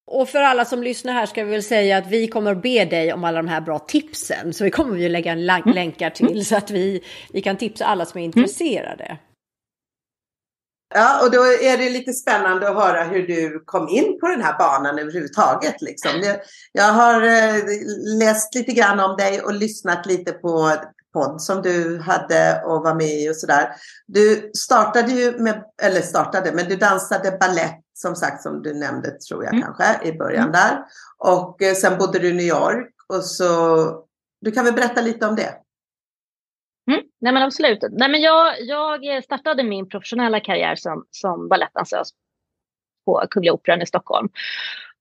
Och 0.08 0.30
för 0.30 0.40
alla 0.40 0.66
som 0.66 0.84
lyssnar 0.84 1.14
här 1.14 1.26
ska 1.26 1.44
vi 1.44 1.52
väl 1.52 1.64
säga 1.64 1.98
att 1.98 2.08
vi 2.08 2.28
kommer 2.28 2.52
att 2.52 2.62
be 2.62 2.86
dig 2.86 3.14
om 3.14 3.24
alla 3.24 3.38
de 3.38 3.48
här 3.48 3.62
bra 3.62 3.80
tipsen. 3.80 4.54
Så 4.54 4.64
vi 4.64 4.72
kommer 4.72 4.98
ju 4.98 5.10
lägga 5.10 5.32
en 5.32 5.50
mm. 5.50 5.76
länkar 5.76 6.10
till 6.10 6.46
så 6.46 6.58
att 6.58 6.72
vi, 6.72 7.04
vi 7.34 7.42
kan 7.42 7.58
tipsa 7.58 7.86
alla 7.86 8.06
som 8.06 8.20
är 8.20 8.26
intresserade. 8.26 9.18
Ja, 10.94 11.26
och 11.26 11.32
då 11.32 11.42
är 11.42 11.78
det 11.78 11.90
lite 11.90 12.14
spännande 12.14 12.70
att 12.70 12.76
höra 12.76 13.04
hur 13.04 13.28
du 13.28 13.64
kom 13.66 13.90
in 13.90 14.20
på 14.20 14.28
den 14.28 14.42
här 14.42 14.58
banan 14.58 15.00
överhuvudtaget. 15.00 15.82
Liksom. 15.82 16.12
Jag, 16.24 16.38
jag 16.72 16.94
har 16.94 17.24
eh, 17.24 17.64
läst 18.20 18.56
lite 18.56 18.72
grann 18.72 19.00
om 19.00 19.18
dig 19.18 19.42
och 19.42 19.54
lyssnat 19.54 20.06
lite 20.06 20.32
på 20.32 20.76
podd 21.14 21.42
som 21.42 21.62
du 21.62 22.00
hade 22.00 22.62
och 22.66 22.84
var 22.84 22.96
med 22.96 23.22
i 23.22 23.30
och 23.30 23.36
sådär. 23.36 23.70
Du 24.08 24.52
startade 24.58 25.12
ju 25.12 25.38
med, 25.38 25.64
eller 25.82 26.02
startade, 26.02 26.52
men 26.52 26.70
du 26.70 26.76
dansade 26.76 27.38
ballett 27.40 27.81
som 28.02 28.16
sagt 28.16 28.42
som 28.42 28.62
du 28.62 28.74
nämnde 28.74 29.12
tror 29.12 29.44
jag 29.44 29.54
mm. 29.54 29.64
kanske 29.64 30.08
i 30.08 30.18
början 30.18 30.50
mm. 30.50 30.52
där. 30.52 30.84
Och 31.18 31.62
eh, 31.62 31.74
sen 31.74 31.98
bodde 31.98 32.20
du 32.20 32.30
i 32.30 32.34
New 32.34 32.46
York 32.46 32.94
och 33.08 33.24
så 33.24 33.46
du 34.42 34.52
kan 34.52 34.66
väl 34.66 34.74
berätta 34.74 35.02
lite 35.02 35.28
om 35.28 35.36
det? 35.36 35.56
Mm. 36.92 37.02
Nej 37.22 37.34
men 37.34 37.44
absolut. 37.44 37.80
Nej, 37.92 38.10
men 38.10 38.22
jag, 38.22 38.56
jag 38.62 39.24
startade 39.24 39.64
min 39.64 39.90
professionella 39.90 40.40
karriär 40.40 40.76
som, 40.76 41.06
som 41.12 41.50
balettdansös 41.50 42.10
på 43.06 43.24
Kungliga 43.30 43.54
Operan 43.54 43.82
i 43.82 43.86
Stockholm. 43.86 44.30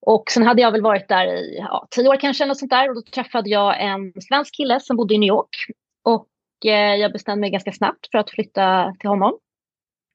Och 0.01 0.31
sen 0.31 0.43
hade 0.43 0.63
jag 0.63 0.73
väl 0.73 0.83
varit 0.83 1.09
där 1.09 1.27
i 1.27 1.59
ja, 1.59 1.87
tio 1.91 2.09
år 2.09 2.17
kanske, 2.17 2.47
något 2.47 2.59
sånt 2.59 2.71
där. 2.71 2.89
Och 2.89 2.95
då 2.95 3.03
träffade 3.03 3.51
jag 3.51 3.83
en 3.83 4.13
svensk 4.29 4.55
kille 4.55 4.81
som 4.81 4.97
bodde 4.97 5.15
i 5.15 5.19
New 5.19 5.29
York. 5.29 5.57
Och 6.03 6.29
eh, 6.67 6.95
jag 6.95 7.13
bestämde 7.13 7.41
mig 7.41 7.51
ganska 7.51 7.73
snabbt 7.73 8.11
för 8.11 8.19
att 8.19 8.31
flytta 8.31 8.95
till 9.01 9.09
honom. 9.09 9.39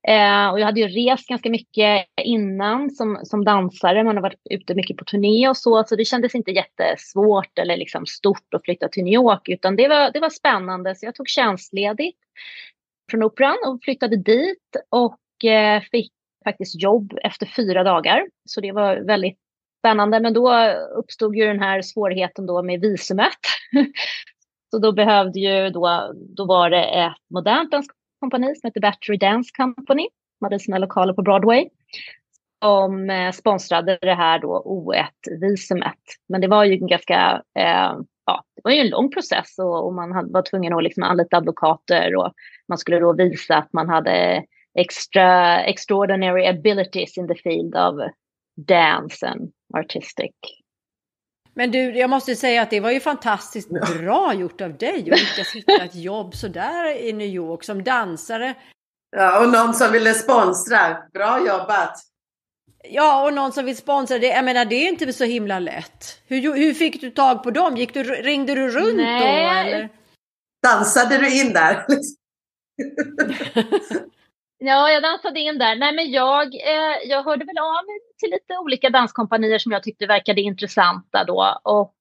Eh, 0.08 0.50
och 0.50 0.60
jag 0.60 0.66
hade 0.66 0.80
ju 0.80 0.88
rest 0.88 1.28
ganska 1.28 1.50
mycket 1.50 2.06
innan 2.22 2.90
som, 2.92 3.20
som 3.24 3.46
dansare. 3.46 4.04
Man 4.04 4.16
har 4.16 4.22
varit 4.22 4.42
ute 4.50 4.76
mycket 4.76 4.98
på 4.98 5.06
turné 5.06 5.50
och 5.50 5.58
så. 5.58 5.84
Så 5.84 5.96
det 5.96 6.06
kändes 6.06 6.36
inte 6.36 6.52
jättesvårt 6.52 7.60
eller 7.60 7.78
liksom 7.78 8.06
stort 8.06 8.54
att 8.54 8.64
flytta 8.64 8.88
till 8.88 9.04
New 9.04 9.14
York. 9.14 9.50
Utan 9.50 9.76
det 9.76 9.88
var, 9.88 10.12
det 10.12 10.20
var 10.20 10.30
spännande. 10.30 10.96
Så 10.96 11.06
jag 11.06 11.16
tog 11.16 11.30
tjänstledigt 11.30 12.18
från 13.12 13.24
Operan 13.24 13.58
och 13.68 13.84
flyttade 13.84 14.18
dit. 14.18 14.76
Och 14.90 15.46
eh, 15.46 15.82
fick 15.82 16.12
faktiskt 16.44 16.82
jobb 16.82 17.14
efter 17.24 17.46
fyra 17.46 17.84
dagar. 17.84 18.28
Så 18.46 18.62
det 18.62 18.72
var 18.72 18.96
väldigt 18.98 19.40
spännande. 19.80 20.20
Men 20.20 20.34
då 20.34 20.68
uppstod 20.98 21.36
ju 21.36 21.46
den 21.46 21.60
här 21.60 21.82
svårigheten 21.82 22.46
då 22.46 22.64
med 22.64 22.82
visumet. 22.82 23.40
så 24.72 24.80
då 24.80 24.92
behövde 24.92 25.40
ju 25.40 25.70
då, 25.70 26.14
då 26.16 26.46
var 26.46 26.70
det 26.70 26.84
ett 26.84 27.14
modernt 27.30 27.74
kompani 28.20 28.56
som 28.56 28.68
heter 28.68 28.82
Battery 28.82 29.18
Dance 29.18 29.52
Company. 29.58 30.08
De 30.40 30.46
hade 30.46 30.60
sina 30.60 30.78
lokaler 30.78 31.14
på 31.14 31.22
Broadway. 31.22 31.70
Som 32.64 33.10
eh, 33.10 33.32
sponsrade 33.32 33.98
det 34.02 34.14
här 34.14 34.40
då 34.40 34.64
O1-visumet. 34.66 36.00
Men 36.30 36.42
det 36.42 36.48
var 36.48 36.64
ju 36.64 36.74
en 36.74 36.88
ganska, 36.88 37.42
eh, 37.60 37.94
ja, 38.26 38.44
det 38.56 38.62
var 38.64 38.72
ju 38.72 38.80
en 38.80 38.90
lång 38.90 39.12
process 39.12 39.60
och, 39.60 39.86
och 39.86 39.94
man 39.94 40.12
hade, 40.12 40.34
var 40.34 40.42
tvungen 40.42 40.74
att 40.74 40.84
liksom 40.84 41.04
anlita 41.04 41.38
advokater 41.38 42.16
och 42.16 42.34
man 42.68 42.78
skulle 42.78 43.00
då 43.00 43.14
visa 43.14 43.58
att 43.58 43.74
man 43.74 43.90
hade 43.90 44.44
extra, 44.80 45.62
extraordinary 45.64 46.48
abilities 46.48 47.18
in 47.18 47.28
the 47.28 47.36
field 47.36 47.76
of 47.76 47.96
dance 48.58 49.28
and 49.28 49.52
artistic 49.74 50.32
men 51.56 51.72
du, 51.72 51.98
jag 51.98 52.10
måste 52.10 52.36
säga 52.36 52.62
att 52.62 52.70
det 52.70 52.80
var 52.80 52.92
ju 52.92 53.00
fantastiskt 53.00 53.70
bra 53.70 54.34
gjort 54.34 54.62
av 54.62 54.78
dig 54.78 55.00
att 55.00 55.20
lyckas 55.20 55.52
hitta 55.54 55.84
ett 55.84 55.96
jobb 55.96 56.36
sådär 56.36 56.98
i 56.98 57.14
New 57.14 57.28
York 57.28 57.64
som 57.64 57.84
dansare. 57.84 58.56
Ja, 59.18 59.40
och 59.40 59.50
någon 59.50 59.74
som 59.74 59.92
ville 59.92 60.14
sponsra. 60.14 60.98
Bra 61.14 61.40
jobbat! 61.40 61.98
Ja, 62.90 63.26
och 63.26 63.34
någon 63.34 63.52
som 63.52 63.66
vill 63.66 63.78
sponsra. 63.78 64.20
Det, 64.20 64.28
jag 64.28 64.46
menar, 64.46 64.66
det 64.66 64.76
är 64.76 64.90
inte 64.90 65.14
så 65.14 65.24
himla 65.24 65.60
lätt. 65.60 66.22
Hur, 66.28 66.56
hur 66.56 66.74
fick 66.74 67.02
du 67.02 67.10
tag 67.10 67.44
på 67.44 67.52
dem? 67.52 67.78
Gick 67.78 67.94
du, 67.94 68.04
ringde 68.04 68.56
du 68.56 68.70
runt 68.70 68.98
Nej. 68.98 69.20
då? 69.20 69.28
Eller? 69.60 69.90
Dansade 70.64 71.18
du 71.18 71.40
in 71.40 71.54
där? 71.54 71.86
Ja, 74.58 74.90
jag 74.90 75.04
dansade 75.04 75.40
in 75.40 75.58
där. 75.58 75.76
Nej, 75.76 75.96
men 75.96 76.12
jag, 76.12 76.56
eh, 76.56 76.98
jag 77.10 77.24
hörde 77.24 77.46
väl 77.46 77.58
av 77.58 77.86
mig 77.86 78.00
till 78.18 78.30
lite 78.32 78.58
olika 78.58 78.90
danskompanier 78.90 79.60
som 79.60 79.72
jag 79.72 79.84
tyckte 79.84 80.08
verkade 80.08 80.42
intressanta 80.42 81.24
då. 81.24 81.60
Och, 81.64 81.94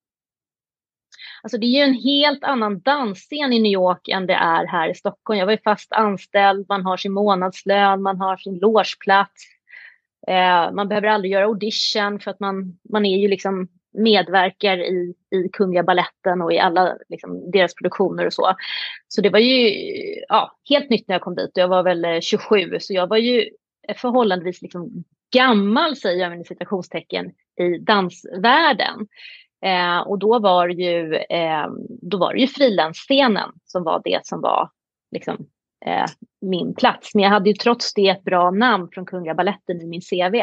alltså, 1.42 1.58
det 1.58 1.66
är 1.66 1.68
ju 1.68 1.80
en 1.80 1.94
helt 1.94 2.44
annan 2.44 2.80
dansscen 2.80 3.52
i 3.52 3.60
New 3.60 3.72
York 3.72 4.08
än 4.08 4.26
det 4.26 4.34
är 4.34 4.66
här 4.66 4.90
i 4.90 4.94
Stockholm. 4.94 5.38
Jag 5.38 5.46
var 5.46 5.52
ju 5.52 5.58
fast 5.64 5.92
anställd, 5.92 6.66
man 6.68 6.84
har 6.84 6.96
sin 6.96 7.12
månadslön, 7.12 8.02
man 8.02 8.20
har 8.20 8.36
sin 8.36 8.58
logeplats. 8.58 9.44
Eh, 10.26 10.72
man 10.72 10.88
behöver 10.88 11.08
aldrig 11.08 11.32
göra 11.32 11.44
audition 11.44 12.20
för 12.20 12.30
att 12.30 12.40
man, 12.40 12.78
man 12.92 13.06
är 13.06 13.18
ju 13.18 13.28
liksom 13.28 13.68
medverkar 13.94 14.78
i, 14.78 15.14
i 15.30 15.48
Kungliga 15.48 15.82
Balletten 15.82 16.42
och 16.42 16.52
i 16.52 16.58
alla 16.58 16.96
liksom, 17.08 17.50
deras 17.50 17.74
produktioner 17.74 18.26
och 18.26 18.32
så. 18.32 18.54
Så 19.08 19.20
det 19.20 19.30
var 19.30 19.38
ju 19.38 19.70
ja, 20.28 20.56
helt 20.68 20.90
nytt 20.90 21.08
när 21.08 21.14
jag 21.14 21.22
kom 21.22 21.34
dit 21.34 21.50
jag 21.54 21.68
var 21.68 21.82
väl 21.82 22.04
eh, 22.04 22.20
27 22.20 22.78
så 22.80 22.94
jag 22.94 23.06
var 23.06 23.16
ju 23.16 23.48
förhållandevis 23.96 24.62
liksom 24.62 25.04
gammal, 25.34 25.96
säger 25.96 26.22
jag 26.22 26.36
med 26.36 26.46
citationstecken, 26.46 27.32
i 27.60 27.78
dansvärlden. 27.78 29.06
Eh, 29.64 29.98
och 29.98 30.18
då 30.18 30.38
var 30.38 30.68
ju, 30.68 31.14
eh, 31.14 31.66
då 32.02 32.18
var 32.18 32.34
det 32.34 32.40
ju 32.40 32.46
frilansscenen 32.46 33.50
som 33.64 33.84
var 33.84 34.00
det 34.04 34.26
som 34.26 34.40
var 34.40 34.70
liksom, 35.10 35.46
eh, 35.86 36.06
min 36.40 36.74
plats. 36.74 37.14
Men 37.14 37.24
jag 37.24 37.30
hade 37.30 37.50
ju 37.50 37.54
trots 37.54 37.94
det 37.94 38.08
ett 38.08 38.24
bra 38.24 38.50
namn 38.50 38.88
från 38.92 39.06
Kungliga 39.06 39.34
Balletten 39.34 39.80
i 39.80 39.86
min 39.86 40.00
CV 40.00 40.34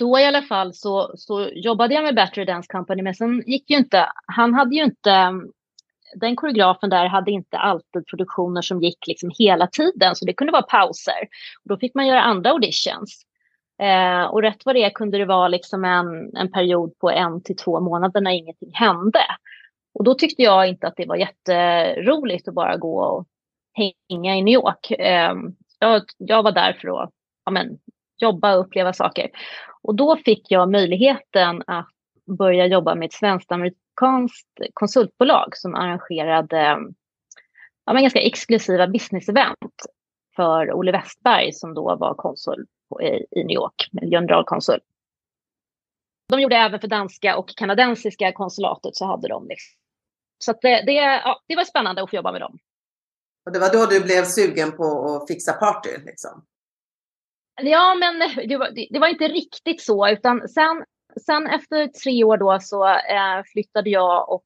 då 0.00 0.18
i 0.18 0.24
alla 0.24 0.42
fall 0.42 0.74
så, 0.74 1.12
så 1.16 1.48
jobbade 1.54 1.94
jag 1.94 2.04
med 2.04 2.14
Battery 2.14 2.44
Dance 2.44 2.68
Company, 2.72 3.02
men 3.02 3.14
sen 3.14 3.42
gick 3.46 3.70
ju 3.70 3.76
inte, 3.76 4.06
han 4.26 4.54
hade 4.54 4.76
ju 4.76 4.84
inte, 4.84 5.32
den 6.14 6.36
koreografen 6.36 6.90
där 6.90 7.06
hade 7.06 7.30
inte 7.30 7.58
alltid 7.58 8.06
produktioner 8.06 8.62
som 8.62 8.80
gick 8.80 9.06
liksom 9.06 9.30
hela 9.38 9.66
tiden, 9.66 10.16
så 10.16 10.24
det 10.24 10.32
kunde 10.32 10.52
vara 10.52 10.62
pauser. 10.62 11.28
Och 11.64 11.68
då 11.68 11.76
fick 11.76 11.94
man 11.94 12.06
göra 12.06 12.22
andra 12.22 12.50
auditions. 12.50 13.26
Eh, 13.82 14.24
och 14.24 14.42
rätt 14.42 14.64
vad 14.64 14.74
det 14.74 14.84
är 14.84 14.90
kunde 14.90 15.18
det 15.18 15.24
vara 15.24 15.48
liksom 15.48 15.84
en, 15.84 16.36
en 16.36 16.52
period 16.52 16.98
på 16.98 17.10
en 17.10 17.42
till 17.42 17.56
två 17.56 17.80
månader 17.80 18.20
när 18.20 18.30
ingenting 18.30 18.70
hände. 18.74 19.20
Och 19.94 20.04
då 20.04 20.14
tyckte 20.14 20.42
jag 20.42 20.68
inte 20.68 20.86
att 20.86 20.96
det 20.96 21.06
var 21.06 21.16
jätteroligt 21.16 22.48
att 22.48 22.54
bara 22.54 22.76
gå 22.76 23.00
och 23.00 23.26
hänga 24.08 24.36
i 24.36 24.42
New 24.42 24.54
York. 24.54 24.90
Eh, 24.90 25.34
jag, 25.78 26.02
jag 26.18 26.42
var 26.42 26.52
där 26.52 26.72
för 26.72 27.02
att 27.02 27.10
ja, 27.44 27.50
men, 27.50 27.78
jobba 28.22 28.54
och 28.54 28.60
uppleva 28.60 28.92
saker. 28.92 29.30
Och 29.82 29.94
då 29.94 30.16
fick 30.16 30.50
jag 30.50 30.70
möjligheten 30.70 31.62
att 31.66 31.88
börja 32.38 32.66
jobba 32.66 32.94
med 32.94 33.06
ett 33.06 33.12
svenskt-amerikanskt 33.12 34.48
konsultbolag 34.74 35.56
som 35.56 35.74
arrangerade 35.74 36.78
ja, 37.84 37.92
men 37.92 38.02
ganska 38.02 38.20
exklusiva 38.20 38.86
business-event 38.86 39.86
för 40.36 40.72
Olle 40.72 40.92
Westberg 40.92 41.52
som 41.52 41.74
då 41.74 41.96
var 41.96 42.14
konsul 42.14 42.66
i, 43.02 43.40
i 43.40 43.44
New 43.44 43.54
York, 43.54 43.88
generalkonsul. 44.10 44.80
De 46.28 46.40
gjorde 46.40 46.56
även 46.56 46.80
för 46.80 46.88
danska 46.88 47.36
och 47.36 47.48
kanadensiska 47.48 48.32
konsulatet 48.32 48.96
så 48.96 49.06
hade 49.06 49.28
de 49.28 49.48
liksom. 49.48 49.76
Så 50.38 50.52
det, 50.52 50.82
det, 50.86 50.92
ja, 50.92 51.40
det 51.46 51.56
var 51.56 51.64
spännande 51.64 52.02
att 52.02 52.10
få 52.10 52.16
jobba 52.16 52.32
med 52.32 52.40
dem. 52.40 52.58
Och 53.46 53.52
det 53.52 53.58
var 53.58 53.72
då 53.72 53.86
du 53.86 54.00
blev 54.00 54.24
sugen 54.24 54.72
på 54.72 55.14
att 55.14 55.28
fixa 55.28 55.52
party? 55.52 55.90
Liksom. 56.06 56.44
Ja, 57.62 57.94
men 57.94 58.46
det 58.48 58.56
var, 58.56 58.70
det 58.90 58.98
var, 58.98 59.08
inte 59.08 59.28
riktigt 59.28 59.82
så, 59.82 60.08
utan 60.08 60.48
sen, 60.48 60.84
sen 61.26 61.46
efter 61.46 61.86
tre 61.86 62.24
år 62.24 62.36
då 62.36 62.58
så 62.60 62.88
eh, 62.88 63.42
flyttade 63.52 63.90
jag 63.90 64.32
och 64.32 64.44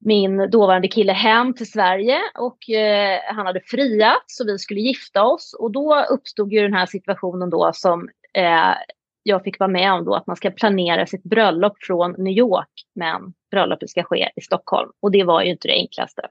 min 0.00 0.50
dåvarande 0.50 0.88
kille 0.88 1.12
hem 1.12 1.54
till 1.54 1.70
Sverige 1.70 2.20
och 2.38 2.70
eh, 2.70 3.20
han 3.26 3.46
hade 3.46 3.60
friat 3.60 4.24
så 4.26 4.44
vi 4.44 4.58
skulle 4.58 4.80
gifta 4.80 5.24
oss 5.24 5.56
och 5.58 5.72
då 5.72 6.04
uppstod 6.10 6.52
ju 6.52 6.62
den 6.62 6.74
här 6.74 6.86
situationen 6.86 7.50
då 7.50 7.70
som 7.74 8.08
eh, 8.34 8.74
jag 9.22 9.44
fick 9.44 9.58
vara 9.58 9.70
med 9.70 9.92
om 9.92 10.04
då 10.04 10.14
att 10.14 10.26
man 10.26 10.36
ska 10.36 10.50
planera 10.50 11.06
sitt 11.06 11.22
bröllop 11.22 11.72
från 11.80 12.14
New 12.18 12.32
York 12.32 12.70
men 12.94 13.32
bröllopet 13.50 13.90
ska 13.90 14.02
ske 14.02 14.30
i 14.36 14.40
Stockholm 14.40 14.90
och 15.00 15.10
det 15.10 15.24
var 15.24 15.42
ju 15.42 15.50
inte 15.50 15.68
det 15.68 15.74
enklaste. 15.74 16.28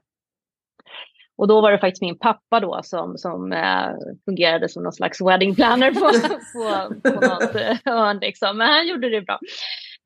Och 1.38 1.48
då 1.48 1.60
var 1.60 1.72
det 1.72 1.78
faktiskt 1.78 2.02
min 2.02 2.18
pappa 2.18 2.60
då 2.60 2.80
som, 2.82 3.18
som 3.18 3.52
eh, 3.52 3.90
fungerade 4.24 4.68
som 4.68 4.82
någon 4.82 4.92
slags 4.92 5.20
wedding 5.20 5.54
planner 5.54 5.90
på, 5.90 6.00
på, 6.52 7.10
på 7.10 7.26
något 7.26 7.80
hörn. 7.84 8.18
Liksom. 8.18 8.58
Men 8.58 8.68
han 8.68 8.88
gjorde 8.88 9.08
det 9.08 9.22
bra. 9.22 9.38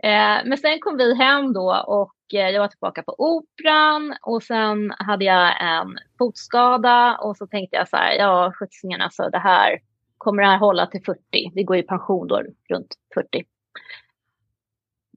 Eh, 0.02 0.44
men 0.44 0.58
sen 0.58 0.80
kom 0.80 0.96
vi 0.96 1.14
hem 1.14 1.52
då 1.52 1.84
och 1.86 2.34
eh, 2.34 2.50
jag 2.50 2.60
var 2.60 2.68
tillbaka 2.68 3.02
på 3.02 3.14
operan 3.18 4.16
och 4.22 4.42
sen 4.42 4.92
hade 4.98 5.24
jag 5.24 5.62
en 5.62 5.98
fotskada 6.18 7.16
och 7.16 7.36
så 7.36 7.46
tänkte 7.46 7.76
jag 7.76 7.88
så 7.88 7.96
här, 7.96 8.14
ja 8.14 8.52
sjuttsingen 8.58 9.00
alltså 9.00 9.28
det 9.32 9.38
här, 9.38 9.78
kommer 10.18 10.42
det 10.42 10.48
här 10.48 10.58
hålla 10.58 10.86
till 10.86 11.02
40? 11.04 11.20
Vi 11.54 11.62
går 11.62 11.76
i 11.76 11.82
pension 11.82 12.28
då 12.28 12.42
runt 12.68 12.94
40. 13.14 13.44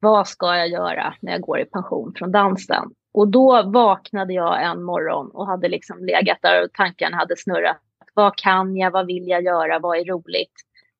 Vad 0.01 0.27
ska 0.27 0.55
jag 0.57 0.69
göra 0.69 1.13
när 1.21 1.31
jag 1.31 1.41
går 1.41 1.59
i 1.59 1.65
pension 1.65 2.13
från 2.17 2.31
dansen? 2.31 2.91
Och 3.15 3.27
då 3.27 3.63
vaknade 3.63 4.33
jag 4.33 4.63
en 4.63 4.83
morgon 4.83 5.31
och 5.31 5.47
hade 5.47 5.69
liksom 5.69 6.05
legat 6.05 6.37
där 6.41 6.63
och 6.63 6.73
tankarna 6.73 7.17
hade 7.17 7.37
snurrat. 7.37 7.77
Vad 8.13 8.37
kan 8.37 8.75
jag? 8.77 8.91
Vad 8.91 9.05
vill 9.05 9.27
jag 9.27 9.43
göra? 9.43 9.79
Vad 9.79 9.97
är 9.97 10.05
roligt? 10.05 10.53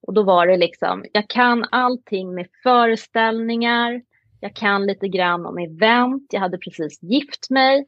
Och 0.08 0.14
då 0.14 0.24
var 0.24 0.48
det 0.48 0.58
liksom, 0.58 1.06
jag 1.12 1.30
kan 1.30 1.66
allting 1.72 2.36
med 2.36 2.48
föreställningar. 2.64 4.02
Jag 4.40 4.56
kan 4.56 4.86
lite 4.86 5.08
grann 5.08 5.46
om 5.46 5.58
event. 5.58 6.28
Jag 6.30 6.40
hade 6.40 6.58
precis 6.58 7.04
gift 7.04 7.50
mig. 7.50 7.88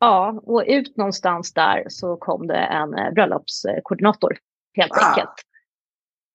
Ja, 0.00 0.40
och 0.42 0.64
ut 0.66 0.96
någonstans 0.96 1.52
där 1.52 1.84
så 1.88 2.16
kom 2.16 2.46
det 2.46 2.56
en 2.56 2.94
eh, 2.94 3.12
bröllopskoordinator 3.12 4.38
helt 4.74 4.92
wow. 4.92 5.08
enkelt. 5.08 5.34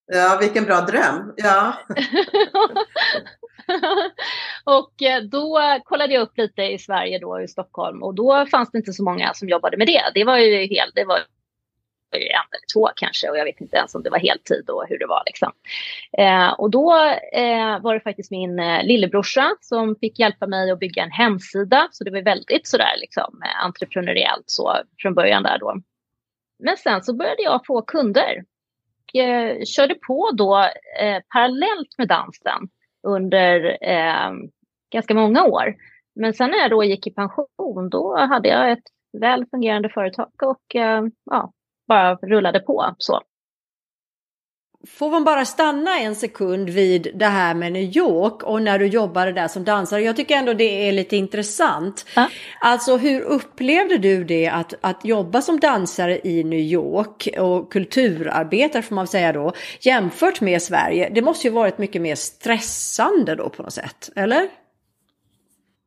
Ja, 0.06 0.38
vilken 0.42 0.64
bra 0.64 0.82
dröm. 0.82 1.34
Ja. 1.38 1.74
och 4.64 5.02
eh, 5.02 5.24
då 5.24 5.60
kollade 5.86 6.14
jag 6.14 6.22
upp 6.22 6.38
lite 6.38 6.64
i 6.64 6.78
Sverige 6.78 7.20
då 7.20 7.42
i 7.42 7.48
Stockholm 7.48 8.04
och 8.04 8.16
då 8.16 8.46
fanns 8.46 8.72
det 8.72 8.78
inte 8.78 8.94
så 8.94 9.04
många 9.04 9.34
som 9.34 9.50
jobbade 9.50 9.78
med 9.78 9.88
det. 9.88 10.02
Det 10.14 10.24
var 10.24 10.38
ju 10.38 10.66
helt, 10.68 10.96
det 10.96 11.06
var 11.06 11.20
en 12.16 12.22
eller 12.22 12.74
två 12.74 12.90
kanske 12.96 13.30
och 13.30 13.38
jag 13.38 13.46
vet 13.46 13.62
inte 13.62 13.78
ens 13.78 13.96
om 13.96 14.04
det 14.04 14.10
var 14.10 14.20
heltid 14.20 14.70
och 14.70 14.86
hur 14.90 15.00
det 15.00 15.08
var 15.08 15.24
liksom. 15.26 15.52
Eh, 16.18 16.50
och 16.54 16.70
då 16.70 16.94
eh, 17.34 17.80
var 17.80 17.94
det 17.94 18.00
faktiskt 18.00 18.32
min 18.32 18.60
eh, 18.60 18.84
lillebrorsa 18.84 19.56
som 19.62 19.96
fick 19.96 20.20
hjälpa 20.20 20.48
mig 20.48 20.72
att 20.72 20.80
bygga 20.80 21.04
en 21.04 21.12
hemsida 21.12 21.88
så 21.92 22.04
det 22.04 22.12
var 22.12 22.22
väldigt 22.22 22.68
sådär 22.68 22.96
liksom 23.00 23.42
eh, 23.46 23.66
entreprenöriellt 23.66 24.50
så 24.50 24.78
från 24.98 25.14
början 25.14 25.44
där 25.44 25.58
då. 25.60 25.82
Men 26.60 26.78
sen 26.78 27.04
så 27.04 27.14
började 27.14 27.44
jag 27.44 27.66
få 27.66 27.82
kunder 27.82 28.44
Jag 29.12 29.68
körde 29.68 29.96
på 29.96 30.32
då 30.34 30.58
eh, 31.00 31.22
parallellt 31.30 31.98
med 31.98 32.08
dansen 32.08 32.70
under 33.04 33.78
eh, 33.82 34.32
ganska 34.92 35.14
många 35.14 35.44
år. 35.44 35.76
Men 36.16 36.34
sen 36.34 36.52
när 36.52 36.58
jag 36.58 36.72
då 36.72 36.84
gick 36.84 37.08
i 37.08 37.14
pension, 37.14 37.90
då 37.92 38.18
hade 38.18 38.50
jag 38.50 38.72
ett 38.72 38.84
väl 39.22 39.46
fungerande 39.52 39.90
företag 39.90 40.32
och 40.44 40.76
eh, 40.76 41.04
ja, 41.32 41.54
bara 41.88 42.16
rullade 42.16 42.60
på 42.60 42.96
så. 42.98 43.22
Får 44.88 45.12
man 45.12 45.24
bara 45.24 45.46
stanna 45.46 46.00
en 46.00 46.16
sekund 46.16 46.70
vid 46.70 47.12
det 47.14 47.26
här 47.26 47.54
med 47.54 47.72
New 47.72 47.98
York 47.98 48.44
och 48.44 48.62
när 48.62 48.80
du 48.80 48.88
jobbade 48.88 49.32
där 49.32 49.48
som 49.48 49.64
dansare. 49.64 50.02
Jag 50.02 50.16
tycker 50.16 50.36
ändå 50.36 50.54
det 50.54 50.88
är 50.88 50.92
lite 50.92 51.16
intressant. 51.16 52.06
Ja. 52.16 52.30
Alltså 52.60 52.98
hur 52.98 53.22
upplevde 53.22 53.98
du 53.98 54.24
det 54.24 54.48
att, 54.48 54.74
att 54.82 55.06
jobba 55.06 55.42
som 55.42 55.60
dansare 55.60 56.20
i 56.24 56.44
New 56.44 56.60
York 56.60 57.28
och 57.40 57.72
kulturarbetare 57.72 58.82
får 58.82 58.96
man 58.96 59.08
säga 59.08 59.34
då 59.34 59.54
jämfört 59.82 60.42
med 60.42 60.62
Sverige? 60.62 61.10
Det 61.14 61.22
måste 61.22 61.48
ju 61.48 61.54
varit 61.54 61.78
mycket 61.78 62.02
mer 62.02 62.16
stressande 62.16 63.36
då 63.36 63.50
på 63.50 63.64
något 63.64 63.74
sätt, 63.74 64.10
eller? 64.16 64.50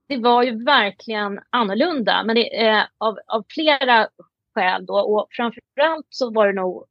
Det 0.08 0.18
var 0.18 0.42
ju 0.42 0.64
verkligen 0.64 1.40
annorlunda, 1.50 2.22
men 2.24 2.36
det 2.36 2.56
är 2.56 2.86
av, 2.98 3.18
av 3.26 3.44
flera 3.48 4.08
skäl 4.54 4.86
då 4.86 4.94
och 4.94 5.28
framförallt 5.30 6.06
så 6.08 6.30
var 6.30 6.46
det 6.46 6.52
nog 6.52 6.84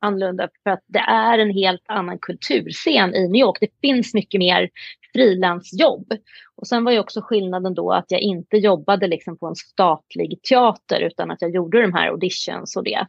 annorlunda 0.00 0.48
för 0.62 0.70
att 0.70 0.84
det 0.86 0.98
är 0.98 1.38
en 1.38 1.50
helt 1.50 1.82
annan 1.88 2.18
kulturscen 2.18 3.14
i 3.14 3.28
New 3.28 3.40
York. 3.40 3.56
Det 3.60 3.80
finns 3.80 4.14
mycket 4.14 4.38
mer 4.38 4.70
frilansjobb. 5.12 6.12
Och 6.56 6.66
sen 6.66 6.84
var 6.84 6.92
ju 6.92 6.98
också 6.98 7.20
skillnaden 7.22 7.74
då 7.74 7.92
att 7.92 8.06
jag 8.08 8.20
inte 8.20 8.56
jobbade 8.56 9.06
liksom 9.06 9.38
på 9.38 9.46
en 9.46 9.56
statlig 9.56 10.42
teater 10.42 11.00
utan 11.00 11.30
att 11.30 11.42
jag 11.42 11.50
gjorde 11.50 11.82
de 11.82 11.92
här 11.92 12.08
auditions 12.08 12.76
och 12.76 12.84
det. 12.84 13.06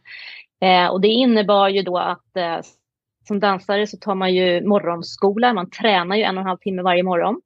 Eh, 0.60 0.86
och 0.86 1.00
det 1.00 1.08
innebar 1.08 1.68
ju 1.68 1.82
då 1.82 1.98
att 1.98 2.36
eh, 2.36 2.60
som 3.28 3.40
dansare 3.40 3.86
så 3.86 3.96
tar 3.96 4.14
man 4.14 4.34
ju 4.34 4.66
morgonskola, 4.66 5.54
man 5.54 5.70
tränar 5.70 6.16
ju 6.16 6.22
en 6.22 6.36
och 6.36 6.42
en 6.42 6.46
halv 6.46 6.58
timme 6.58 6.82
varje 6.82 7.02
morgon. 7.02 7.40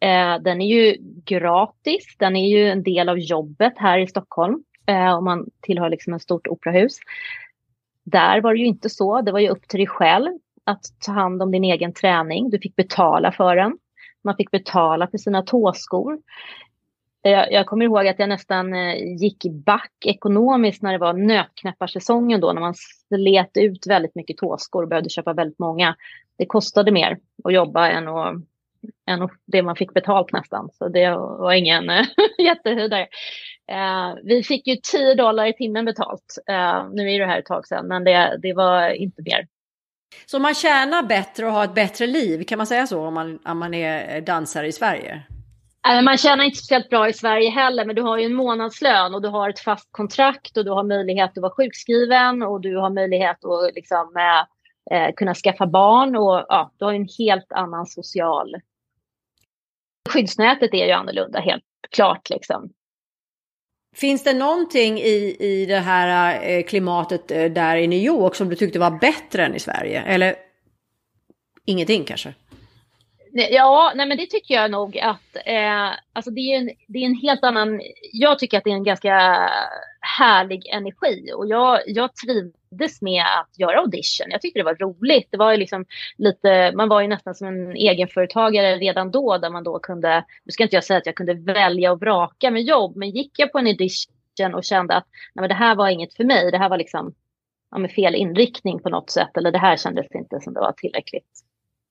Eh, 0.00 0.42
den 0.42 0.60
är 0.60 0.66
ju 0.66 0.96
gratis, 1.24 2.16
den 2.18 2.36
är 2.36 2.48
ju 2.48 2.68
en 2.68 2.82
del 2.82 3.08
av 3.08 3.18
jobbet 3.18 3.72
här 3.76 3.98
i 3.98 4.06
Stockholm 4.06 4.62
eh, 4.86 5.14
om 5.14 5.24
man 5.24 5.46
tillhör 5.60 5.90
liksom 5.90 6.14
ett 6.14 6.22
stort 6.22 6.46
operahus. 6.46 6.98
Där 8.04 8.40
var 8.40 8.54
det 8.54 8.60
ju 8.60 8.66
inte 8.66 8.90
så. 8.90 9.20
Det 9.20 9.32
var 9.32 9.40
ju 9.40 9.48
upp 9.48 9.68
till 9.68 9.78
dig 9.78 9.86
själv 9.86 10.32
att 10.64 10.80
ta 11.06 11.12
hand 11.12 11.42
om 11.42 11.50
din 11.50 11.64
egen 11.64 11.92
träning. 11.92 12.50
Du 12.50 12.58
fick 12.58 12.76
betala 12.76 13.32
för 13.32 13.56
den. 13.56 13.78
Man 14.24 14.36
fick 14.36 14.50
betala 14.50 15.06
för 15.06 15.18
sina 15.18 15.42
tåskor. 15.42 16.18
Jag, 17.22 17.52
jag 17.52 17.66
kommer 17.66 17.84
ihåg 17.84 18.06
att 18.06 18.18
jag 18.18 18.28
nästan 18.28 18.74
eh, 18.74 19.16
gick 19.16 19.44
back 19.44 19.92
ekonomiskt 20.06 20.82
när 20.82 20.92
det 20.92 20.98
var 20.98 21.12
nötknäpparsäsongen 21.12 22.40
då, 22.40 22.52
när 22.52 22.60
man 22.60 22.74
slet 22.74 23.56
ut 23.56 23.86
väldigt 23.86 24.14
mycket 24.14 24.36
tåskor 24.36 24.82
och 24.82 24.88
behövde 24.88 25.10
köpa 25.10 25.32
väldigt 25.32 25.58
många. 25.58 25.96
Det 26.38 26.46
kostade 26.46 26.92
mer 26.92 27.18
att 27.44 27.54
jobba 27.54 27.88
än, 27.88 28.08
att, 28.08 28.34
än 29.06 29.28
det 29.46 29.62
man 29.62 29.76
fick 29.76 29.94
betalt 29.94 30.32
nästan, 30.32 30.70
så 30.72 30.88
det 30.88 31.10
var 31.16 31.52
ingen 31.52 31.84
jättehöjdare. 32.38 33.08
Eh, 33.70 34.14
vi 34.24 34.42
fick 34.42 34.66
ju 34.66 34.76
10 34.76 35.14
dollar 35.14 35.46
i 35.46 35.52
timmen 35.52 35.84
betalt. 35.84 36.38
Eh, 36.48 36.88
nu 36.92 37.12
är 37.12 37.18
det 37.18 37.26
här 37.26 37.38
ett 37.38 37.46
tag 37.46 37.66
sedan, 37.66 37.88
men 37.88 38.04
det, 38.04 38.38
det 38.42 38.52
var 38.52 38.88
inte 38.88 39.22
mer. 39.22 39.46
Så 40.26 40.38
man 40.38 40.54
tjänar 40.54 41.02
bättre 41.02 41.46
och 41.46 41.52
har 41.52 41.64
ett 41.64 41.74
bättre 41.74 42.06
liv, 42.06 42.44
kan 42.44 42.58
man 42.58 42.66
säga 42.66 42.86
så 42.86 43.06
om 43.06 43.14
man, 43.14 43.38
om 43.44 43.58
man 43.58 43.74
är 43.74 44.20
dansare 44.20 44.66
i 44.66 44.72
Sverige? 44.72 45.22
Eh, 45.88 46.02
man 46.02 46.18
tjänar 46.18 46.44
inte 46.44 46.56
speciellt 46.56 46.90
bra 46.90 47.08
i 47.08 47.12
Sverige 47.12 47.50
heller, 47.50 47.84
men 47.84 47.96
du 47.96 48.02
har 48.02 48.18
ju 48.18 48.24
en 48.24 48.34
månadslön 48.34 49.14
och 49.14 49.22
du 49.22 49.28
har 49.28 49.50
ett 49.50 49.60
fast 49.60 49.88
kontrakt 49.90 50.56
och 50.56 50.64
du 50.64 50.70
har 50.70 50.84
möjlighet 50.84 51.30
att 51.30 51.42
vara 51.42 51.54
sjukskriven 51.56 52.42
och 52.42 52.60
du 52.60 52.76
har 52.76 52.90
möjlighet 52.90 53.44
att 53.44 53.74
liksom, 53.74 54.12
eh, 54.90 55.14
kunna 55.16 55.34
skaffa 55.34 55.66
barn 55.66 56.16
och 56.16 56.44
ja, 56.48 56.72
du 56.78 56.84
har 56.84 56.92
en 56.92 57.08
helt 57.18 57.52
annan 57.52 57.86
social... 57.86 58.54
Skyddsnätet 60.08 60.74
är 60.74 60.86
ju 60.86 60.92
annorlunda, 60.92 61.40
helt 61.40 61.64
klart. 61.90 62.30
Liksom. 62.30 62.70
Finns 63.96 64.24
det 64.24 64.32
någonting 64.32 64.98
i, 64.98 65.36
i 65.40 65.66
det 65.66 65.78
här 65.78 66.40
eh, 66.48 66.62
klimatet 66.62 67.30
eh, 67.30 67.44
där 67.44 67.76
i 67.76 67.86
New 67.86 67.98
York 67.98 68.34
som 68.34 68.48
du 68.48 68.56
tyckte 68.56 68.78
var 68.78 68.90
bättre 68.90 69.44
än 69.44 69.54
i 69.54 69.58
Sverige? 69.58 70.02
Eller 70.02 70.34
ingenting 71.64 72.04
kanske? 72.04 72.34
Ja, 73.32 73.92
nej 73.94 74.06
men 74.06 74.16
det 74.16 74.26
tycker 74.26 74.54
jag 74.54 74.70
nog 74.70 74.98
att 74.98 75.36
eh, 75.46 75.90
alltså 76.12 76.30
det, 76.30 76.40
är 76.40 76.58
en, 76.58 76.70
det 76.88 76.98
är 76.98 77.06
en 77.06 77.14
helt 77.14 77.44
annan... 77.44 77.80
Jag 78.12 78.38
tycker 78.38 78.58
att 78.58 78.64
det 78.64 78.70
är 78.70 78.74
en 78.74 78.84
ganska 78.84 79.50
härlig 80.00 80.66
energi 80.66 81.32
och 81.36 81.48
jag, 81.48 81.80
jag 81.86 82.10
trivdes 82.74 83.02
med 83.02 83.22
att 83.22 83.58
göra 83.58 83.78
audition. 83.78 84.26
Jag 84.30 84.40
tyckte 84.40 84.58
det 84.60 84.64
var 84.64 84.74
roligt. 84.74 85.28
Det 85.30 85.36
var 85.36 85.52
ju 85.52 85.58
liksom 85.58 85.84
lite, 86.18 86.72
man 86.74 86.88
var 86.88 87.00
ju 87.00 87.08
nästan 87.08 87.34
som 87.34 87.48
en 87.48 87.76
egenföretagare 87.76 88.76
redan 88.76 89.10
då 89.10 89.38
där 89.38 89.50
man 89.50 89.64
då 89.64 89.78
kunde, 89.78 90.24
nu 90.44 90.52
ska 90.52 90.62
inte 90.62 90.76
jag 90.76 90.84
säga 90.84 90.98
att 90.98 91.06
jag 91.06 91.14
kunde 91.14 91.34
välja 91.34 91.92
och 91.92 92.00
vraka 92.00 92.50
med 92.50 92.62
jobb, 92.62 92.96
men 92.96 93.10
gick 93.10 93.38
jag 93.38 93.52
på 93.52 93.58
en 93.58 93.66
audition 93.66 94.54
och 94.54 94.64
kände 94.64 94.94
att 94.94 95.06
nej, 95.34 95.42
men 95.42 95.48
det 95.48 95.54
här 95.54 95.76
var 95.76 95.88
inget 95.88 96.14
för 96.14 96.24
mig, 96.24 96.50
det 96.50 96.58
här 96.58 96.68
var 96.68 96.78
liksom 96.78 97.14
ja, 97.70 97.78
med 97.78 97.90
fel 97.90 98.14
inriktning 98.14 98.78
på 98.78 98.88
något 98.88 99.10
sätt 99.10 99.36
eller 99.36 99.52
det 99.52 99.58
här 99.58 99.76
kändes 99.76 100.06
inte 100.14 100.40
som 100.40 100.54
det 100.54 100.60
var 100.60 100.72
tillräckligt 100.72 101.44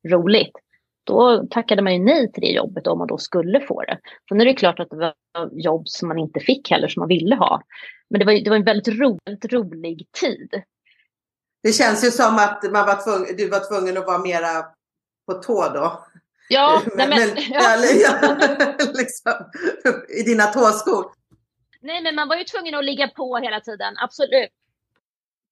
roligt. 0.09 0.57
Då 1.05 1.47
tackade 1.49 1.81
man 1.81 1.93
ju 1.93 1.99
nej 1.99 2.31
till 2.31 2.41
det 2.41 2.51
jobbet 2.51 2.87
om 2.87 2.97
man 2.97 3.07
då 3.07 3.17
skulle 3.17 3.59
få 3.59 3.81
det. 3.81 3.99
Sen 4.29 4.41
är 4.41 4.45
det 4.45 4.53
klart 4.53 4.79
att 4.79 4.89
det 4.89 4.95
var 4.95 5.13
jobb 5.51 5.87
som 5.87 6.07
man 6.07 6.19
inte 6.19 6.39
fick 6.39 6.71
heller 6.71 6.87
som 6.87 7.01
man 7.01 7.07
ville 7.07 7.35
ha. 7.35 7.63
Men 8.09 8.19
det 8.19 8.25
var, 8.25 8.33
det 8.33 8.49
var 8.49 8.57
en 8.57 8.63
väldigt, 8.63 8.99
ro, 8.99 9.19
väldigt 9.25 9.53
rolig 9.53 10.07
tid. 10.21 10.61
Det 11.63 11.73
känns 11.73 12.03
ju 12.03 12.11
som 12.11 12.35
att 12.35 12.63
man 12.63 12.85
var 12.85 13.03
tvungen, 13.03 13.35
du 13.35 13.49
var 13.49 13.67
tvungen 13.67 13.97
att 13.97 14.05
vara 14.05 14.17
mera 14.17 14.65
på 15.25 15.33
tå 15.33 15.69
då. 15.69 16.05
Ja, 16.49 16.81
men, 16.95 17.09
men, 17.09 17.29
ja. 17.49 17.75
liksom, 18.93 19.33
i 20.09 20.23
dina 20.23 20.45
tåskor. 20.45 21.11
Nej, 21.81 22.03
men 22.03 22.15
man 22.15 22.27
var 22.27 22.35
ju 22.35 22.43
tvungen 22.43 22.75
att 22.75 22.85
ligga 22.85 23.07
på 23.07 23.37
hela 23.37 23.59
tiden, 23.59 23.93
absolut. 23.97 24.49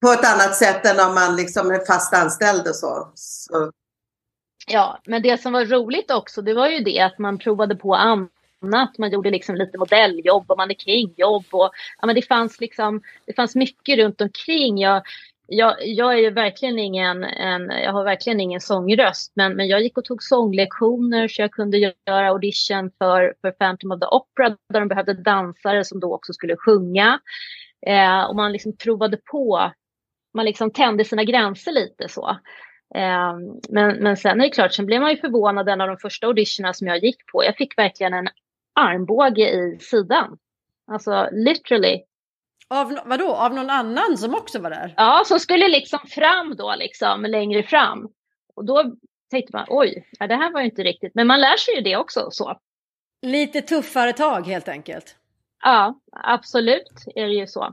På 0.02 0.12
ett 0.12 0.34
annat 0.34 0.56
sätt 0.56 0.86
än 0.86 1.08
om 1.08 1.14
man 1.16 1.36
liksom 1.36 1.72
är 1.72 1.86
fast 1.86 2.14
anställd 2.14 2.68
och 2.68 2.76
så. 2.76 3.12
så. 3.16 3.72
Ja, 4.68 5.02
men 5.06 5.22
det 5.22 5.42
som 5.42 5.54
var 5.54 5.66
roligt 5.66 6.12
också, 6.12 6.42
det 6.42 6.54
var 6.54 6.68
ju 6.68 6.80
det 6.80 7.00
att 7.00 7.20
man 7.20 7.38
provade 7.38 7.76
på 7.76 7.96
annat. 7.96 8.98
Man 8.98 9.12
gjorde 9.12 9.30
liksom 9.30 9.56
lite 9.56 9.78
modelljobb 9.78 10.52
och 10.52 10.58
mannekängjobb 10.58 11.46
och 11.52 11.72
ja, 12.00 12.06
men 12.06 12.16
det 12.16 12.22
fanns 12.22 12.60
liksom, 12.60 13.02
det 13.26 13.34
fanns 13.34 13.56
mycket 13.56 13.98
runt 13.98 14.22
omkring. 14.22 14.78
Jag, 14.78 15.04
jag, 15.54 15.76
jag 15.80 16.14
är 16.14 16.18
ju 16.18 16.30
verkligen 16.30 16.80
ingen, 16.80 17.24
en, 17.24 17.70
jag 17.70 17.94
har 17.94 18.04
verkligen 18.04 18.40
ingen 18.40 18.62
sångröst, 18.62 19.32
men, 19.36 19.56
men 19.56 19.68
jag 19.68 19.82
gick 19.82 19.98
och 19.98 20.06
tog 20.06 20.24
sånglektioner 20.24 21.28
så 21.28 21.42
jag 21.42 21.52
kunde 21.52 21.78
göra 21.78 22.28
audition 22.30 22.92
för, 22.98 23.34
för 23.42 23.52
Phantom 23.52 23.92
of 23.92 24.00
the 24.00 24.06
Opera 24.06 24.58
där 24.74 24.80
de 24.80 24.88
behövde 24.88 25.14
dansare 25.14 25.84
som 25.84 26.00
då 26.00 26.16
också 26.16 26.34
skulle 26.34 26.58
sjunga. 26.58 27.20
Eh, 27.88 28.24
och 28.24 28.36
man 28.36 28.52
liksom 28.52 28.78
provade 28.78 29.18
på, 29.18 29.72
man 30.34 30.46
liksom 30.46 30.72
tände 30.72 31.06
sina 31.06 31.24
gränser 31.24 31.72
lite 31.72 32.08
så. 32.08 32.30
Eh, 32.96 33.34
men, 33.70 33.98
men 34.04 34.18
sen 34.18 34.42
är 34.42 34.44
det 34.44 34.50
klart, 34.50 34.74
sen 34.74 34.86
blev 34.86 35.02
man 35.02 35.12
ju 35.12 35.18
förvånad 35.18 35.70
en 35.70 35.82
av 35.82 35.88
de 35.88 35.98
första 35.98 36.28
auditionerna 36.28 36.74
som 36.74 36.88
jag 36.88 37.04
gick 37.04 37.26
på. 37.32 37.44
Jag 37.44 37.58
fick 37.58 37.78
verkligen 37.78 38.14
en 38.14 38.28
armbåge 38.76 39.50
i 39.50 39.78
sidan. 39.80 40.38
Alltså 40.92 41.30
literally 41.32 42.02
av, 42.72 43.00
vadå, 43.06 43.36
av 43.36 43.54
någon 43.54 43.70
annan 43.70 44.18
som 44.18 44.36
också 44.36 44.60
var 44.60 44.70
där? 44.70 44.94
Ja, 44.98 45.24
som 45.26 45.40
skulle 45.40 45.68
liksom 45.68 46.00
fram 46.08 46.56
då, 46.56 46.76
liksom 46.76 47.22
längre 47.22 47.64
fram. 47.64 48.10
Och 48.56 48.66
då 48.66 48.96
tänkte 49.30 49.56
man, 49.56 49.66
oj, 49.70 50.08
det 50.20 50.36
här 50.36 50.52
var 50.52 50.60
ju 50.60 50.66
inte 50.66 50.84
riktigt. 50.84 51.16
Men 51.16 51.28
man 51.28 51.42
lär 51.42 51.58
sig 51.58 51.76
ju 51.76 51.82
det 51.82 51.98
också 51.98 52.28
så. 52.32 52.60
Lite 53.22 53.62
tuffare 53.62 54.14
tag 54.14 54.48
helt 54.48 54.68
enkelt. 54.68 55.16
Ja, 55.64 56.00
absolut 56.12 56.92
är 57.16 57.28
det 57.28 57.34
ju 57.34 57.48
så. 57.48 57.64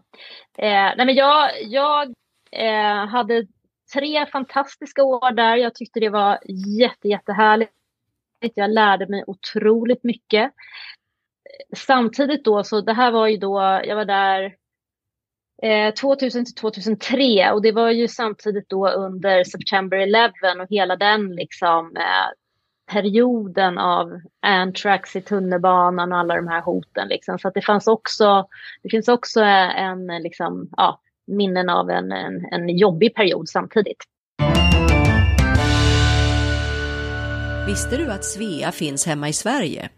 Eh, 0.58 0.92
nej 0.96 1.06
men 1.06 1.14
jag 1.14 1.50
jag 1.62 2.14
eh, 2.52 3.06
hade 3.06 3.46
tre 3.94 4.26
fantastiska 4.26 5.04
år 5.04 5.30
där. 5.30 5.56
Jag 5.56 5.74
tyckte 5.74 6.00
det 6.00 6.08
var 6.08 6.38
jätte, 6.80 7.08
jättehärligt. 7.08 7.72
Jag 8.54 8.70
lärde 8.70 9.06
mig 9.06 9.24
otroligt 9.26 10.04
mycket. 10.04 10.52
Samtidigt 11.76 12.44
då, 12.44 12.64
så 12.64 12.80
det 12.80 12.92
här 12.92 13.10
var 13.10 13.26
ju 13.26 13.36
då, 13.36 13.80
jag 13.84 13.96
var 13.96 14.04
där 14.04 14.56
Eh, 15.62 15.94
2000 15.94 16.44
till 16.44 16.54
2003 16.54 17.52
och 17.52 17.62
det 17.62 17.72
var 17.72 17.90
ju 17.90 18.08
samtidigt 18.08 18.68
då 18.68 18.88
under 18.88 19.44
September 19.44 19.96
11 19.96 20.32
och 20.62 20.68
hela 20.70 20.96
den 20.96 21.34
liksom 21.34 21.96
eh, 21.96 22.92
perioden 22.92 23.78
av 23.78 24.20
Antrax 24.42 25.16
i 25.16 25.20
tunnelbanan 25.20 26.12
och 26.12 26.18
alla 26.18 26.36
de 26.36 26.48
här 26.48 26.60
hoten. 26.60 27.08
Liksom. 27.08 27.38
Så 27.38 27.48
att 27.48 27.54
det 27.54 27.62
fanns 27.62 27.86
också, 27.86 28.48
det 28.82 28.90
finns 28.90 29.08
också 29.08 29.40
eh, 29.40 29.82
en, 29.82 30.10
eh, 30.10 30.20
liksom, 30.20 30.68
ja, 30.76 31.00
minnen 31.26 31.68
av 31.68 31.90
en, 31.90 32.12
en, 32.12 32.44
en 32.52 32.68
jobbig 32.68 33.14
period 33.14 33.48
samtidigt. 33.48 34.04
Visste 37.66 37.96
du 37.96 38.12
att 38.12 38.24
Svea 38.24 38.72
finns 38.72 39.06
hemma 39.06 39.28
i 39.28 39.32
Sverige? 39.32 39.88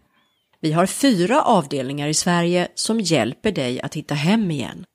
Vi 0.59 0.71
har 0.71 0.85
fyra 0.85 1.41
avdelningar 1.41 2.07
i 2.07 2.13
Sverige 2.13 2.67
som 2.75 2.99
hjälper 2.99 3.51
dig 3.51 3.81
att 3.81 3.95
hitta 3.95 4.13
hem 4.13 4.51
igen. 4.51 4.85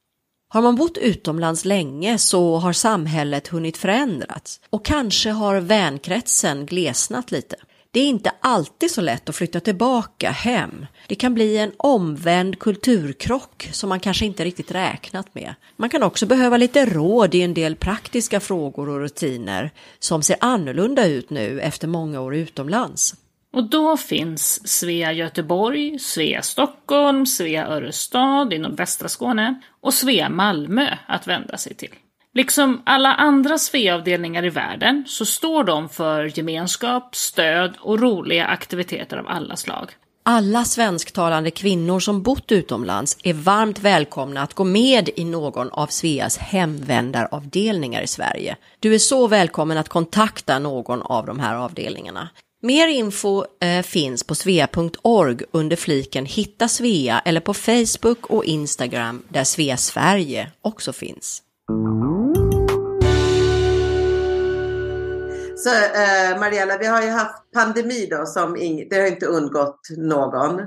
Har 0.49 0.63
man 0.63 0.77
bott 0.77 0.99
utomlands 0.99 1.65
länge 1.65 2.19
så 2.19 2.57
har 2.57 2.73
samhället 2.73 3.49
hunnit 3.49 3.77
förändras 3.77 4.61
och 4.71 4.85
kanske 4.85 5.31
har 5.31 5.61
vänkretsen 5.61 6.67
glesnat 6.67 7.31
lite. 7.31 7.57
Det 7.91 8.01
är 8.01 8.07
inte 8.07 8.33
alltid 8.41 8.91
så 8.91 9.01
lätt 9.01 9.29
att 9.29 9.37
flytta 9.37 9.61
tillbaka 9.61 10.31
hem. 10.31 10.87
Det 11.07 11.15
kan 11.15 11.35
bli 11.35 11.59
en 11.59 11.73
omvänd 11.77 12.59
kulturkrock 12.59 13.69
som 13.73 13.89
man 13.89 14.01
kanske 14.01 14.27
inte 14.27 14.45
riktigt 14.45 14.71
räknat 14.71 15.35
med. 15.35 15.55
Man 15.77 15.91
kan 15.91 16.03
också 16.03 16.27
behöva 16.27 16.57
lite 16.57 16.87
råd 16.87 17.35
i 17.35 17.43
en 17.43 17.55
del 17.55 17.77
praktiska 17.77 18.41
frågor 18.41 18.89
och 18.89 19.01
rutiner 19.01 19.71
som 19.99 20.23
ser 20.23 20.37
annorlunda 20.41 21.07
ut 21.07 21.31
nu 21.31 21.61
efter 21.61 21.89
många 21.89 22.21
år 22.21 22.35
utomlands. 22.35 23.15
Och 23.57 23.65
då 23.65 23.97
finns 23.97 24.69
Svea 24.69 25.13
Göteborg, 25.13 25.99
Svea 25.99 26.43
Stockholm, 26.43 27.27
Svea 27.27 27.67
Örestad 27.67 28.53
i 28.53 28.59
nordvästra 28.59 29.09
Skåne 29.09 29.61
och 29.81 29.95
Svea 29.95 30.29
Malmö 30.29 30.97
att 31.07 31.27
vända 31.27 31.57
sig 31.57 31.75
till. 31.75 31.95
Liksom 32.35 32.83
alla 32.87 33.15
andra 33.15 33.59
Svea-avdelningar 33.59 34.45
i 34.45 34.51
världen 34.51 35.05
så 35.07 35.25
står 35.25 35.65
de 35.65 35.89
för 35.89 36.39
gemenskap, 36.39 37.17
stöd 37.17 37.75
och 37.81 38.01
roliga 38.01 38.47
aktiviteter 38.47 39.17
av 39.17 39.29
alla 39.29 39.57
slag. 39.57 39.91
Alla 40.23 40.65
svensktalande 40.65 41.51
kvinnor 41.51 42.01
som 42.01 42.23
bott 42.23 42.53
utomlands 42.53 43.17
är 43.23 43.35
varmt 43.35 43.79
välkomna 43.79 44.43
att 44.43 44.55
gå 44.55 44.65
med 44.65 45.11
i 45.17 45.25
någon 45.25 45.71
av 45.71 45.87
Sveas 45.87 46.39
hemvändaravdelningar 46.39 48.03
i 48.03 48.07
Sverige. 48.07 48.57
Du 48.81 48.95
är 48.95 48.99
så 48.99 49.29
välkommen 49.29 49.79
att 49.79 49.89
kontakta 49.89 50.59
någon 50.59 51.03
av 51.03 51.27
de 51.27 51.41
här 51.41 51.55
avdelningarna. 51.55 52.29
Mer 52.63 52.89
info 52.89 53.45
eh, 53.61 53.83
finns 53.83 54.25
på 54.25 54.35
svea.org 54.35 55.43
under 55.53 55.77
fliken 55.77 56.27
Hitta 56.27 56.69
Svea 56.69 57.23
eller 57.25 57.41
på 57.41 57.55
Facebook 57.55 58.27
och 58.27 58.45
Instagram 58.45 59.23
där 59.29 59.45
Svea 59.45 59.77
Sverige 59.77 60.53
också 60.63 60.93
finns. 60.93 61.43
Så 65.57 65.71
eh, 65.71 66.39
Mariella, 66.41 66.79
vi 66.79 66.87
har 66.87 67.03
ju 67.03 67.09
haft 67.11 67.53
pandemi 67.55 68.07
då 68.11 68.27
som 68.27 68.57
ing- 68.57 68.87
det 68.91 68.97
har 69.01 69.07
inte 69.07 69.27
undgått 69.27 69.81
någon 69.97 70.61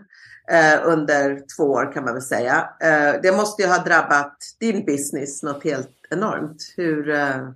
eh, 0.52 0.80
under 0.84 1.42
två 1.58 1.64
år 1.64 1.94
kan 1.94 2.04
man 2.04 2.14
väl 2.14 2.24
säga. 2.24 2.70
Eh, 2.82 3.22
det 3.24 3.32
måste 3.38 3.62
ju 3.62 3.68
ha 3.68 3.78
drabbat 3.84 4.38
din 4.60 4.86
business 4.86 5.44
något 5.44 5.64
helt 5.64 5.92
enormt. 6.12 6.74
Hur, 6.78 7.10
eh, 7.10 7.50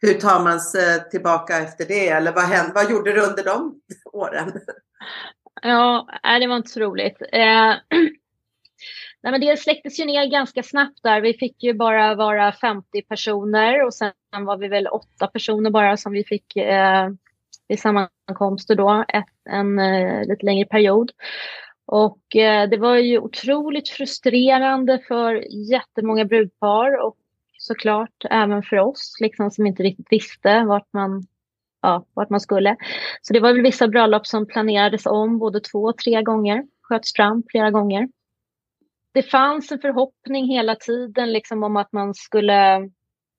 hur 0.00 0.14
tar 0.14 0.44
man 0.44 0.60
sig 0.60 1.10
tillbaka 1.10 1.58
efter 1.58 1.84
det? 1.86 2.08
Eller 2.08 2.32
vad, 2.32 2.44
hände, 2.44 2.72
vad 2.74 2.90
gjorde 2.90 3.12
du 3.12 3.20
under 3.20 3.44
de 3.44 3.80
åren? 4.12 4.52
Ja, 5.62 6.08
det 6.40 6.46
var 6.46 6.56
inte 6.56 6.68
så 6.68 6.80
roligt. 6.80 7.22
Eh, 7.32 7.40
nej, 9.22 9.32
men 9.32 9.40
det 9.40 9.58
släcktes 9.58 10.00
ju 10.00 10.04
ner 10.04 10.26
ganska 10.26 10.62
snabbt 10.62 11.02
där. 11.02 11.20
Vi 11.20 11.34
fick 11.34 11.62
ju 11.62 11.74
bara 11.74 12.14
vara 12.14 12.52
50 12.52 13.02
personer 13.02 13.84
och 13.84 13.94
sen 13.94 14.12
var 14.30 14.56
vi 14.56 14.68
väl 14.68 14.86
åtta 14.86 15.26
personer 15.26 15.70
bara 15.70 15.96
som 15.96 16.12
vi 16.12 16.24
fick 16.24 16.56
eh, 16.56 17.08
i 17.68 17.76
sammankomster 17.76 18.74
då, 18.74 19.04
ett, 19.08 19.50
en 19.50 19.78
eh, 19.78 20.28
lite 20.28 20.46
längre 20.46 20.66
period. 20.66 21.10
Och 21.86 22.36
eh, 22.36 22.68
det 22.68 22.76
var 22.76 22.96
ju 22.96 23.18
otroligt 23.18 23.88
frustrerande 23.88 24.98
för 25.08 25.44
jättemånga 25.70 26.24
brudpar 26.24 27.02
och 27.02 27.16
såklart, 27.66 28.24
även 28.30 28.62
för 28.62 28.78
oss 28.78 29.16
liksom, 29.20 29.50
som 29.50 29.66
inte 29.66 29.82
riktigt 29.82 30.06
visste 30.10 30.64
vart 30.64 30.92
man, 30.92 31.22
ja, 31.82 32.04
vart 32.14 32.30
man 32.30 32.40
skulle. 32.40 32.76
Så 33.22 33.32
det 33.32 33.40
var 33.40 33.52
väl 33.52 33.62
vissa 33.62 33.88
bröllop 33.88 34.26
som 34.26 34.46
planerades 34.46 35.06
om 35.06 35.38
både 35.38 35.60
två 35.60 35.82
och 35.82 35.98
tre 35.98 36.22
gånger, 36.22 36.66
sköts 36.82 37.12
fram 37.12 37.42
flera 37.50 37.70
gånger. 37.70 38.08
Det 39.14 39.22
fanns 39.22 39.72
en 39.72 39.78
förhoppning 39.78 40.46
hela 40.46 40.74
tiden 40.74 41.32
liksom, 41.32 41.62
om 41.62 41.76
att 41.76 41.92
man 41.92 42.14
skulle 42.14 42.90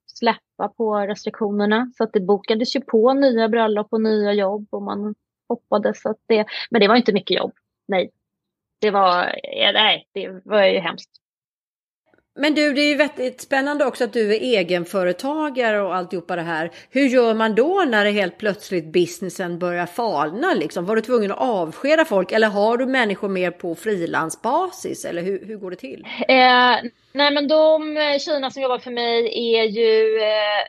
släppa 0.07 0.67
på 0.77 0.97
restriktionerna. 0.99 1.91
Så 1.97 2.03
att 2.03 2.13
det 2.13 2.19
bokades 2.19 2.75
ju 2.75 2.81
på 2.81 3.13
nya 3.13 3.49
bröllop 3.49 3.87
och 3.89 4.01
nya 4.01 4.33
jobb 4.33 4.67
och 4.71 4.81
man 4.81 5.15
hoppades 5.47 6.05
att 6.05 6.17
det... 6.25 6.45
Men 6.69 6.81
det 6.81 6.87
var 6.87 6.95
inte 6.95 7.13
mycket 7.13 7.37
jobb, 7.37 7.53
nej. 7.87 8.11
Det 8.81 8.91
var, 8.91 9.35
nej, 9.73 10.07
det 10.13 10.41
var 10.45 10.63
ju 10.63 10.79
hemskt. 10.79 11.09
Men 12.37 12.55
du, 12.55 12.73
det 12.73 12.81
är 12.81 12.89
ju 12.89 12.95
väldigt 12.95 13.41
spännande 13.41 13.85
också 13.85 14.03
att 14.03 14.13
du 14.13 14.35
är 14.35 14.39
egenföretagare 14.39 15.81
och 15.81 15.95
alltihopa 15.95 16.35
det 16.35 16.41
här. 16.41 16.71
Hur 16.89 17.07
gör 17.07 17.33
man 17.33 17.55
då 17.55 17.85
när 17.87 18.05
det 18.05 18.11
helt 18.11 18.37
plötsligt 18.37 18.91
businessen 18.93 19.59
börjar 19.59 19.85
falna? 19.85 20.53
Liksom? 20.53 20.85
Var 20.85 20.95
du 20.95 21.01
tvungen 21.01 21.31
att 21.31 21.39
avskeda 21.39 22.05
folk 22.05 22.31
eller 22.31 22.47
har 22.47 22.77
du 22.77 22.85
människor 22.85 23.27
mer 23.27 23.51
på 23.51 23.75
frilansbasis? 23.75 25.05
Eller 25.05 25.21
hur, 25.21 25.45
hur 25.45 25.57
går 25.57 25.71
det 25.71 25.77
till? 25.77 26.07
Eh, 26.27 26.89
nej, 27.13 27.33
men 27.33 27.47
de 27.47 27.95
tjejerna 28.19 28.51
som 28.51 28.61
jobbar 28.61 28.79
för 28.79 28.91
mig 28.91 29.25
är 29.55 29.63
ju 29.63 30.19
eh, 30.21 30.61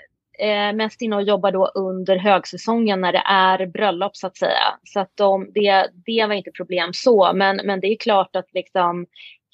eh 0.48 0.72
mest 0.72 1.02
inne 1.02 1.16
och 1.16 1.22
jobbar 1.22 1.52
då 1.52 1.66
under 1.74 2.16
högsäsongen 2.16 3.00
när 3.00 3.12
det 3.12 3.22
är 3.26 3.66
bröllop 3.66 4.16
så 4.16 4.26
att 4.26 4.36
säga. 4.36 4.78
Så 4.84 5.00
att 5.00 5.12
de, 5.14 5.50
det, 5.54 5.88
det 6.06 6.26
var 6.26 6.34
inte 6.34 6.50
problem 6.50 6.92
så. 6.92 7.32
Men, 7.34 7.56
men 7.64 7.80
det 7.80 7.86
är 7.86 7.96
klart 7.96 8.36
att 8.36 8.48
liksom 8.52 9.06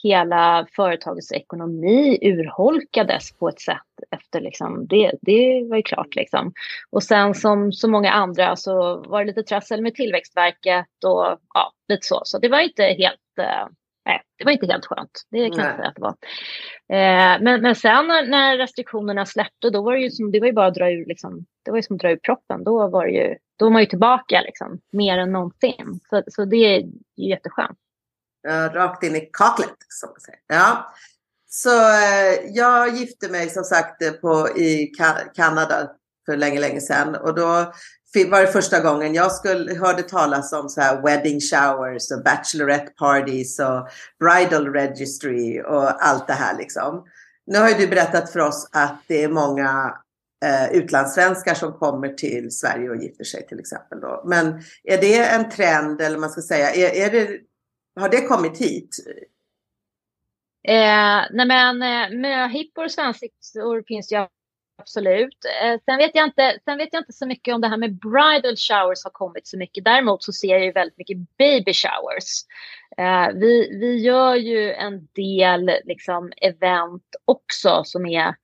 hela 0.05 0.67
företagets 0.77 1.33
ekonomi 1.33 2.19
urholkades 2.23 3.33
på 3.39 3.49
ett 3.49 3.61
sätt 3.61 3.79
efter 4.11 4.41
liksom, 4.41 4.87
det, 4.87 5.13
det 5.23 5.67
var 5.71 5.77
ju 5.77 5.83
klart 5.83 6.15
liksom. 6.15 6.53
Och 6.91 7.03
sen 7.03 7.35
som 7.35 7.73
så 7.73 7.89
många 7.89 8.11
andra 8.11 8.57
så 8.57 8.97
var 8.97 9.21
det 9.21 9.27
lite 9.27 9.43
trassel 9.43 9.83
med 9.83 9.95
Tillväxtverket 9.95 11.05
och 11.05 11.39
ja, 11.55 11.73
lite 11.89 12.07
så. 12.07 12.21
Så 12.25 12.39
det 12.39 12.49
var 12.49 12.61
inte 12.61 12.83
helt, 12.83 13.39
eh, 13.39 13.67
nej, 14.07 14.23
det 14.39 14.45
var 14.45 14.53
inte 14.53 14.67
helt 14.67 14.87
skönt. 14.87 15.27
Det 15.31 15.51
kan 15.51 15.65
jag 15.65 15.77
säga 15.77 15.89
att 15.89 15.95
det 15.95 16.03
var. 16.03 16.17
Eh, 16.89 17.43
men, 17.43 17.61
men 17.63 17.75
sen 17.75 18.07
när, 18.07 18.27
när, 18.27 18.59
restriktionerna 18.59 19.27
släppte, 19.27 19.71
då 19.71 19.83
var 19.83 19.93
det 19.93 20.01
ju 20.01 20.11
som, 20.11 20.31
det 20.31 20.41
var 20.41 20.47
ju 20.47 20.53
bara 20.53 20.67
att 20.67 20.75
dra 20.75 20.91
ur, 20.91 21.07
liksom, 21.07 21.45
det 21.65 21.71
var 21.71 21.79
ju 21.79 21.83
som 21.83 21.97
att 21.97 22.03
dra 22.03 22.11
ur 22.11 22.17
proppen. 22.17 22.65
Då 22.65 22.89
var 22.89 23.07
det 23.07 23.13
ju, 23.13 23.37
då 23.59 23.65
var 23.65 23.71
man 23.71 23.83
ju 23.83 23.87
tillbaka 23.87 24.41
liksom, 24.41 24.81
mer 24.93 25.19
än 25.19 25.33
någonsin. 25.33 26.01
Så, 26.11 26.23
så 26.27 26.45
det 26.45 26.57
är 26.57 26.81
ju 26.81 27.29
jätteskönt. 27.29 27.79
Eh, 28.49 28.72
rakt 28.72 29.03
in 29.03 29.16
i 29.16 29.30
kaklet, 29.32 29.76
som 29.88 30.09
man 30.09 30.20
säger. 30.20 30.40
Ja. 30.47 30.95
Så 31.51 31.80
eh, 31.80 32.51
jag 32.55 32.97
gifte 32.97 33.28
mig 33.28 33.51
som 33.51 33.64
sagt 33.64 34.03
eh, 34.03 34.12
på, 34.12 34.49
i 34.49 34.86
Ka 34.86 35.14
Kanada 35.34 35.90
för 36.26 36.36
länge, 36.36 36.61
länge 36.61 36.80
sedan. 36.80 37.14
Och 37.14 37.34
då 37.34 37.72
var 38.28 38.40
det 38.40 38.47
första 38.53 38.80
gången 38.80 39.14
jag 39.14 39.32
skulle, 39.32 39.74
hörde 39.74 40.03
talas 40.03 40.53
om 40.53 40.68
så 40.68 40.80
här 40.80 41.03
wedding 41.03 41.40
showers 41.40 42.11
och 42.12 42.24
bachelorette 42.24 42.92
parties 42.99 43.59
och 43.59 43.88
bridal 44.20 44.72
registry 44.72 45.62
och 45.62 46.05
allt 46.05 46.26
det 46.26 46.32
här 46.32 46.57
liksom. 46.59 47.05
Nu 47.47 47.59
har 47.59 47.68
ju 47.68 47.74
du 47.74 47.86
berättat 47.86 48.30
för 48.30 48.40
oss 48.40 48.68
att 48.72 49.03
det 49.07 49.24
är 49.24 49.28
många 49.28 49.95
eh, 50.45 50.72
utlandssvenskar 50.72 51.55
som 51.55 51.72
kommer 51.72 52.09
till 52.09 52.51
Sverige 52.51 52.90
och 52.90 52.97
gifter 52.97 53.24
sig 53.24 53.47
till 53.47 53.61
exempel. 53.61 54.01
Då. 54.01 54.22
Men 54.26 54.62
är 54.84 55.01
det 55.01 55.24
en 55.24 55.51
trend 55.51 56.01
eller 56.01 56.18
man 56.18 56.30
ska 56.30 56.42
säga, 56.42 56.70
är, 56.70 57.07
är 57.07 57.11
det, 57.11 57.40
har 57.97 58.09
det 58.09 58.20
kommit 58.20 58.61
hit? 58.61 58.97
Eh, 60.68 61.22
nej 61.30 61.47
men 61.47 61.82
eh, 61.82 62.18
möhippor 62.18 62.84
och 62.84 62.90
svensexior 62.90 63.84
finns 63.86 64.12
ju 64.12 64.26
absolut. 64.78 65.38
Eh, 65.62 65.80
sen, 65.84 65.99
vet 65.99 66.11
jag 66.14 66.26
inte, 66.26 66.59
sen 66.64 66.78
vet 66.78 66.88
jag 66.92 67.01
inte 67.01 67.12
så 67.12 67.26
mycket 67.26 67.55
om 67.55 67.61
det 67.61 67.68
här 67.68 67.76
med 67.76 67.99
bridal 67.99 68.57
showers 68.57 69.05
har 69.05 69.11
kommit 69.11 69.47
så 69.47 69.59
mycket. 69.59 69.84
Däremot 69.84 70.22
så 70.22 70.32
ser 70.32 70.49
jag 70.49 70.64
ju 70.64 70.72
väldigt 70.72 70.99
mycket 70.99 71.18
baby 71.38 71.72
showers. 71.72 72.45
Eh, 72.97 73.28
vi, 73.34 73.78
vi 73.80 73.97
gör 73.97 74.34
ju 74.34 74.72
en 74.72 75.09
del 75.12 75.70
liksom, 75.84 76.32
event 76.36 77.16
också 77.24 77.82
som 77.84 78.07
är 78.07 78.34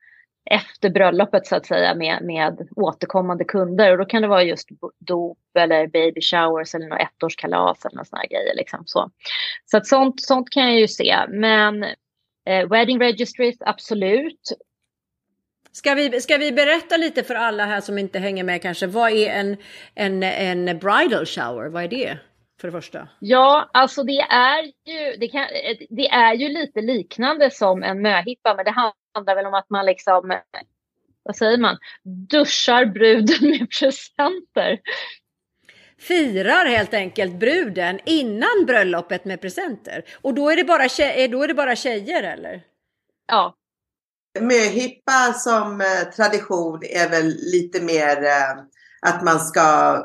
efter 0.51 0.91
bröllopet 0.91 1.47
så 1.47 1.57
att 1.57 1.67
säga 1.67 1.95
med, 1.95 2.23
med 2.23 2.69
återkommande 2.77 3.45
kunder. 3.45 3.93
Och 3.93 3.99
då 3.99 4.05
kan 4.05 4.23
det 4.23 4.29
vara 4.29 4.43
just 4.43 4.69
dop 4.99 5.39
eller 5.59 5.87
baby 5.87 6.21
showers 6.21 6.75
eller 6.75 6.87
något 6.87 7.01
ettårskalas 7.01 7.85
eller 7.85 8.05
sådana 8.05 8.27
grejer. 8.27 8.57
Liksom 8.57 8.83
så 8.87 9.11
så 9.67 9.77
att 9.77 9.87
sånt, 9.87 10.21
sånt 10.23 10.51
kan 10.51 10.63
jag 10.63 10.81
ju 10.81 10.89
se. 10.89 11.17
Men 11.29 11.85
eh, 12.47 12.69
wedding 12.71 13.01
registries, 13.01 13.57
absolut. 13.61 14.53
Ska 15.73 15.95
vi, 15.95 16.21
ska 16.21 16.37
vi 16.37 16.53
berätta 16.53 16.97
lite 16.97 17.23
för 17.23 17.35
alla 17.35 17.65
här 17.65 17.81
som 17.81 17.99
inte 17.99 18.19
hänger 18.19 18.45
med 18.45 18.63
kanske. 18.63 18.87
Vad 18.87 19.13
är 19.13 19.31
en, 19.31 19.57
en, 19.95 20.23
en 20.23 20.79
bridal 20.79 21.27
shower? 21.27 21.69
Vad 21.69 21.85
är 21.85 21.89
det? 21.89 22.19
För 22.61 22.69
det 22.69 22.73
första. 22.73 23.09
Ja, 23.19 23.71
alltså 23.73 24.03
det 24.03 24.21
är 24.21 24.63
ju, 24.65 25.17
det 25.21 25.29
kan, 25.29 25.47
det 25.91 26.09
är 26.09 26.35
ju 26.35 26.49
lite 26.49 26.81
liknande 26.81 27.51
som 27.51 27.83
en 27.83 28.03
möhippa, 28.03 28.55
men 28.55 28.65
det 28.65 28.71
handlar 29.15 29.35
väl 29.35 29.47
om 29.47 29.55
att 29.55 29.71
man 29.71 29.87
liksom, 29.87 30.41
vad 31.23 31.37
säger 31.37 31.59
man, 31.59 31.79
duschar 32.05 32.87
bruden 32.87 33.51
med 33.51 33.69
presenter. 33.81 34.81
Firar 35.99 36.67
helt 36.67 36.95
enkelt 36.95 37.35
bruden 37.35 38.01
innan 38.05 38.67
bröllopet 38.67 39.25
med 39.25 39.41
presenter. 39.41 40.05
Och 40.23 40.35
då 40.35 40.51
är 40.51 40.57
det 40.57 40.65
bara, 40.65 40.89
tje, 40.89 41.29
då 41.29 41.43
är 41.43 41.49
det 41.49 41.55
bara 41.55 41.77
tjejer 41.77 42.23
eller? 42.23 42.63
Ja, 43.27 43.57
Möhippa 44.41 45.33
som 45.33 45.81
eh, 45.81 46.13
tradition 46.17 46.81
är 46.83 47.09
väl 47.09 47.27
lite 47.27 47.83
mer 47.83 48.25
eh, 48.25 48.51
att 49.07 49.25
man 49.25 49.41
ska 49.41 49.99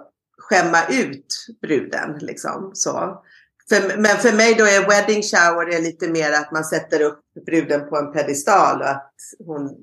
skämma 0.50 0.78
ut 0.90 1.48
bruden. 1.62 2.18
Liksom, 2.22 2.72
så. 2.74 3.24
För, 3.70 3.98
men 3.98 4.18
för 4.18 4.38
mig 4.38 4.56
då 4.56 4.64
är 4.64 4.90
wedding 4.90 5.24
shower 5.24 5.76
är 5.76 5.82
lite 5.82 6.08
mer 6.08 6.32
att 6.32 6.52
man 6.52 6.64
sätter 6.64 7.02
upp 7.02 7.20
bruden 7.46 7.90
på 7.90 7.98
en 7.98 8.14
pedestal 8.14 8.82
och 8.82 8.90
att 8.90 9.14
hon, 9.46 9.76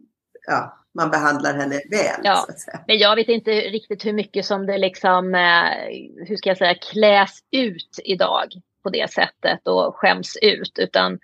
ja, 0.47 0.79
man 0.95 1.11
behandlar 1.11 1.55
henne 1.55 1.81
väl. 1.91 2.21
Ja, 2.23 2.47
men 2.87 2.99
jag 2.99 3.17
vet 3.17 3.29
inte 3.29 3.51
riktigt 3.51 4.05
hur 4.05 4.13
mycket 4.13 4.47
som 4.47 4.67
det 4.67 4.79
liksom, 4.79 5.35
eh, 5.35 6.27
hur 6.27 6.37
ska 6.37 6.51
jag 6.51 6.59
säga, 6.59 6.75
kläs 6.75 7.39
ut 7.51 8.01
idag 8.05 8.49
på 8.83 8.91
det 8.91 9.11
sättet 9.11 9.69
och 9.69 9.97
skäms 9.97 10.37
ut. 10.43 10.79
Utan 10.79 11.19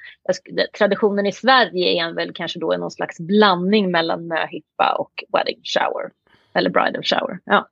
traditionen 0.78 1.26
i 1.26 1.32
Sverige 1.32 2.04
är 2.04 2.12
väl 2.12 2.32
kanske 2.34 2.58
då 2.58 2.76
någon 2.76 2.90
slags 2.90 3.18
blandning 3.18 3.90
mellan 3.90 4.26
möhippa 4.26 4.96
och 4.98 5.24
wedding 5.32 5.60
shower. 5.64 6.10
Eller 6.54 6.70
bridal 6.70 7.02
shower. 7.02 7.38
Ja. 7.44 7.68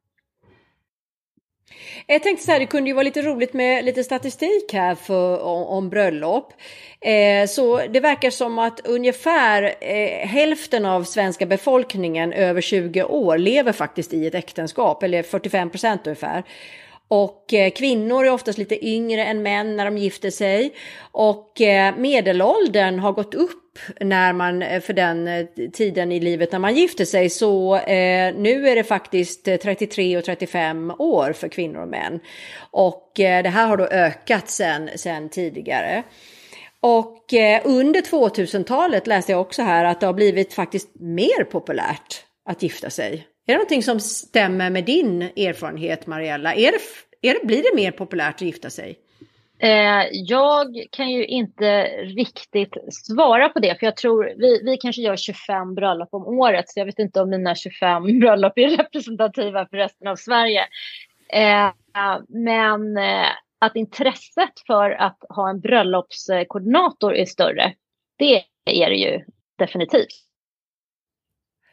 Jag 2.07 2.23
tänkte 2.23 2.47
så 2.47 2.53
här, 2.53 2.61
det 2.61 2.67
kunde 2.67 2.91
ju 2.91 2.95
vara 2.95 3.03
lite 3.03 3.23
roligt 3.23 3.53
med 3.53 3.85
lite 3.85 4.05
statistik 4.05 4.73
här 4.73 4.95
för, 4.95 5.43
om, 5.43 5.63
om 5.63 5.91
bröllop. 5.91 6.53
Eh, 7.01 7.47
så 7.49 7.87
det 7.87 8.01
verkar 8.01 8.31
som 8.31 8.59
att 8.59 8.87
ungefär 8.87 9.75
eh, 9.81 10.29
hälften 10.29 10.87
av 10.87 11.05
svenska 11.05 11.47
befolkningen 11.47 12.33
över 12.33 12.61
20 12.61 13.03
år 13.03 13.39
lever 13.39 13.73
faktiskt 13.73 14.15
i 14.15 14.27
ett 14.27 14.35
äktenskap, 14.35 15.03
eller 15.03 15.23
45 15.23 15.71
procent 15.71 16.07
ungefär. 16.07 16.45
Och 17.09 17.55
eh, 17.55 17.71
kvinnor 17.71 18.25
är 18.25 18.31
oftast 18.31 18.59
lite 18.59 18.87
yngre 18.87 19.25
än 19.25 19.43
män 19.43 19.77
när 19.77 19.85
de 19.85 19.99
gifter 19.99 20.31
sig. 20.31 20.75
Och 21.13 21.61
eh, 21.61 21.97
medelåldern 21.97 22.99
har 22.99 23.13
gått 23.13 23.35
upp 23.35 23.66
när 24.01 24.33
man, 24.33 24.63
eh, 24.63 24.81
för 24.81 24.93
den 24.93 25.29
eh, 25.29 25.47
tiden 25.73 26.13
i 26.13 26.21
livet 26.21 26.53
när 26.53 26.59
man 26.59 26.75
gifter 26.75 27.05
sig. 27.05 27.31
Så 27.31 27.77
eh, 27.77 28.35
nu 28.35 28.69
är 28.69 28.77
det 28.77 28.85
faktiskt 28.85 29.49
eh, 29.49 29.57
33 29.57 30.17
och 30.17 30.25
35 30.25 30.93
år 30.99 31.33
för 31.33 31.49
kvinnor 31.49 31.83
och 31.83 31.89
män. 31.89 32.21
Och 32.71 33.21
eh, 33.21 33.43
det 33.43 33.49
här 33.49 33.67
har 33.67 33.77
då 33.77 33.85
ökat 33.85 34.49
sen, 34.49 34.91
sen 34.97 35.29
tidigare. 35.29 36.03
Och 36.81 37.35
eh, 37.35 37.61
under 37.65 38.01
2000-talet 38.01 39.07
läste 39.07 39.33
jag 39.33 39.41
också 39.41 39.63
här 39.63 39.85
att 39.85 40.01
det 40.01 40.07
har 40.07 40.15
blivit 40.15 40.55
faktiskt 40.55 40.89
mer 40.95 41.45
populärt 41.45 42.25
att 42.49 42.63
gifta 42.63 42.91
sig. 42.91 43.27
Är 43.47 43.53
det 43.53 43.55
någonting 43.55 43.83
som 43.83 44.01
stämmer 44.01 44.71
med 44.71 44.85
din 44.85 45.23
erfarenhet, 45.23 46.07
Mariella? 46.07 46.55
Är 46.55 46.73
det, 46.73 46.79
är 47.29 47.35
det, 47.35 47.47
blir 47.47 47.63
det 47.63 47.77
mer 47.77 47.91
populärt 47.91 48.35
att 48.35 48.41
gifta 48.41 48.71
sig? 48.71 48.99
Eh, 49.59 50.07
jag 50.13 50.87
kan 50.91 51.11
ju 51.11 51.27
inte 51.27 51.83
riktigt 52.03 52.75
svara 52.91 53.49
på 53.49 53.59
det, 53.59 53.79
för 53.79 53.87
jag 53.87 53.97
tror 53.97 54.33
vi, 54.37 54.63
vi 54.65 54.77
kanske 54.77 55.03
gör 55.03 55.17
25 55.17 55.75
bröllop 55.75 56.09
om 56.13 56.27
året, 56.27 56.69
så 56.69 56.81
jag 56.81 56.87
vet 56.87 56.99
inte 56.99 57.21
om 57.21 57.31
mina 57.31 57.55
25 57.55 58.03
bröllop 58.21 58.53
är 58.59 58.77
representativa 58.77 59.67
för 59.67 59.77
resten 59.77 60.09
av 60.09 60.17
Sverige. 60.17 60.61
Eh, 61.33 61.71
men 62.29 62.97
eh, 62.97 63.29
att 63.59 63.77
intresset 63.77 64.53
för 64.67 64.91
att 64.91 65.19
ha 65.29 65.51
en 65.51 65.61
bröllopskoordinator 65.61 67.15
är 67.15 67.25
större, 67.25 67.75
det 68.17 68.43
är 68.65 68.91
det 68.91 68.97
ju 68.97 69.25
definitivt. 69.59 70.23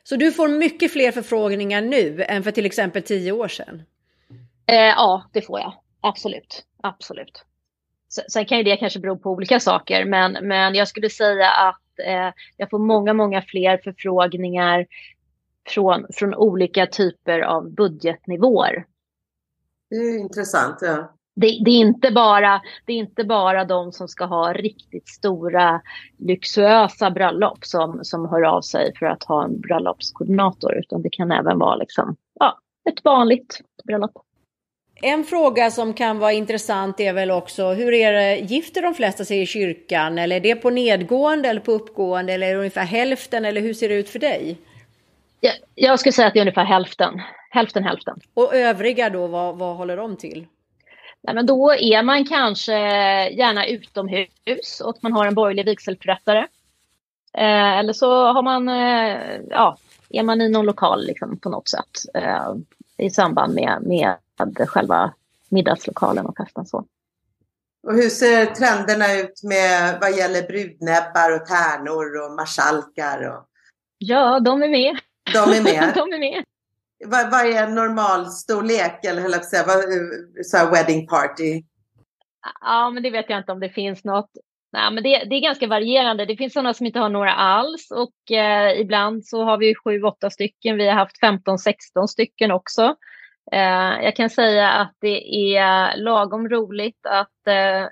Så 0.03 0.15
du 0.15 0.31
får 0.31 0.47
mycket 0.47 0.93
fler 0.93 1.11
förfrågningar 1.11 1.81
nu 1.81 2.23
än 2.23 2.43
för 2.43 2.51
till 2.51 2.65
exempel 2.65 3.03
tio 3.03 3.31
år 3.31 3.47
sedan? 3.47 3.83
Ja, 4.65 5.29
det 5.33 5.41
får 5.41 5.59
jag. 5.59 5.73
Absolut. 6.01 6.65
Absolut. 6.83 7.45
Sen 8.29 8.45
kan 8.45 8.57
ju 8.57 8.63
det 8.63 8.77
kanske 8.77 8.99
bero 8.99 9.17
på 9.17 9.31
olika 9.31 9.59
saker, 9.59 10.05
men, 10.05 10.31
men 10.47 10.75
jag 10.75 10.87
skulle 10.87 11.09
säga 11.09 11.49
att 11.49 11.99
eh, 12.05 12.33
jag 12.57 12.69
får 12.69 12.79
många, 12.79 13.13
många 13.13 13.41
fler 13.41 13.77
förfrågningar 13.83 14.85
från, 15.69 16.05
från 16.13 16.35
olika 16.35 16.87
typer 16.87 17.39
av 17.39 17.71
budgetnivåer. 17.71 18.85
Det 19.89 19.95
är 19.95 20.19
intressant. 20.19 20.77
Ja 20.81 21.13
det, 21.35 21.59
det, 21.65 21.71
är 21.71 21.79
inte 21.79 22.11
bara, 22.11 22.61
det 22.85 22.93
är 22.93 22.97
inte 22.97 23.23
bara 23.23 23.65
de 23.65 23.91
som 23.91 24.07
ska 24.07 24.25
ha 24.25 24.53
riktigt 24.53 25.07
stora 25.07 25.81
luxuösa 26.17 27.11
bröllop 27.11 27.65
som, 27.65 27.99
som 28.03 28.29
hör 28.29 28.41
av 28.41 28.61
sig 28.61 28.93
för 28.99 29.05
att 29.05 29.23
ha 29.23 29.43
en 29.43 29.61
bröllopskoordinator 29.61 30.77
utan 30.77 31.01
det 31.01 31.09
kan 31.09 31.31
även 31.31 31.59
vara 31.59 31.75
liksom, 31.75 32.15
ja, 32.39 32.59
ett 32.89 33.03
vanligt 33.03 33.61
bröllop. 33.83 34.11
En 35.05 35.23
fråga 35.23 35.71
som 35.71 35.93
kan 35.93 36.19
vara 36.19 36.31
intressant 36.31 36.99
är 36.99 37.13
väl 37.13 37.31
också 37.31 37.69
hur 37.69 37.93
är 37.93 38.13
det, 38.13 38.35
gifter 38.35 38.81
de 38.81 38.93
flesta 38.93 39.25
sig 39.25 39.41
i 39.41 39.45
kyrkan 39.45 40.17
eller 40.17 40.35
är 40.35 40.39
det 40.39 40.55
på 40.55 40.69
nedgående 40.69 41.49
eller 41.49 41.61
på 41.61 41.71
uppgående 41.71 42.33
eller 42.33 42.47
är 42.47 42.53
det 42.53 42.59
ungefär 42.59 42.85
hälften 42.85 43.45
eller 43.45 43.61
hur 43.61 43.73
ser 43.73 43.89
det 43.89 43.95
ut 43.95 44.09
för 44.09 44.19
dig? 44.19 44.57
Jag, 45.39 45.53
jag 45.75 45.99
skulle 45.99 46.13
säga 46.13 46.27
att 46.27 46.33
det 46.33 46.39
är 46.39 46.41
ungefär 46.41 46.65
hälften, 46.65 47.21
hälften 47.49 47.83
hälften. 47.83 48.19
Och 48.33 48.55
övriga 48.55 49.09
då, 49.09 49.27
vad, 49.27 49.57
vad 49.57 49.77
håller 49.77 49.97
de 49.97 50.17
till? 50.17 50.47
Nej, 51.21 51.35
men 51.35 51.45
då 51.45 51.73
är 51.73 52.03
man 52.03 52.25
kanske 52.25 52.73
gärna 53.29 53.65
utomhus 53.65 54.81
och 54.83 54.97
man 55.01 55.13
har 55.13 55.25
en 55.25 55.35
borgerlig 55.35 55.65
vigselförrättare. 55.65 56.47
Eh, 57.33 57.77
eller 57.77 57.93
så 57.93 58.33
har 58.33 58.41
man, 58.41 58.69
eh, 58.69 59.41
ja, 59.49 59.77
är 60.09 60.23
man 60.23 60.41
i 60.41 60.49
någon 60.49 60.65
lokal 60.65 61.05
liksom, 61.05 61.39
på 61.39 61.49
något 61.49 61.67
sätt 61.67 62.15
eh, 62.15 62.53
i 62.97 63.09
samband 63.09 63.55
med, 63.55 63.77
med 63.81 64.15
själva 64.67 65.13
middagslokalen 65.49 66.25
och 66.25 66.37
festen. 66.37 66.65
Så. 66.65 66.85
Och 67.87 67.93
hur 67.93 68.09
ser 68.09 68.45
trenderna 68.45 69.13
ut 69.13 69.43
med 69.43 69.97
vad 70.01 70.17
gäller 70.17 70.41
brudnäbbar 70.41 71.31
och 71.31 71.45
tärnor 71.45 72.25
och 72.25 72.35
marskalkar? 72.35 73.29
Och... 73.29 73.45
Ja, 73.97 74.39
de 74.39 74.63
är 74.63 74.69
med. 74.69 74.97
De 75.33 75.57
är 75.57 75.63
med. 75.63 75.91
de 75.95 76.13
är 76.13 76.19
med. 76.19 76.43
Vad, 77.05 77.31
vad 77.31 77.45
är 77.45 77.67
normalstorlek 77.67 79.05
eller 79.05 79.21
höll 79.21 79.31
jag 79.31 79.45
säga, 79.45 79.63
vad, 79.67 79.83
så 80.45 80.57
här 80.57 80.71
wedding 80.71 81.07
party? 81.07 81.63
Ja, 82.61 82.89
men 82.89 83.03
det 83.03 83.09
vet 83.09 83.29
jag 83.29 83.39
inte 83.39 83.51
om 83.51 83.59
det 83.59 83.69
finns 83.69 84.03
något. 84.03 84.29
Nej, 84.73 84.91
men 84.93 85.03
det, 85.03 85.09
det 85.29 85.35
är 85.35 85.41
ganska 85.41 85.67
varierande. 85.67 86.25
Det 86.25 86.37
finns 86.37 86.53
sådana 86.53 86.73
som 86.73 86.85
inte 86.85 86.99
har 86.99 87.09
några 87.09 87.33
alls 87.33 87.91
och 87.91 88.31
eh, 88.31 88.79
ibland 88.79 89.25
så 89.25 89.43
har 89.43 89.57
vi 89.57 89.75
sju, 89.75 90.03
åtta 90.03 90.29
stycken. 90.29 90.77
Vi 90.77 90.87
har 90.87 90.95
haft 90.95 91.19
15, 91.19 91.59
16 91.59 92.07
stycken 92.07 92.51
också. 92.51 92.95
Eh, 93.51 94.03
jag 94.03 94.15
kan 94.15 94.29
säga 94.29 94.69
att 94.69 94.95
det 94.99 95.55
är 95.55 95.97
lagom 95.97 96.49
roligt 96.49 97.05
att 97.05 97.47
eh, 97.47 97.87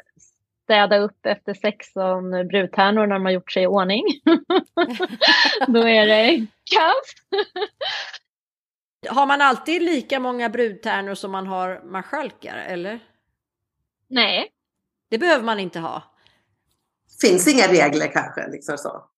städa 0.63 0.97
upp 0.97 1.25
efter 1.25 1.53
16 1.53 2.31
brudtärnor 2.47 3.07
när 3.07 3.15
de 3.15 3.25
har 3.25 3.31
gjort 3.31 3.51
sig 3.51 3.63
i 3.63 3.67
ordning. 3.67 4.03
Då 5.67 5.87
är 5.87 6.07
det 6.07 6.45
kaos. 6.71 7.39
har 9.09 9.25
man 9.25 9.41
alltid 9.41 9.81
lika 9.81 10.19
många 10.19 10.49
brudtärnor 10.49 11.15
som 11.15 11.31
man 11.31 11.47
har 11.47 11.81
marskalkar 11.83 12.57
eller? 12.57 12.99
Nej. 14.07 14.51
Det 15.09 15.17
behöver 15.17 15.43
man 15.43 15.59
inte 15.59 15.79
ha. 15.79 16.03
Finns 17.21 17.47
inga 17.47 17.67
regler 17.67 18.07
kanske? 18.07 18.47
Liksom 18.51 18.77
så. 18.77 19.10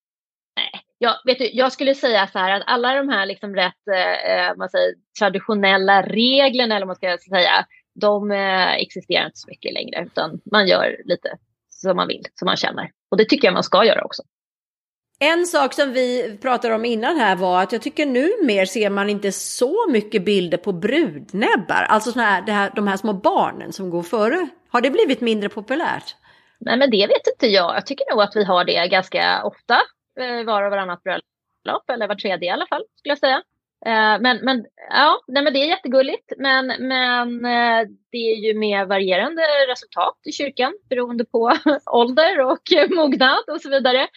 Jag, 1.03 1.15
vet 1.25 1.37
du, 1.37 1.49
jag 1.53 1.71
skulle 1.71 1.95
säga 1.95 2.27
så 2.27 2.39
här 2.39 2.51
att 2.51 2.63
alla 2.65 2.95
de 2.95 3.09
här 3.09 3.25
liksom 3.25 3.55
rätt 3.55 3.87
eh, 3.87 4.57
man 4.57 4.69
säger, 4.69 4.93
traditionella 5.19 6.01
reglerna, 6.01 6.75
eller 6.75 6.85
man 6.85 6.95
ska 6.95 7.17
säga, 7.29 7.65
de 7.95 8.31
eh, 8.31 8.73
existerar 8.73 9.25
inte 9.25 9.37
så 9.37 9.49
mycket 9.49 9.73
längre, 9.73 10.05
utan 10.05 10.41
man 10.51 10.67
gör 10.67 10.97
lite 11.05 11.37
som 11.69 11.95
man 11.95 12.07
vill, 12.07 12.23
som 12.33 12.45
man 12.45 12.57
känner. 12.57 12.91
Och 13.11 13.17
det 13.17 13.25
tycker 13.25 13.47
jag 13.47 13.53
man 13.53 13.63
ska 13.63 13.85
göra 13.85 14.03
också. 14.03 14.23
En 15.19 15.45
sak 15.45 15.73
som 15.73 15.93
vi 15.93 16.37
pratade 16.41 16.75
om 16.75 16.85
innan 16.85 17.17
här 17.17 17.35
var 17.35 17.63
att 17.63 17.71
jag 17.71 17.81
tycker 17.81 18.05
nu 18.05 18.31
mer 18.43 18.65
ser 18.65 18.89
man 18.89 19.09
inte 19.09 19.31
så 19.31 19.89
mycket 19.89 20.25
bilder 20.25 20.57
på 20.57 20.71
brudnäbbar, 20.71 21.85
alltså 21.89 22.11
såna 22.11 22.25
här, 22.25 22.41
här, 22.41 22.71
de 22.75 22.87
här 22.87 22.97
små 22.97 23.13
barnen 23.13 23.73
som 23.73 23.89
går 23.89 24.03
före. 24.03 24.47
Har 24.69 24.81
det 24.81 24.89
blivit 24.89 25.21
mindre 25.21 25.49
populärt? 25.49 26.15
Nej, 26.59 26.77
men 26.77 26.89
det 26.91 27.07
vet 27.07 27.27
inte 27.27 27.47
jag. 27.47 27.75
Jag 27.75 27.85
tycker 27.85 28.11
nog 28.11 28.21
att 28.21 28.35
vi 28.35 28.43
har 28.43 28.65
det 28.65 28.87
ganska 28.87 29.43
ofta, 29.43 29.73
eh, 29.73 29.79
Eh, 30.19 30.45
var 30.45 30.63
och 30.63 30.71
varannat 30.71 31.03
bröllop, 31.03 31.89
eller 31.93 32.07
var 32.07 32.15
tredje 32.15 32.47
i 32.47 32.51
alla 32.51 32.67
fall, 32.67 32.83
skulle 32.95 33.11
jag 33.11 33.19
säga. 33.19 33.43
Eh, 33.85 34.21
men, 34.21 34.37
men, 34.37 34.65
ja, 34.89 35.21
nej, 35.27 35.43
men 35.43 35.53
det 35.53 35.59
är 35.59 35.67
jättegulligt, 35.67 36.33
men, 36.37 36.67
men 36.67 37.45
eh, 37.45 37.87
det 38.11 38.17
är 38.17 38.35
ju 38.35 38.53
med 38.59 38.87
varierande 38.87 39.41
resultat 39.67 40.17
i 40.25 40.31
kyrkan 40.31 40.73
beroende 40.89 41.25
på 41.25 41.51
ålder 41.91 42.39
och 42.39 42.61
mognad 42.95 43.43
och 43.47 43.61
så 43.61 43.69
vidare. 43.69 44.07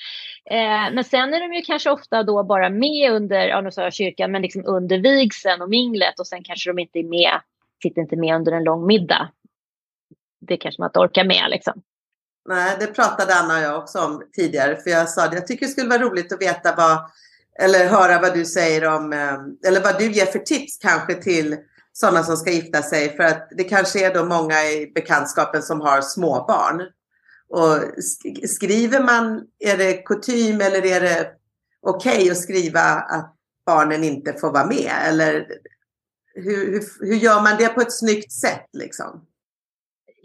Men 0.92 1.04
sen 1.04 1.34
är 1.34 1.40
de 1.40 1.54
ju 1.54 1.62
kanske 1.62 1.90
ofta 1.90 2.22
då 2.22 2.42
bara 2.42 2.70
med 2.70 3.12
under, 3.12 3.48
ja 3.48 3.60
nu 3.60 3.70
sa 3.70 3.82
jag 3.82 3.94
kyrkan, 3.94 4.32
men 4.32 4.42
liksom 4.42 4.62
under 4.66 4.98
vigseln 4.98 5.62
och 5.62 5.70
minglet 5.70 6.20
och 6.20 6.26
sen 6.26 6.44
kanske 6.44 6.70
de 6.70 6.78
inte 6.78 6.98
är 6.98 7.04
med, 7.04 7.40
sitter 7.82 8.02
inte 8.02 8.16
med 8.16 8.34
under 8.34 8.52
en 8.52 8.64
lång 8.64 8.86
middag. 8.86 9.28
Det 10.40 10.56
kanske 10.56 10.82
man 10.82 10.88
inte 10.88 10.98
orkar 10.98 11.24
med 11.24 11.50
liksom. 11.50 11.82
Nej, 12.48 12.76
det 12.80 12.86
pratade 12.86 13.34
Anna 13.34 13.56
och 13.56 13.62
jag 13.62 13.82
också 13.82 13.98
om 13.98 14.22
tidigare. 14.32 14.76
För 14.76 14.90
jag 14.90 15.08
sa 15.08 15.24
att 15.24 15.34
jag 15.34 15.46
tycker 15.46 15.66
det 15.66 15.72
skulle 15.72 15.88
vara 15.88 16.02
roligt 16.02 16.32
att 16.32 16.42
veta 16.42 16.74
vad, 16.76 17.10
eller 17.58 17.88
höra 17.88 18.20
vad 18.20 18.34
du 18.34 18.44
säger 18.44 18.84
om, 18.84 19.12
eh, 19.12 19.68
eller 19.68 19.80
vad 19.80 19.98
du 19.98 20.12
ger 20.12 20.26
för 20.26 20.38
tips 20.38 20.78
kanske 20.78 21.14
till 21.14 21.56
sådana 21.92 22.22
som 22.22 22.36
ska 22.36 22.50
gifta 22.50 22.82
sig. 22.82 23.16
För 23.16 23.22
att 23.22 23.48
det 23.56 23.64
kanske 23.64 24.06
är 24.06 24.14
då 24.14 24.24
många 24.24 24.64
i 24.64 24.92
bekantskapen 24.94 25.62
som 25.62 25.80
har 25.80 26.00
småbarn. 26.00 26.82
Och 27.48 28.02
skriver 28.48 29.02
man, 29.02 29.42
är 29.58 29.76
det 29.76 29.92
kutym 29.92 30.60
eller 30.60 30.86
är 30.86 31.00
det 31.00 31.30
okej 31.82 32.16
okay 32.16 32.30
att 32.30 32.40
skriva 32.40 32.80
att 32.80 33.34
barnen 33.66 34.04
inte 34.04 34.32
får 34.32 34.52
vara 34.52 34.66
med? 34.66 34.92
Eller 35.08 35.46
hur, 36.34 36.72
hur, 36.72 37.06
hur 37.06 37.16
gör 37.16 37.42
man 37.42 37.56
det 37.58 37.68
på 37.68 37.80
ett 37.80 37.98
snyggt 37.98 38.32
sätt 38.32 38.68
liksom? 38.72 39.26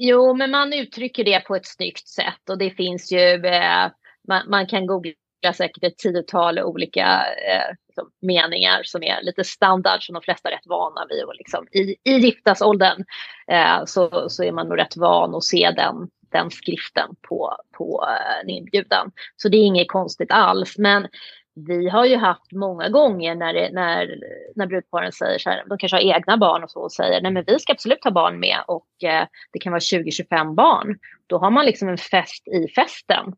Jo, 0.03 0.33
men 0.33 0.51
man 0.51 0.73
uttrycker 0.73 1.23
det 1.23 1.39
på 1.39 1.55
ett 1.55 1.65
snyggt 1.65 2.07
sätt 2.07 2.49
och 2.49 2.57
det 2.57 2.69
finns 2.69 3.11
ju, 3.11 3.45
eh, 3.45 3.91
man, 4.27 4.49
man, 4.49 4.67
kan 4.67 4.87
googla 4.87 5.53
säkert 5.55 5.83
ett 5.83 5.97
tiotal 5.97 6.59
olika 6.59 7.25
eh, 7.47 7.75
liksom, 7.87 8.11
meningar 8.21 8.81
som 8.83 9.03
är 9.03 9.21
lite 9.21 9.43
standard 9.43 10.05
som 10.05 10.13
de 10.13 10.21
flesta 10.21 10.49
är 10.49 10.53
rätt 10.53 10.67
vana 10.67 11.05
vid. 11.09 11.23
Och 11.23 11.35
liksom, 11.35 11.67
I 11.71 11.95
i 12.03 12.17
giftasåldern 12.17 13.03
eh, 13.47 13.85
så, 13.85 14.29
så 14.29 14.43
är 14.43 14.51
man 14.51 14.67
nog 14.67 14.77
rätt 14.77 14.97
van 14.97 15.35
att 15.35 15.43
se 15.43 15.71
den, 15.71 16.09
den 16.31 16.51
skriften 16.51 17.09
på, 17.27 17.57
på 17.77 18.05
eh, 18.07 18.39
en 18.41 18.49
inbjudan. 18.49 19.11
Så 19.35 19.49
det 19.49 19.57
är 19.57 19.65
inget 19.65 19.91
konstigt 19.91 20.31
alls. 20.31 20.77
Men 20.77 21.07
vi 21.55 21.89
har 21.89 22.05
ju 22.05 22.15
haft 22.15 22.51
många 22.51 22.89
gånger 22.89 23.35
när, 23.35 23.53
det, 23.53 23.69
när, 23.73 24.15
när 24.55 24.67
brudparen 24.67 25.11
säger 25.11 25.39
så 25.39 25.49
här, 25.49 25.63
de 25.69 25.77
kanske 25.77 25.95
har 25.95 26.15
egna 26.15 26.37
barn 26.37 26.63
och 26.63 26.71
så 26.71 26.79
och 26.79 26.91
säger 26.91 27.21
nej 27.21 27.31
men 27.31 27.43
vi 27.47 27.59
ska 27.59 27.73
absolut 27.73 28.03
ha 28.03 28.11
barn 28.11 28.39
med 28.39 28.57
och 28.67 29.03
eh, 29.03 29.27
det 29.53 29.59
kan 29.59 29.71
vara 29.71 29.79
20-25 29.79 30.55
barn. 30.55 30.99
Då 31.27 31.37
har 31.37 31.51
man 31.51 31.65
liksom 31.65 31.89
en 31.89 31.97
fest 31.97 32.47
i 32.47 32.67
festen. 32.67 33.33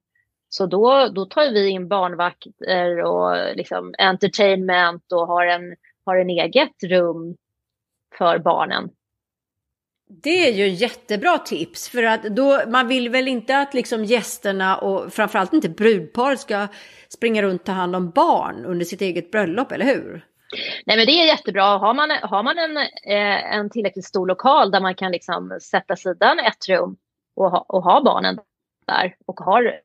Så 0.50 0.66
då, 0.66 1.08
då 1.16 1.26
tar 1.26 1.52
vi 1.52 1.70
in 1.70 1.88
barnvakter 1.88 3.04
och 3.04 3.56
liksom 3.56 3.94
entertainment 3.98 5.12
och 5.12 5.28
har 5.28 5.46
en, 5.46 5.76
har 6.06 6.16
en 6.16 6.30
eget 6.30 6.84
rum 6.84 7.36
för 8.18 8.40
barnen 8.40 8.90
det 10.10 10.48
är 10.48 10.52
ju 10.52 10.68
jättebra 10.68 11.38
tips 11.38 11.90
för 11.90 12.04
att 12.04 12.24
då 12.24 12.60
man 12.68 12.88
vill 12.88 13.10
väl 13.10 13.28
inte 13.28 13.58
att 13.58 13.74
liksom 13.74 14.06
gästerna 14.06 14.78
och 14.78 15.14
framförallt 15.14 15.54
inte 15.54 15.70
brudparet 15.70 16.40
ska 16.40 16.68
springa 17.10 17.42
runt 17.42 17.62
och 17.62 17.66
ta 17.66 17.72
hand 17.72 17.96
om 17.96 18.10
barn 18.10 18.66
under 18.66 18.86
sitt 18.86 19.02
eget 19.02 19.32
bröllop, 19.32 19.72
eller 19.72 19.86
hur? 19.86 20.26
Nej 20.86 20.98
men 20.98 21.06
det 21.06 21.12
är 21.12 21.26
jättebra. 21.26 21.64
Har 21.64 21.94
man, 21.94 22.10
har 22.22 22.44
man 22.44 22.58
en, 22.58 22.78
eh, 22.78 23.56
en 23.56 23.70
tillräckligt 23.70 24.06
stor 24.06 24.28
lokal 24.28 24.72
där 24.72 24.82
man 24.82 24.96
kan 24.96 25.12
liksom 25.12 25.60
sätta 25.62 25.96
sidan 25.96 26.40
ett 26.40 26.70
rum 26.70 26.96
och 27.36 27.52
ha, 27.52 27.66
och 27.70 27.84
ha 27.84 28.04
barnen 28.04 28.40
där 28.88 29.16
och 29.26 29.40
har 29.40 29.80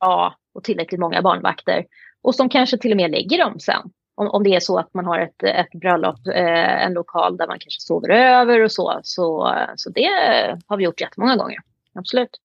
ja, 0.00 0.34
och 0.54 0.64
tillräckligt 0.64 1.00
många 1.00 1.22
barnvakter 1.22 1.86
och 2.22 2.34
som 2.34 2.48
kanske 2.48 2.78
till 2.78 2.90
och 2.90 2.96
med 2.96 3.10
lägger 3.10 3.38
dem 3.38 3.60
sen 3.60 3.90
om, 4.14 4.28
om 4.28 4.42
det 4.42 4.54
är 4.54 4.60
så 4.60 4.78
att 4.78 4.94
man 4.94 5.04
har 5.04 5.18
ett, 5.18 5.42
ett 5.42 5.72
bröllop, 5.72 6.26
eh, 6.26 6.84
en 6.84 6.92
lokal 6.92 7.36
där 7.36 7.46
man 7.46 7.58
kanske 7.58 7.80
sover 7.80 8.10
över 8.10 8.60
och 8.60 8.72
så, 8.72 9.00
så. 9.02 9.54
Så 9.76 9.90
det 9.90 10.10
har 10.66 10.76
vi 10.76 10.84
gjort 10.84 11.00
jättemånga 11.00 11.36
gånger. 11.36 11.58
Absolut. 11.94 12.40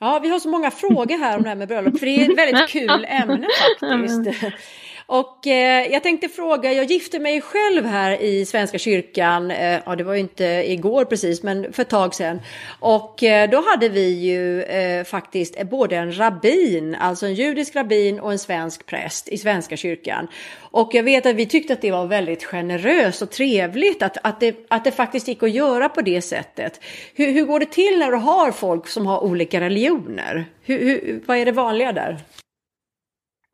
Ja, 0.00 0.18
vi 0.22 0.28
har 0.28 0.38
så 0.38 0.48
många 0.48 0.70
frågor 0.70 1.18
här 1.18 1.36
om 1.36 1.42
det 1.42 1.48
här 1.48 1.56
med 1.56 1.68
bröllop, 1.68 1.98
för 1.98 2.06
det 2.06 2.16
är 2.16 2.30
ett 2.30 2.38
väldigt 2.38 2.68
kul 2.68 3.06
ämne 3.08 3.46
faktiskt. 3.80 4.44
Och 5.10 5.46
eh, 5.46 5.92
jag 5.92 6.02
tänkte 6.02 6.28
fråga, 6.28 6.72
jag 6.72 6.84
gifte 6.84 7.18
mig 7.18 7.40
själv 7.40 7.84
här 7.86 8.22
i 8.22 8.44
Svenska 8.44 8.78
kyrkan, 8.78 9.50
eh, 9.50 9.80
ja 9.86 9.96
det 9.96 10.04
var 10.04 10.14
ju 10.14 10.20
inte 10.20 10.44
igår 10.44 11.04
precis, 11.04 11.42
men 11.42 11.72
för 11.72 11.82
ett 11.82 11.88
tag 11.88 12.14
sedan. 12.14 12.40
Och 12.80 13.22
eh, 13.22 13.50
då 13.50 13.64
hade 13.66 13.88
vi 13.88 14.08
ju 14.08 14.62
eh, 14.62 15.04
faktiskt 15.04 15.62
både 15.62 15.96
en 15.96 16.18
rabbin, 16.18 16.94
alltså 16.94 17.26
en 17.26 17.34
judisk 17.34 17.76
rabbin 17.76 18.20
och 18.20 18.32
en 18.32 18.38
svensk 18.38 18.86
präst 18.86 19.28
i 19.28 19.38
Svenska 19.38 19.76
kyrkan. 19.76 20.28
Och 20.58 20.94
jag 20.94 21.02
vet 21.02 21.26
att 21.26 21.36
vi 21.36 21.46
tyckte 21.46 21.72
att 21.72 21.82
det 21.82 21.90
var 21.90 22.06
väldigt 22.06 22.44
generöst 22.44 23.22
och 23.22 23.30
trevligt 23.30 24.02
att, 24.02 24.16
att, 24.22 24.40
det, 24.40 24.56
att 24.68 24.84
det 24.84 24.90
faktiskt 24.90 25.28
gick 25.28 25.42
att 25.42 25.50
göra 25.50 25.88
på 25.88 26.00
det 26.00 26.22
sättet. 26.22 26.80
Hur, 27.14 27.32
hur 27.32 27.44
går 27.44 27.60
det 27.60 27.70
till 27.70 27.98
när 27.98 28.10
du 28.10 28.16
har 28.16 28.52
folk 28.52 28.88
som 28.88 29.06
har 29.06 29.24
olika 29.24 29.60
religioner? 29.60 30.44
Hur, 30.62 30.78
hur, 30.78 31.22
vad 31.26 31.36
är 31.36 31.44
det 31.44 31.52
vanliga 31.52 31.92
där? 31.92 32.18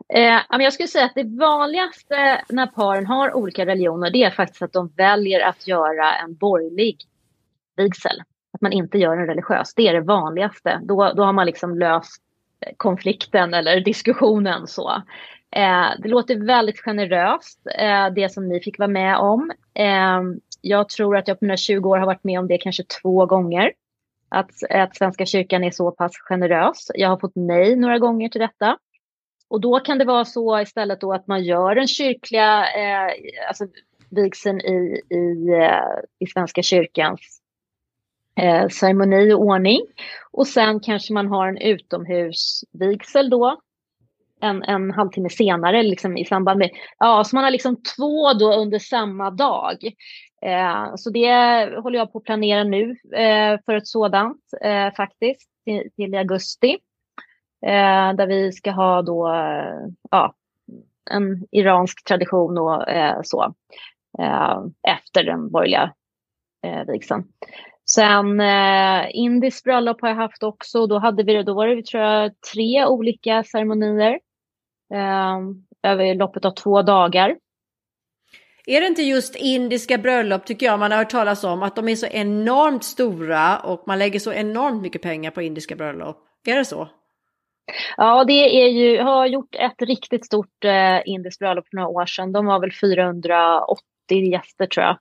Eh, 0.09 0.40
jag 0.50 0.72
skulle 0.72 0.88
säga 0.88 1.05
att 1.05 1.14
det 1.14 1.38
vanligaste 1.38 2.44
när 2.48 2.66
paren 2.66 3.07
har 3.07 3.34
olika 3.34 3.66
religioner 3.66 4.11
det 4.11 4.22
är 4.22 4.30
faktiskt 4.30 4.62
att 4.62 4.72
de 4.72 4.92
väljer 4.96 5.40
att 5.40 5.66
göra 5.68 6.14
en 6.14 6.34
borgerlig 6.34 6.96
vigsel. 7.76 8.22
Att 8.52 8.61
man 8.61 8.72
inte 8.72 8.98
gör 8.98 9.16
en 9.16 9.26
religiös. 9.26 9.74
Det 9.74 9.88
är 9.88 9.92
det 9.92 10.00
vanligaste. 10.00 10.80
Då, 10.82 11.12
då 11.16 11.22
har 11.22 11.32
man 11.32 11.46
liksom 11.46 11.78
löst 11.78 12.22
konflikten 12.76 13.55
eller 13.55 13.80
diskussionen 13.80 14.66
så. 14.66 15.02
Eh, 15.57 15.86
det 15.98 16.09
låter 16.09 16.46
väldigt 16.46 16.80
generöst, 16.80 17.66
eh, 17.78 18.07
det 18.14 18.32
som 18.32 18.48
ni 18.48 18.61
fick 18.61 18.78
vara 18.78 18.88
med 18.88 19.16
om. 19.16 19.52
Eh, 19.74 20.22
jag 20.61 20.88
tror 20.88 21.16
att 21.16 21.28
jag 21.28 21.38
på 21.38 21.44
mina 21.44 21.57
20 21.57 21.88
år 21.88 21.98
har 21.98 22.07
varit 22.07 22.24
med 22.24 22.38
om 22.38 22.48
det 22.48 22.59
kanske 22.59 22.82
två 23.02 23.26
gånger. 23.26 23.72
Att, 24.28 24.50
att 24.70 24.96
Svenska 24.96 25.26
kyrkan 25.26 25.64
är 25.64 25.70
så 25.70 25.90
pass 25.90 26.12
generös. 26.18 26.90
Jag 26.94 27.09
har 27.09 27.16
fått 27.16 27.32
nej 27.34 27.76
några 27.76 27.98
gånger 27.98 28.28
till 28.28 28.40
detta. 28.40 28.78
Och 29.49 29.61
då 29.61 29.80
kan 29.80 29.99
det 29.99 30.05
vara 30.05 30.24
så 30.24 30.61
istället 30.61 31.01
då 31.01 31.12
att 31.12 31.26
man 31.26 31.45
gör 31.45 31.74
den 31.74 31.88
kyrkliga 31.88 32.66
eh, 32.76 33.12
alltså 33.49 33.66
vigseln 34.11 34.61
i, 34.61 35.01
i, 35.11 35.49
eh, 35.49 35.99
i 36.18 36.26
Svenska 36.26 36.62
kyrkans 36.62 37.40
eh, 38.40 38.68
ceremoni 38.68 39.32
och 39.32 39.40
ordning. 39.40 39.80
Och 40.32 40.47
sen 40.47 40.80
kanske 40.80 41.12
man 41.12 41.26
har 41.26 41.49
en 41.49 41.59
utomhusvigsel 41.59 43.30
då 43.30 43.61
en, 44.40 44.62
en 44.62 44.90
halvtimme 44.90 45.30
senare 45.30 45.82
liksom 45.82 46.16
i 46.16 46.24
samband 46.24 46.59
med, 46.59 46.70
ja 46.99 47.24
så 47.24 47.36
man 47.36 47.45
har 47.45 47.51
liksom 47.51 47.82
två 47.97 48.32
då 48.32 48.55
under 48.55 48.78
samma 48.78 49.30
dag. 49.30 49.76
Eh, 50.42 50.95
så 50.97 51.11
det 51.11 51.30
håller 51.80 51.99
jag 51.99 52.12
på 52.12 52.18
att 52.18 52.24
planera 52.24 52.64
nu 52.64 52.90
eh, 53.12 53.59
för 53.64 53.74
ett 53.74 53.86
sådant 53.86 54.40
eh, 54.61 54.95
faktiskt 54.95 55.51
till, 55.64 55.90
till 55.97 56.14
augusti. 56.14 56.78
Eh, 57.66 58.14
där 58.14 58.26
vi 58.26 58.52
ska 58.52 58.70
ha 58.70 59.02
då 59.02 59.28
eh, 59.28 59.88
ja, 60.10 60.34
en 61.10 61.46
iransk 61.50 62.04
tradition 62.04 62.58
och 62.58 62.88
eh, 62.88 63.20
så 63.22 63.54
eh, 64.18 64.58
efter 64.82 65.24
den 65.24 65.50
borgerliga 65.50 65.92
vigseln. 66.86 67.24
Sen 67.90 68.40
eh, 68.40 69.06
indiskt 69.10 69.64
bröllop 69.64 70.00
har 70.00 70.08
jag 70.08 70.16
haft 70.16 70.42
också. 70.42 70.86
Då, 70.86 70.98
hade 70.98 71.22
vi, 71.22 71.42
då 71.42 71.54
var 71.54 71.66
det 71.66 71.86
tror 71.86 72.02
jag, 72.02 72.32
tre 72.54 72.86
olika 72.86 73.44
ceremonier 73.44 74.20
eh, 74.94 75.38
över 75.82 76.14
loppet 76.14 76.44
av 76.44 76.50
två 76.50 76.82
dagar. 76.82 77.36
Är 78.66 78.80
det 78.80 78.86
inte 78.86 79.02
just 79.02 79.36
indiska 79.36 79.98
bröllop 79.98 80.46
tycker 80.46 80.66
jag 80.66 80.78
man 80.78 80.90
har 80.90 80.98
hört 80.98 81.10
talas 81.10 81.44
om 81.44 81.62
att 81.62 81.76
de 81.76 81.88
är 81.88 81.96
så 81.96 82.06
enormt 82.06 82.84
stora 82.84 83.58
och 83.58 83.84
man 83.86 83.98
lägger 83.98 84.20
så 84.20 84.32
enormt 84.32 84.82
mycket 84.82 85.02
pengar 85.02 85.30
på 85.30 85.42
indiska 85.42 85.76
bröllop? 85.76 86.16
Är 86.46 86.56
det 86.56 86.64
så? 86.64 86.88
Ja, 87.96 88.24
det 88.24 88.62
är 88.62 88.68
ju, 88.68 89.02
har 89.02 89.26
gjort 89.26 89.54
ett 89.54 89.82
riktigt 89.82 90.26
stort 90.26 90.64
eh, 90.64 91.00
indiskt 91.04 91.38
bröllop 91.38 91.68
för 91.68 91.76
några 91.76 91.88
år 91.88 92.06
sedan. 92.06 92.32
De 92.32 92.46
var 92.46 92.60
väl 92.60 92.72
480 92.72 93.78
gäster 94.08 94.66
tror 94.66 94.86
jag. 94.86 94.98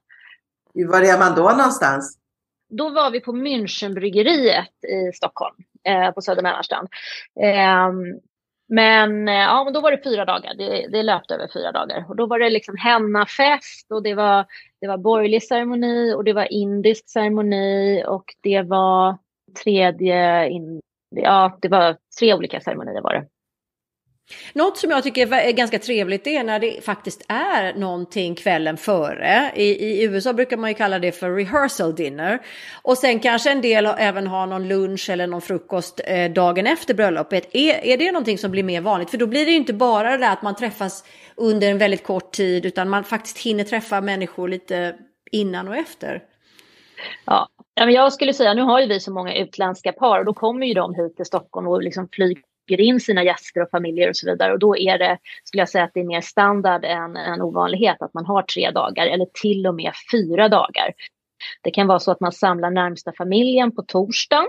Var 0.88 1.02
är 1.02 1.20
man 1.20 1.36
då 1.36 1.44
någonstans? 1.44 2.18
då 2.78 2.90
var 2.90 3.12
vi 3.12 3.20
på 3.20 3.32
Münchenbryggeriet 3.32 4.86
i 4.88 5.14
Stockholm, 5.14 5.56
eh, 5.84 6.12
på 6.12 6.22
Söder 6.22 6.42
Mälarstrand. 6.42 6.88
Eh, 7.42 7.92
men, 8.68 9.28
ja, 9.28 9.64
men 9.64 9.74
då 9.74 9.82
var 9.82 9.92
det 9.92 10.04
fyra 10.04 10.26
dagar, 10.26 10.54
det, 10.54 10.88
det 10.92 11.04
löpte 11.04 11.36
över 11.36 11.50
fyra 11.54 11.72
dagar. 11.72 12.06
Och 12.10 12.16
då 12.16 12.26
var 12.26 12.40
det 12.40 12.50
liksom 12.50 12.78
hennafest 12.78 13.92
och 13.92 14.04
det 14.04 14.14
var, 14.14 14.46
det 14.82 14.88
var 14.88 14.98
borgerlig 14.98 15.44
ceremoni 15.44 16.14
och 16.14 16.24
det 16.24 16.34
var 16.34 16.54
indisk 16.54 17.10
ceremoni 17.10 18.04
och 18.08 18.26
det 18.42 18.62
var 18.62 19.18
tredje, 19.64 20.50
in, 20.50 20.82
ja 21.16 21.58
det 21.62 21.68
var 21.68 21.98
tre 22.20 22.34
olika 22.34 22.62
ceremonier 22.62 23.02
var 23.02 23.14
det. 23.14 23.28
Något 24.54 24.78
som 24.78 24.92
jag 24.92 25.04
tycker 25.04 25.34
är 25.34 25.52
ganska 25.52 25.80
trevligt 25.80 26.28
är 26.28 26.44
när 26.44 26.60
det 26.60 26.86
faktiskt 26.86 27.26
är 27.28 27.74
någonting 27.74 28.36
kvällen 28.36 28.78
före. 28.78 29.52
I, 29.56 29.64
I, 29.64 30.04
USA 30.04 30.34
brukar 30.34 30.58
man 30.58 30.70
ju 30.70 30.74
kalla 30.74 31.00
det 31.00 31.12
för 31.12 31.36
rehearsal 31.36 31.96
dinner. 31.96 32.40
Och 32.82 32.98
sen 32.98 33.20
kanske 33.20 33.52
en 33.52 33.62
del 33.62 33.86
även 33.86 34.28
har 34.28 34.48
någon 34.48 34.68
lunch 34.68 35.10
eller 35.10 35.28
någon 35.28 35.42
frukost 35.42 36.02
eh, 36.06 36.32
dagen 36.32 36.68
efter 36.68 36.94
bröllopet. 36.94 37.56
Är, 37.56 37.86
är 37.86 37.98
det 37.98 38.12
någonting 38.12 38.38
som 38.38 38.52
blir 38.52 38.64
mer 38.64 38.82
vanligt? 38.82 39.10
För 39.10 39.18
då 39.18 39.28
blir 39.28 39.46
det 39.46 39.52
ju 39.52 39.58
inte 39.58 39.74
bara 39.74 40.12
det 40.12 40.18
där 40.18 40.34
att 40.34 40.42
man 40.42 40.56
träffas 40.56 41.04
under 41.36 41.72
en 41.72 41.78
väldigt 41.78 42.04
kort 42.04 42.32
tid 42.32 42.66
utan 42.66 42.90
man 42.90 43.04
faktiskt 43.04 43.38
hinner 43.38 43.64
träffa 43.64 44.02
människor 44.02 44.48
lite 44.48 44.96
innan 45.32 45.68
och 45.68 45.76
efter. 45.76 46.24
Ja, 47.26 47.50
jag 47.76 48.14
skulle 48.14 48.34
säga, 48.34 48.54
nu 48.54 48.62
har 48.62 48.80
ju 48.80 48.88
vi 48.88 49.00
så 49.00 49.14
många 49.14 49.36
utländska 49.36 49.92
par 49.92 50.20
och 50.20 50.26
då 50.26 50.34
kommer 50.34 50.68
ju 50.68 50.74
de 50.74 50.96
hit 50.96 51.16
till 51.16 51.26
Stockholm 51.26 51.68
och 51.68 51.84
liksom 51.84 52.10
flyger 52.12 52.82
in 52.82 53.00
sina 53.00 53.24
gäster 53.24 53.62
och 53.62 53.70
familjer 53.70 54.10
och 54.10 54.16
så 54.16 54.32
vidare. 54.32 54.54
Och 54.54 54.60
då 54.60 54.78
är 54.78 54.98
det, 54.98 55.18
skulle 55.44 55.62
jag 55.62 55.70
säga 55.70 55.84
att 55.84 55.94
det 55.94 56.00
är 56.00 56.04
mer 56.04 56.22
standard 56.22 56.86
än 56.86 57.18
en 57.18 57.42
ovanlighet 57.42 58.02
att 58.02 58.14
man 58.14 58.26
har 58.26 58.42
tre 58.42 58.72
dagar 58.72 59.08
eller 59.08 59.28
till 59.42 59.68
och 59.68 59.76
med 59.76 59.92
fyra 60.12 60.50
dagar. 60.50 60.94
Det 61.62 61.72
kan 61.72 61.88
vara 61.88 62.00
så 62.00 62.12
att 62.12 62.20
man 62.20 62.32
samlar 62.32 62.72
närmsta 62.72 63.12
familjen 63.18 63.76
på 63.76 63.82
torsdagen 63.82 64.48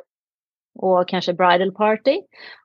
och 0.78 1.08
kanske 1.08 1.32
bridal 1.32 1.72
party. 1.72 2.20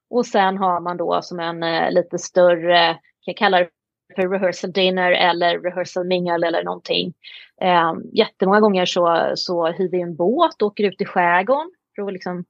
Och 0.09 0.25
sen 0.25 0.57
har 0.57 0.79
man 0.79 0.97
då 0.97 1.21
som 1.21 1.39
en 1.39 1.63
eh, 1.63 1.91
lite 1.91 2.17
större, 2.17 2.93
kan 2.93 2.99
jag 3.25 3.37
kalla 3.37 3.59
det 3.59 3.69
för 4.15 4.29
rehearsal 4.29 4.71
dinner 4.71 5.11
eller 5.11 5.59
rehearsal 5.59 6.07
mingle 6.07 6.47
eller 6.47 6.63
någonting. 6.63 7.13
Eh, 7.61 7.93
jättemånga 8.13 8.59
gånger 8.59 8.85
så, 8.85 9.33
så 9.35 9.67
hyr 9.67 9.89
vi 9.89 10.01
en 10.01 10.15
båt 10.15 10.61
och 10.61 10.67
åker 10.67 10.83
ut 10.83 11.01
i 11.01 11.05
skärgården 11.05 11.71
för 11.95 12.07
att 12.07 12.13
liksom 12.13 12.45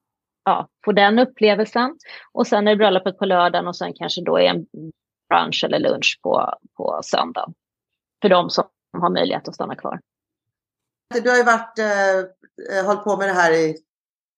ja, 0.45 0.67
få 0.85 0.91
den 0.91 1.19
upplevelsen. 1.19 1.97
Och 2.31 2.47
sen 2.47 2.67
är 2.67 2.71
det 2.71 2.77
bröllopet 2.77 3.17
på 3.17 3.25
lördagen 3.25 3.67
och 3.67 3.75
sen 3.75 3.93
kanske 3.93 4.21
då 4.21 4.39
är 4.39 4.49
en 4.49 4.65
brunch 5.29 5.63
eller 5.63 5.79
lunch 5.79 6.19
på, 6.23 6.53
på 6.77 6.99
söndagen. 7.03 7.53
För 8.21 8.29
de 8.29 8.49
som 8.49 8.65
har 8.97 9.09
möjlighet 9.09 9.47
att 9.47 9.55
stanna 9.55 9.75
kvar. 9.75 9.99
Du 11.23 11.29
har 11.29 11.37
ju 11.37 11.43
varit, 11.43 11.79
eh, 11.79 12.19
eh 12.77 12.85
hållit 12.85 13.03
på 13.03 13.17
med 13.17 13.27
det 13.27 13.33
här 13.33 13.51
i 13.51 13.77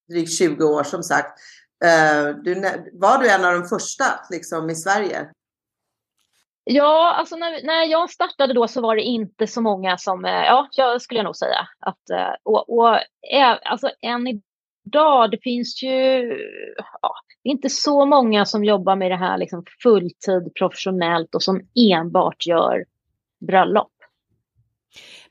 drygt 0.10 0.38
20 0.38 0.64
år 0.64 0.84
som 0.84 1.04
sagt. 1.04 1.40
Eh, 1.86 2.36
du, 2.44 2.54
var 2.94 3.18
du 3.18 3.30
en 3.30 3.46
av 3.46 3.54
de 3.54 3.68
första 3.68 4.06
liksom, 4.30 4.70
i 4.70 4.76
Sverige? 4.76 5.32
Ja, 6.64 7.14
alltså 7.14 7.36
när, 7.36 7.64
när 7.64 7.86
jag 7.86 8.10
startade 8.10 8.54
då 8.54 8.68
så 8.68 8.82
var 8.82 8.96
det 8.96 9.02
inte 9.02 9.48
så 9.48 9.62
många 9.62 9.98
som, 9.98 10.26
eh, 10.26 10.32
ja, 10.32 10.70
jag 10.72 11.02
skulle 11.02 11.24
nog 11.24 11.36
säga 11.36 11.68
att, 11.80 12.10
eh, 12.10 12.34
och, 12.44 12.78
och 12.78 13.00
alltså 13.64 13.90
än 14.02 14.28
idag, 14.86 15.32
det 15.32 15.38
finns 15.44 15.84
ju 15.84 15.90
ja, 17.02 17.14
det 17.44 17.50
är 17.50 17.52
inte 17.52 17.70
så 17.70 18.06
många 18.06 18.46
som 18.46 18.64
jobbar 18.64 18.96
med 18.96 19.12
det 19.12 19.18
här 19.18 19.38
liksom 19.38 19.64
fulltid 19.84 20.54
professionellt 20.56 21.36
och 21.36 21.44
som 21.44 21.62
enbart 21.92 22.46
gör 22.46 22.86
bröllop. 23.48 23.92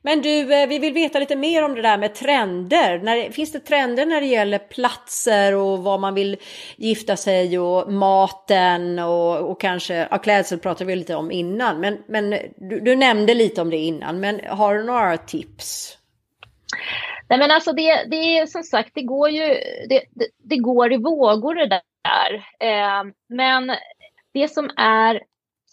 Men 0.02 0.22
du, 0.22 0.54
eh, 0.54 0.68
vi 0.68 0.78
vill 0.78 0.92
veta 0.92 1.18
lite 1.18 1.36
mer 1.36 1.64
om 1.64 1.74
det 1.74 1.82
där 1.82 1.98
med 1.98 2.14
trender. 2.14 2.98
När, 2.98 3.30
finns 3.30 3.52
det 3.52 3.60
trender 3.60 4.06
när 4.06 4.20
det 4.20 4.26
gäller 4.26 4.58
platser 4.58 5.54
och 5.54 5.78
vad 5.78 6.00
man 6.00 6.14
vill 6.14 6.36
gifta 6.76 7.16
sig 7.16 7.58
och 7.58 7.92
maten 7.92 8.98
och, 8.98 9.50
och 9.50 9.60
kanske, 9.60 10.08
ja, 10.10 10.18
klädsel 10.18 10.58
pratade 10.58 10.84
vi 10.84 10.96
lite 10.96 11.14
om 11.14 11.30
innan. 11.30 11.80
Men, 11.80 11.98
men 12.08 12.30
du, 12.56 12.80
du 12.80 12.96
nämnde 12.96 13.34
lite 13.34 13.62
om 13.62 13.70
det 13.70 13.76
innan, 13.76 14.20
men 14.20 14.40
har 14.48 14.74
du 14.74 14.84
några 14.84 15.16
tips? 15.16 15.98
Nej 17.28 17.38
men 17.38 17.50
alltså 17.50 17.72
det, 17.72 18.04
det 18.10 18.38
är 18.38 18.46
som 18.46 18.62
sagt, 18.62 18.90
det 18.94 19.02
går 19.02 19.30
ju, 19.30 19.48
det, 19.88 20.02
det, 20.10 20.26
det 20.44 20.56
går 20.56 20.92
i 20.92 20.96
vågor 20.96 21.54
det 21.54 21.68
där. 21.68 22.34
Eh, 22.60 23.04
men 23.28 23.76
det 24.34 24.48
som 24.48 24.70
är 24.76 25.22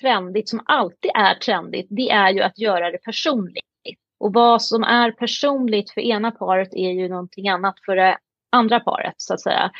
trendigt, 0.02 0.50
som 0.50 0.64
alltid 0.66 1.12
är 1.16 1.36
trendigt, 1.36 1.88
det 1.90 2.10
är 2.10 2.30
ju 2.30 2.42
att 2.42 2.60
göra 2.60 2.92
det 2.92 2.98
personligt. 2.98 3.64
Och 4.20 4.34
vad 4.34 4.62
som 4.62 4.84
är 4.84 5.12
personligt 5.12 5.92
för 5.92 6.02
ena 6.02 6.32
paret 6.32 6.74
är 6.74 6.92
ju 6.92 7.10
någonting 7.10 7.50
annat 7.50 7.76
för 7.86 7.96
det 7.96 8.18
andra 8.50 8.80
paret 8.80 9.16
så 9.18 9.34
att 9.34 9.42
säga. 9.42 9.72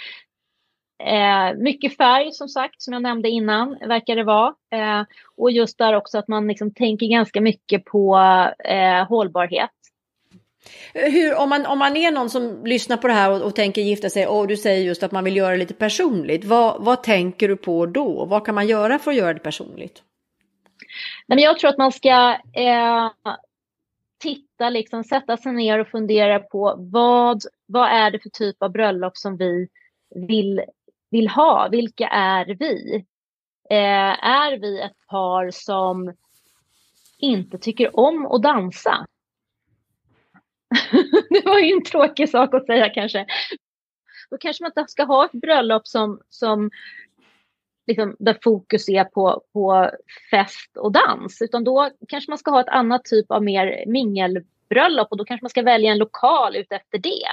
Eh, 1.04 1.58
mycket 1.58 1.98
färg 1.98 2.32
som 2.32 2.48
sagt, 2.48 2.82
som 2.82 2.94
jag 2.94 3.02
nämnde 3.02 3.30
innan, 3.30 3.78
verkar 3.88 4.16
det 4.16 4.24
vara. 4.24 4.54
Eh, 4.72 5.04
och 5.38 5.52
just 5.52 5.78
där 5.78 5.94
också 5.94 6.18
att 6.18 6.28
man 6.28 6.48
liksom 6.48 6.74
tänker 6.74 7.08
ganska 7.08 7.42
mycket 7.42 7.86
på 7.86 8.18
eh, 8.66 9.08
hållbarhet. 9.08 9.70
Hur, 10.94 11.36
om, 11.36 11.50
man, 11.50 11.66
om 11.66 11.80
man 11.80 11.98
är 11.98 12.12
någon 12.12 12.30
som 12.30 12.66
lyssnar 12.66 12.98
på 12.98 13.08
det 13.08 13.14
här 13.14 13.32
och, 13.32 13.42
och 13.42 13.56
tänker 13.56 13.82
gifta 13.82 14.10
sig 14.10 14.28
och 14.28 14.48
du 14.48 14.58
säger 14.58 14.84
just 14.84 15.04
att 15.04 15.12
man 15.12 15.24
vill 15.24 15.36
göra 15.36 15.52
det 15.52 15.58
lite 15.58 15.74
personligt. 15.74 16.46
Vad, 16.46 16.84
vad 16.84 17.04
tänker 17.04 17.48
du 17.48 17.58
på 17.58 17.86
då? 17.86 18.26
Vad 18.26 18.46
kan 18.46 18.56
man 18.56 18.68
göra 18.68 19.00
för 19.00 19.12
att 19.12 19.18
göra 19.18 19.34
det 19.34 19.40
personligt? 19.40 20.04
Nej, 21.28 21.36
men 21.36 21.44
jag 21.44 21.60
tror 21.60 21.70
att 21.70 21.78
man 21.78 21.92
ska 21.92 22.38
eh, 22.54 23.12
titta, 24.18 24.70
liksom, 24.70 25.04
sätta 25.04 25.38
sig 25.38 25.54
ner 25.54 25.80
och 25.80 25.88
fundera 25.88 26.40
på 26.40 26.76
vad, 26.78 27.42
vad 27.66 27.90
är 27.90 28.12
det 28.12 28.20
för 28.20 28.30
typ 28.30 28.64
av 28.64 28.72
bröllop 28.72 29.18
som 29.18 29.38
vi 29.38 29.68
vill, 30.16 30.62
vill 31.12 31.28
ha? 31.28 31.70
Vilka 31.72 32.08
är 32.08 32.46
vi? 32.60 33.06
Eh, 33.70 34.26
är 34.28 34.58
vi 34.58 34.82
ett 34.82 35.08
par 35.10 35.52
som 35.52 36.14
inte 37.18 37.58
tycker 37.58 38.00
om 38.00 38.26
att 38.26 38.44
dansa? 38.44 39.06
det 41.30 41.46
var 41.46 41.60
ju 41.60 41.72
en 41.72 41.84
tråkig 41.84 42.30
sak 42.30 42.54
att 42.54 42.66
säga 42.66 42.90
kanske. 42.90 43.26
Då 44.30 44.38
kanske 44.38 44.64
man 44.64 44.72
inte 44.78 44.92
ska 44.92 45.04
ha 45.04 45.26
ett 45.26 45.42
bröllop 45.42 45.88
som, 45.88 46.22
som 46.30 46.72
liksom, 47.88 48.16
där 48.20 48.38
fokus 48.44 48.90
är 48.90 49.04
på, 49.04 49.44
på 49.54 49.92
fest 50.32 50.78
och 50.78 50.92
dans. 50.92 51.42
Utan 51.42 51.64
då 51.64 51.90
kanske 52.08 52.32
man 52.32 52.38
ska 52.38 52.52
ha 52.52 52.62
ett 52.62 52.70
annat 52.70 53.06
typ 53.06 53.32
av 53.32 53.44
mer 53.44 53.84
mingelbröllop 53.88 55.08
och 55.12 55.18
då 55.18 55.26
kanske 55.26 55.44
man 55.44 55.50
ska 55.50 55.62
välja 55.62 55.92
en 55.92 55.98
lokal 55.98 56.56
utefter 56.56 56.98
det. 56.98 57.28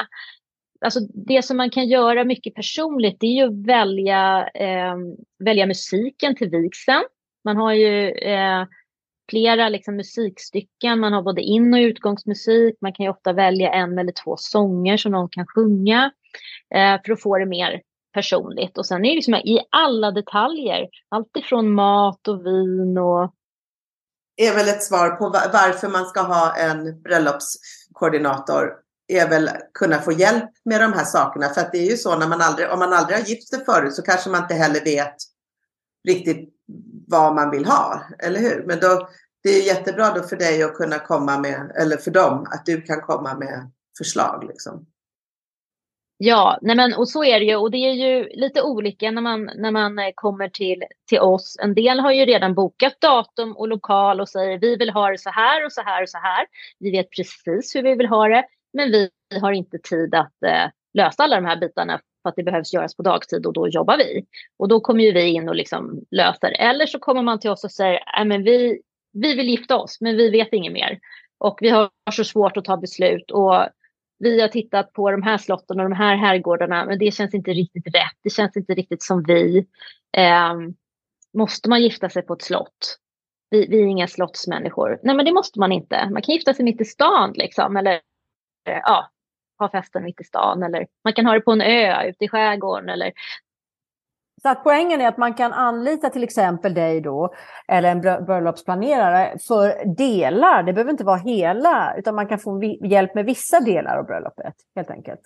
Alltså 0.81 1.01
det 1.01 1.45
som 1.45 1.57
man 1.57 1.71
kan 1.71 1.89
göra 1.89 2.25
mycket 2.25 2.55
personligt 2.55 3.17
det 3.21 3.27
är 3.27 3.33
ju 3.33 3.45
att 3.45 3.67
välja, 3.67 4.49
eh, 4.55 4.97
välja 5.39 5.67
musiken 5.67 6.37
till 6.37 6.51
vigseln. 6.51 7.05
Man 7.45 7.57
har 7.57 7.73
ju 7.73 8.11
eh, 8.11 8.65
flera 9.31 9.69
liksom, 9.69 9.97
musikstycken. 9.97 11.01
Man 11.01 11.13
har 11.13 11.23
både 11.23 11.43
in 11.43 11.75
och 11.75 11.79
utgångsmusik. 11.79 12.77
Man 12.81 12.93
kan 12.93 13.05
ju 13.05 13.11
ofta 13.11 13.33
välja 13.33 13.73
en 13.73 13.99
eller 13.99 14.13
två 14.25 14.37
sånger 14.37 14.97
som 14.97 15.13
någon 15.13 15.29
kan 15.29 15.47
sjunga 15.47 16.13
eh, 16.75 17.01
för 17.05 17.13
att 17.13 17.23
få 17.23 17.39
det 17.39 17.47
mer 17.47 17.83
personligt. 18.15 18.79
Och 18.79 18.87
sen 18.87 19.05
är 19.05 19.09
det 19.09 19.15
liksom 19.15 19.35
i 19.35 19.61
alla 19.71 20.11
detaljer, 20.11 20.89
allt 21.09 21.37
ifrån 21.37 21.75
mat 21.75 22.29
och 22.29 22.47
vin 22.47 22.99
och... 22.99 23.35
är 24.37 24.55
väl 24.55 24.69
ett 24.69 24.83
svar 24.83 25.11
på 25.11 25.29
varför 25.53 25.89
man 25.89 26.07
ska 26.07 26.21
ha 26.21 26.57
en 26.57 27.03
bröllopskoordinator 27.03 28.85
är 29.09 29.29
väl 29.29 29.51
kunna 29.75 29.99
få 29.99 30.13
hjälp 30.13 30.51
med 30.65 30.81
de 30.81 30.93
här 30.93 31.05
sakerna. 31.05 31.49
För 31.49 31.61
att 31.61 31.73
det 31.73 31.79
är 31.79 31.91
ju 31.91 31.97
så 31.97 32.19
när 32.19 32.29
man 32.29 32.41
aldrig, 32.41 32.71
om 32.71 32.79
man 32.79 32.93
aldrig 32.93 33.19
har 33.19 33.25
gift 33.25 33.49
sig 33.49 33.65
förut 33.65 33.95
så 33.95 34.03
kanske 34.03 34.31
man 34.31 34.43
inte 34.43 34.55
heller 34.55 34.85
vet 34.85 35.17
riktigt 36.09 36.55
vad 37.09 37.35
man 37.35 37.51
vill 37.51 37.65
ha, 37.65 38.03
eller 38.19 38.41
hur? 38.41 38.65
Men 38.67 38.81
då, 38.81 39.09
det 39.43 39.49
är 39.51 39.67
jättebra 39.67 40.15
då 40.15 40.23
för 40.23 40.37
dig 40.37 40.63
att 40.63 40.75
kunna 40.75 40.99
komma 40.99 41.39
med, 41.39 41.73
eller 41.81 41.97
för 41.97 42.11
dem, 42.11 42.47
att 42.51 42.67
du 42.67 42.83
kan 42.83 43.01
komma 43.01 43.35
med 43.35 43.71
förslag. 43.99 44.45
Liksom. 44.49 44.87
Ja, 46.25 46.59
nej 46.63 46.77
men, 46.77 46.95
och 46.95 47.09
så 47.09 47.25
är 47.25 47.41
det 47.41 47.47
ju. 47.47 47.57
Och 47.57 47.71
det 47.71 47.79
är 47.79 47.93
ju 47.93 48.29
lite 48.29 48.63
olika 48.63 49.11
när 49.11 49.23
man, 49.23 49.51
när 49.57 49.71
man 49.71 49.99
eh, 49.99 50.11
kommer 50.15 50.49
till, 50.49 50.83
till 51.09 51.21
oss. 51.21 51.57
En 51.63 51.75
del 51.75 52.01
har 52.01 52.13
ju 52.13 52.25
redan 52.25 52.55
bokat 52.55 53.01
datum 53.01 53.57
och 53.57 53.69
lokal 53.69 54.21
och 54.21 54.29
säger 54.29 54.59
vi 54.59 54.77
vill 54.77 54.91
ha 54.91 55.11
det 55.11 55.19
så 55.19 55.31
här 55.31 55.65
och 55.65 55.73
så 55.73 55.83
här 55.83 56.03
och 56.03 56.09
så 56.09 56.19
här. 56.19 56.47
Vi 56.79 56.91
vet 56.91 57.11
precis 57.11 57.77
hur 57.77 57.83
vi 57.83 57.95
vill 57.95 58.07
ha 58.07 58.29
det, 58.29 58.45
men 58.73 58.91
vi 58.91 59.11
har 59.41 59.53
inte 59.53 59.79
tid 59.79 60.15
att 60.15 60.43
eh, 60.47 60.71
lösa 60.95 61.23
alla 61.23 61.37
de 61.37 61.45
här 61.45 61.57
bitarna 61.57 62.01
för 62.23 62.29
att 62.29 62.37
det 62.37 62.43
behövs 62.43 62.73
göras 62.73 62.97
på 62.97 63.03
dagtid 63.03 63.47
och 63.47 63.53
då 63.53 63.69
jobbar 63.69 63.97
vi. 63.97 64.25
Och 64.59 64.69
då 64.69 64.81
kommer 64.81 65.05
ju 65.05 65.13
vi 65.13 65.27
in 65.27 65.49
och 65.49 65.57
liksom 65.57 66.01
löser. 66.11 66.61
Eller 66.61 66.87
så 66.87 66.99
kommer 66.99 67.23
man 67.23 67.41
till 67.41 67.51
oss 67.51 67.65
och 67.65 67.73
säger 67.73 68.25
men 68.25 68.43
vi, 68.43 68.81
vi 69.13 69.35
vill 69.35 69.49
gifta 69.49 69.77
oss, 69.77 70.01
men 70.01 70.17
vi 70.17 70.31
vet 70.31 70.53
inget 70.53 70.73
mer. 70.73 70.99
Och 71.39 71.59
vi 71.61 71.69
har 71.69 71.91
så 72.13 72.25
svårt 72.25 72.57
att 72.57 72.65
ta 72.65 72.77
beslut. 72.77 73.31
Och 73.31 73.69
vi 74.25 74.41
har 74.41 74.49
tittat 74.49 74.93
på 74.93 75.11
de 75.11 75.23
här 75.23 75.39
slotten 75.39 75.81
och 75.81 75.91
de 75.91 75.97
här 75.97 76.17
herrgårdarna, 76.17 76.85
men 76.85 76.99
det 76.99 77.15
känns 77.15 77.35
inte 77.35 77.51
riktigt 77.51 77.87
rätt. 77.87 78.19
Det 78.23 78.31
känns 78.31 78.57
inte 78.57 78.75
riktigt 78.75 79.03
som 79.03 79.23
vi. 79.23 79.67
Eh, 80.17 80.55
måste 81.35 81.69
man 81.69 81.83
gifta 81.83 82.09
sig 82.09 82.23
på 82.23 82.35
ett 82.35 82.43
slott? 82.43 82.99
Vi, 83.51 83.67
vi, 83.67 83.81
är 83.81 83.87
inga 83.87 84.09
slottsmänniskor. 84.09 85.01
Nej, 85.03 85.17
men 85.17 85.25
det 85.25 85.33
måste 85.33 85.61
man 85.61 85.73
inte. 85.73 86.09
Man 86.11 86.23
kan 86.23 86.35
gifta 86.35 86.55
sig 86.55 86.65
mitt 86.65 86.81
i 86.81 86.85
stan 86.85 87.33
liksom, 87.35 87.77
eller 87.77 87.93
eh, 88.69 88.81
ja, 88.83 89.11
ha 89.59 89.71
festen 89.71 90.05
mitt 90.05 90.21
i 90.21 90.25
stan, 90.25 90.63
eller 90.63 90.87
man 91.05 91.13
kan 91.13 91.27
ha 91.27 91.35
det 91.35 91.41
på 91.41 91.53
en 91.53 91.61
ö 91.61 92.09
ute 92.09 92.25
i 92.25 92.29
skärgården, 92.29 92.89
eller 92.89 93.13
så 94.43 94.49
att 94.49 94.65
poängen 94.65 95.01
är 95.01 95.09
att 95.09 95.19
man 95.19 95.35
kan 95.35 95.53
anlita 95.53 96.11
till 96.11 96.25
exempel 96.25 96.75
dig 96.75 97.01
då, 97.01 97.35
eller 97.69 97.91
en 97.91 98.01
bröllopsplanerare, 98.01 99.39
för 99.49 99.95
delar. 99.97 100.63
Det 100.63 100.73
behöver 100.73 100.91
inte 100.91 101.05
vara 101.05 101.17
hela, 101.17 101.95
utan 101.99 102.15
man 102.15 102.29
kan 102.29 102.39
få 102.39 102.63
hjälp 102.85 103.15
med 103.15 103.25
vissa 103.25 103.61
delar 103.61 103.97
av 103.99 104.07
bröllopet, 104.07 104.55
helt 104.77 104.91
enkelt. 104.91 105.21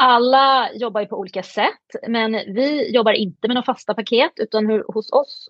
Alla 0.00 0.72
jobbar 0.72 1.00
ju 1.00 1.06
på 1.06 1.16
olika 1.16 1.42
sätt, 1.42 2.08
men 2.08 2.32
vi 2.32 2.94
jobbar 2.94 3.12
inte 3.12 3.48
med 3.48 3.54
några 3.54 3.66
fasta 3.66 3.94
paket, 3.94 4.32
utan 4.36 4.66
hur, 4.66 4.84
hos 4.88 5.12
oss, 5.12 5.48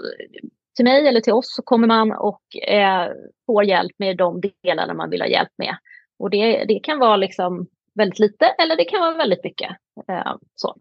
till 0.77 0.85
mig 0.85 1.09
eller 1.09 1.21
till 1.21 1.33
oss, 1.33 1.55
så 1.55 1.63
kommer 1.63 1.87
man 1.87 2.13
och 2.13 2.57
eh, 2.69 3.11
får 3.47 3.65
hjälp 3.65 3.93
med 3.99 4.17
de 4.17 4.43
delarna 4.63 4.95
man 4.95 5.11
vill 5.11 5.21
ha 5.21 5.29
hjälp 5.29 5.53
med. 5.59 5.77
Och 6.19 6.31
det, 6.31 6.65
det 6.65 6.81
kan 6.83 6.99
vara 6.99 7.17
liksom 7.17 7.67
väldigt 7.95 8.19
lite 8.19 8.47
eller 8.47 8.77
det 8.77 8.85
kan 8.85 9.01
vara 9.01 9.15
väldigt 9.15 9.45
mycket. 9.45 9.71
Eh, 10.09 10.35
så. 10.55 10.77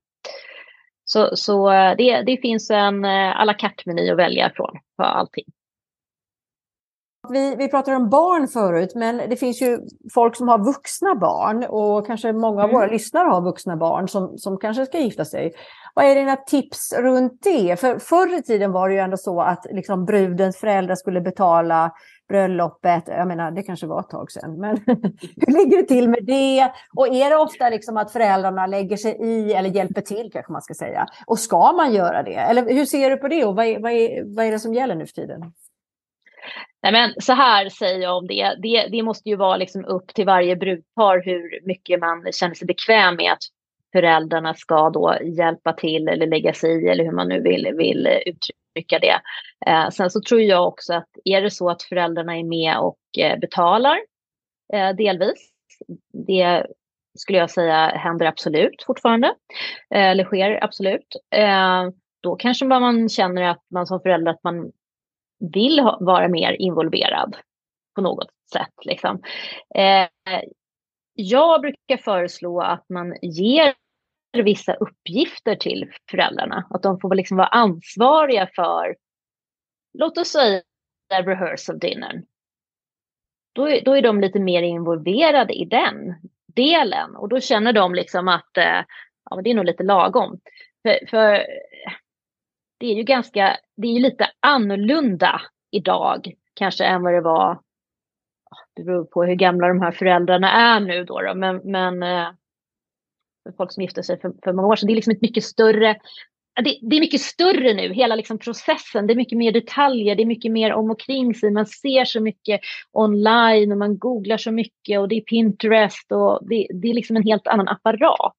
Så, 1.09 1.29
så 1.35 1.71
eh, 1.71 1.95
det, 1.97 2.21
det 2.21 2.37
finns 2.41 2.69
en 2.69 3.05
eh, 3.05 3.41
à 3.41 3.45
la 3.45 3.53
carte-meny 3.53 4.09
att 4.09 4.17
välja 4.17 4.51
från 4.55 4.77
på 4.97 5.03
allting. 5.03 5.45
Vi, 7.29 7.55
vi 7.55 7.67
pratade 7.67 7.97
om 7.97 8.09
barn 8.09 8.47
förut, 8.47 8.91
men 8.95 9.17
det 9.29 9.35
finns 9.35 9.61
ju 9.61 9.79
folk 10.13 10.35
som 10.35 10.47
har 10.47 10.65
vuxna 10.65 11.15
barn 11.15 11.65
och 11.69 12.07
kanske 12.07 12.33
många 12.33 12.63
av 12.63 12.69
mm. 12.69 12.75
våra 12.75 12.87
lyssnare 12.87 13.29
har 13.29 13.41
vuxna 13.41 13.77
barn 13.77 14.07
som, 14.07 14.37
som 14.37 14.57
kanske 14.57 14.85
ska 14.85 14.99
gifta 14.99 15.25
sig. 15.25 15.53
Vad 15.97 16.05
är 16.05 16.15
dina 16.15 16.35
tips 16.35 16.93
runt 16.93 17.43
det? 17.43 17.79
För 17.79 17.99
förr 17.99 18.39
i 18.39 18.41
tiden 18.43 18.71
var 18.71 18.89
det 18.89 18.95
ju 18.95 19.01
ändå 19.01 19.17
så 19.17 19.41
att 19.41 19.65
liksom 19.71 20.05
brudens 20.05 20.57
föräldrar 20.57 20.95
skulle 20.95 21.21
betala 21.21 21.91
bröllopet. 22.29 23.03
Jag 23.07 23.27
menar, 23.27 23.51
det 23.51 23.63
kanske 23.63 23.87
var 23.87 23.99
ett 23.99 24.09
tag 24.09 24.31
sedan, 24.31 24.59
men 24.59 24.77
hur 25.35 25.53
ligger 25.53 25.77
det 25.77 25.87
till 25.87 26.09
med 26.09 26.25
det? 26.25 26.71
Och 26.95 27.07
är 27.07 27.29
det 27.29 27.35
ofta 27.35 27.69
liksom 27.69 27.97
att 27.97 28.11
föräldrarna 28.11 28.67
lägger 28.67 28.97
sig 28.97 29.17
i 29.21 29.53
eller 29.53 29.69
hjälper 29.69 30.01
till 30.01 30.29
kanske 30.33 30.51
man 30.51 30.61
ska 30.61 30.73
säga? 30.73 31.05
Och 31.27 31.39
ska 31.39 31.71
man 31.71 31.93
göra 31.93 32.23
det? 32.23 32.35
Eller 32.35 32.73
hur 32.73 32.85
ser 32.85 33.09
du 33.09 33.17
på 33.17 33.27
det 33.27 33.45
och 33.45 33.55
vad 33.55 33.65
är, 33.65 33.79
vad 33.79 33.91
är, 33.91 34.35
vad 34.35 34.45
är 34.45 34.51
det 34.51 34.59
som 34.59 34.73
gäller 34.73 34.95
nu 34.95 35.05
för 35.05 35.13
tiden? 35.13 35.41
Nej, 36.83 36.91
men 36.91 37.13
så 37.21 37.33
här 37.33 37.69
säger 37.69 37.99
jag 37.99 38.17
om 38.17 38.27
det. 38.27 38.55
det. 38.61 38.87
Det 38.91 39.03
måste 39.03 39.29
ju 39.29 39.35
vara 39.35 39.57
liksom 39.57 39.85
upp 39.85 40.07
till 40.13 40.25
varje 40.25 40.55
brudpar 40.55 41.21
hur 41.25 41.67
mycket 41.67 41.99
man 41.99 42.31
känner 42.31 42.55
sig 42.55 42.67
bekväm 42.67 43.15
med 43.15 43.31
att 43.31 43.56
föräldrarna 43.97 44.53
ska 44.53 44.89
då 44.89 45.17
hjälpa 45.23 45.73
till 45.73 46.07
eller 46.07 46.27
lägga 46.27 46.53
sig 46.53 46.85
i 46.85 46.87
eller 46.87 47.03
hur 47.03 47.11
man 47.11 47.29
nu 47.29 47.41
vill, 47.41 47.73
vill 47.77 48.07
uttrycka 48.25 48.99
det. 48.99 49.21
Eh, 49.65 49.89
sen 49.89 50.09
så 50.09 50.21
tror 50.21 50.41
jag 50.41 50.67
också 50.67 50.93
att 50.93 51.09
är 51.25 51.41
det 51.41 51.51
så 51.51 51.69
att 51.69 51.83
föräldrarna 51.83 52.37
är 52.37 52.43
med 52.43 52.77
och 52.77 52.99
eh, 53.19 53.39
betalar 53.39 53.97
eh, 54.73 54.95
delvis, 54.95 55.49
det 56.27 56.65
skulle 57.17 57.37
jag 57.37 57.49
säga 57.49 57.87
händer 57.87 58.25
absolut 58.25 58.83
fortfarande, 58.87 59.27
eh, 59.89 60.07
eller 60.07 60.23
sker 60.23 60.63
absolut. 60.63 61.15
Eh, 61.35 61.89
då 62.21 62.35
kanske 62.35 62.65
man 62.65 63.09
känner 63.09 63.41
att 63.41 63.63
man 63.71 63.87
som 63.87 64.01
förälder 64.01 64.31
att 64.31 64.43
man 64.43 64.71
vill 65.53 65.79
ha, 65.79 65.97
vara 66.01 66.27
mer 66.27 66.51
involverad 66.51 67.37
på 67.95 68.01
något 68.01 68.29
sätt. 68.53 68.85
Liksom. 68.85 69.21
Eh, 69.75 70.07
jag 71.13 71.61
brukar 71.61 71.97
föreslå 71.97 72.61
att 72.61 72.85
man 72.89 73.15
ger 73.21 73.73
vissa 74.43 74.73
uppgifter 74.73 75.55
till 75.55 75.91
föräldrarna. 76.11 76.67
Att 76.69 76.83
de 76.83 76.99
får 76.99 77.15
liksom 77.15 77.37
vara 77.37 77.47
ansvariga 77.47 78.49
för, 78.55 78.95
låt 79.93 80.17
oss 80.17 80.27
säga 80.27 80.61
rehearsal 81.09 81.79
dinner. 81.79 82.23
Då 83.53 83.69
är, 83.69 83.81
då 83.85 83.97
är 83.97 84.01
de 84.01 84.21
lite 84.21 84.39
mer 84.39 84.63
involverade 84.63 85.53
i 85.53 85.65
den 85.65 86.15
delen 86.55 87.15
och 87.15 87.29
då 87.29 87.39
känner 87.39 87.73
de 87.73 87.95
liksom 87.95 88.27
att 88.27 88.57
eh, 88.57 88.83
ja, 89.29 89.35
men 89.35 89.43
det 89.43 89.49
är 89.49 89.55
nog 89.55 89.65
lite 89.65 89.83
lagom. 89.83 90.39
För, 90.83 91.07
för 91.09 91.45
det 92.79 92.85
är 92.85 92.95
ju 92.95 93.03
ganska, 93.03 93.57
det 93.77 93.87
är 93.87 93.91
ju 93.91 93.99
lite 93.99 94.29
annorlunda 94.39 95.41
idag 95.71 96.33
kanske 96.53 96.85
än 96.85 97.03
vad 97.03 97.13
det 97.13 97.21
var. 97.21 97.59
Det 98.75 98.83
beror 98.83 99.05
på 99.05 99.23
hur 99.23 99.35
gamla 99.35 99.67
de 99.67 99.81
här 99.81 99.91
föräldrarna 99.91 100.51
är 100.51 100.79
nu 100.79 101.03
då, 101.03 101.21
då 101.21 101.35
men, 101.35 101.57
men 101.57 102.03
eh, 102.03 102.29
folk 103.57 103.71
som 103.73 103.83
gifte 103.83 104.03
sig 104.03 104.19
för, 104.19 104.33
för 104.43 104.53
många 104.53 104.67
år 104.67 104.75
sedan. 104.75 104.87
Det 104.87 104.93
är 104.93 104.95
liksom 104.95 105.13
ett 105.13 105.21
mycket 105.21 105.43
större 105.43 105.95
det, 106.63 106.79
det, 106.81 106.95
är 106.95 106.99
mycket 106.99 107.21
större 107.21 107.73
nu, 107.73 107.93
hela 107.93 108.15
liksom 108.15 108.37
processen. 108.37 109.07
Det 109.07 109.13
är 109.13 109.15
mycket 109.15 109.37
mer 109.37 109.51
detaljer, 109.51 110.15
det 110.15 110.23
är 110.23 110.27
mycket 110.27 110.51
mer 110.51 110.73
om 110.73 110.91
och 110.91 110.99
kring 110.99 111.35
sig. 111.35 111.51
Man 111.51 111.65
ser 111.65 112.05
så 112.05 112.21
mycket 112.21 112.61
online 112.91 113.71
och 113.71 113.77
man 113.77 113.97
googlar 113.97 114.37
så 114.37 114.51
mycket 114.51 114.99
och 114.99 115.07
det 115.07 115.15
är 115.15 115.21
Pinterest 115.21 116.11
och 116.11 116.39
det, 116.49 116.67
det 116.81 116.87
är 116.87 116.93
liksom 116.93 117.15
en 117.15 117.23
helt 117.23 117.47
annan 117.47 117.67
apparat. 117.67 118.37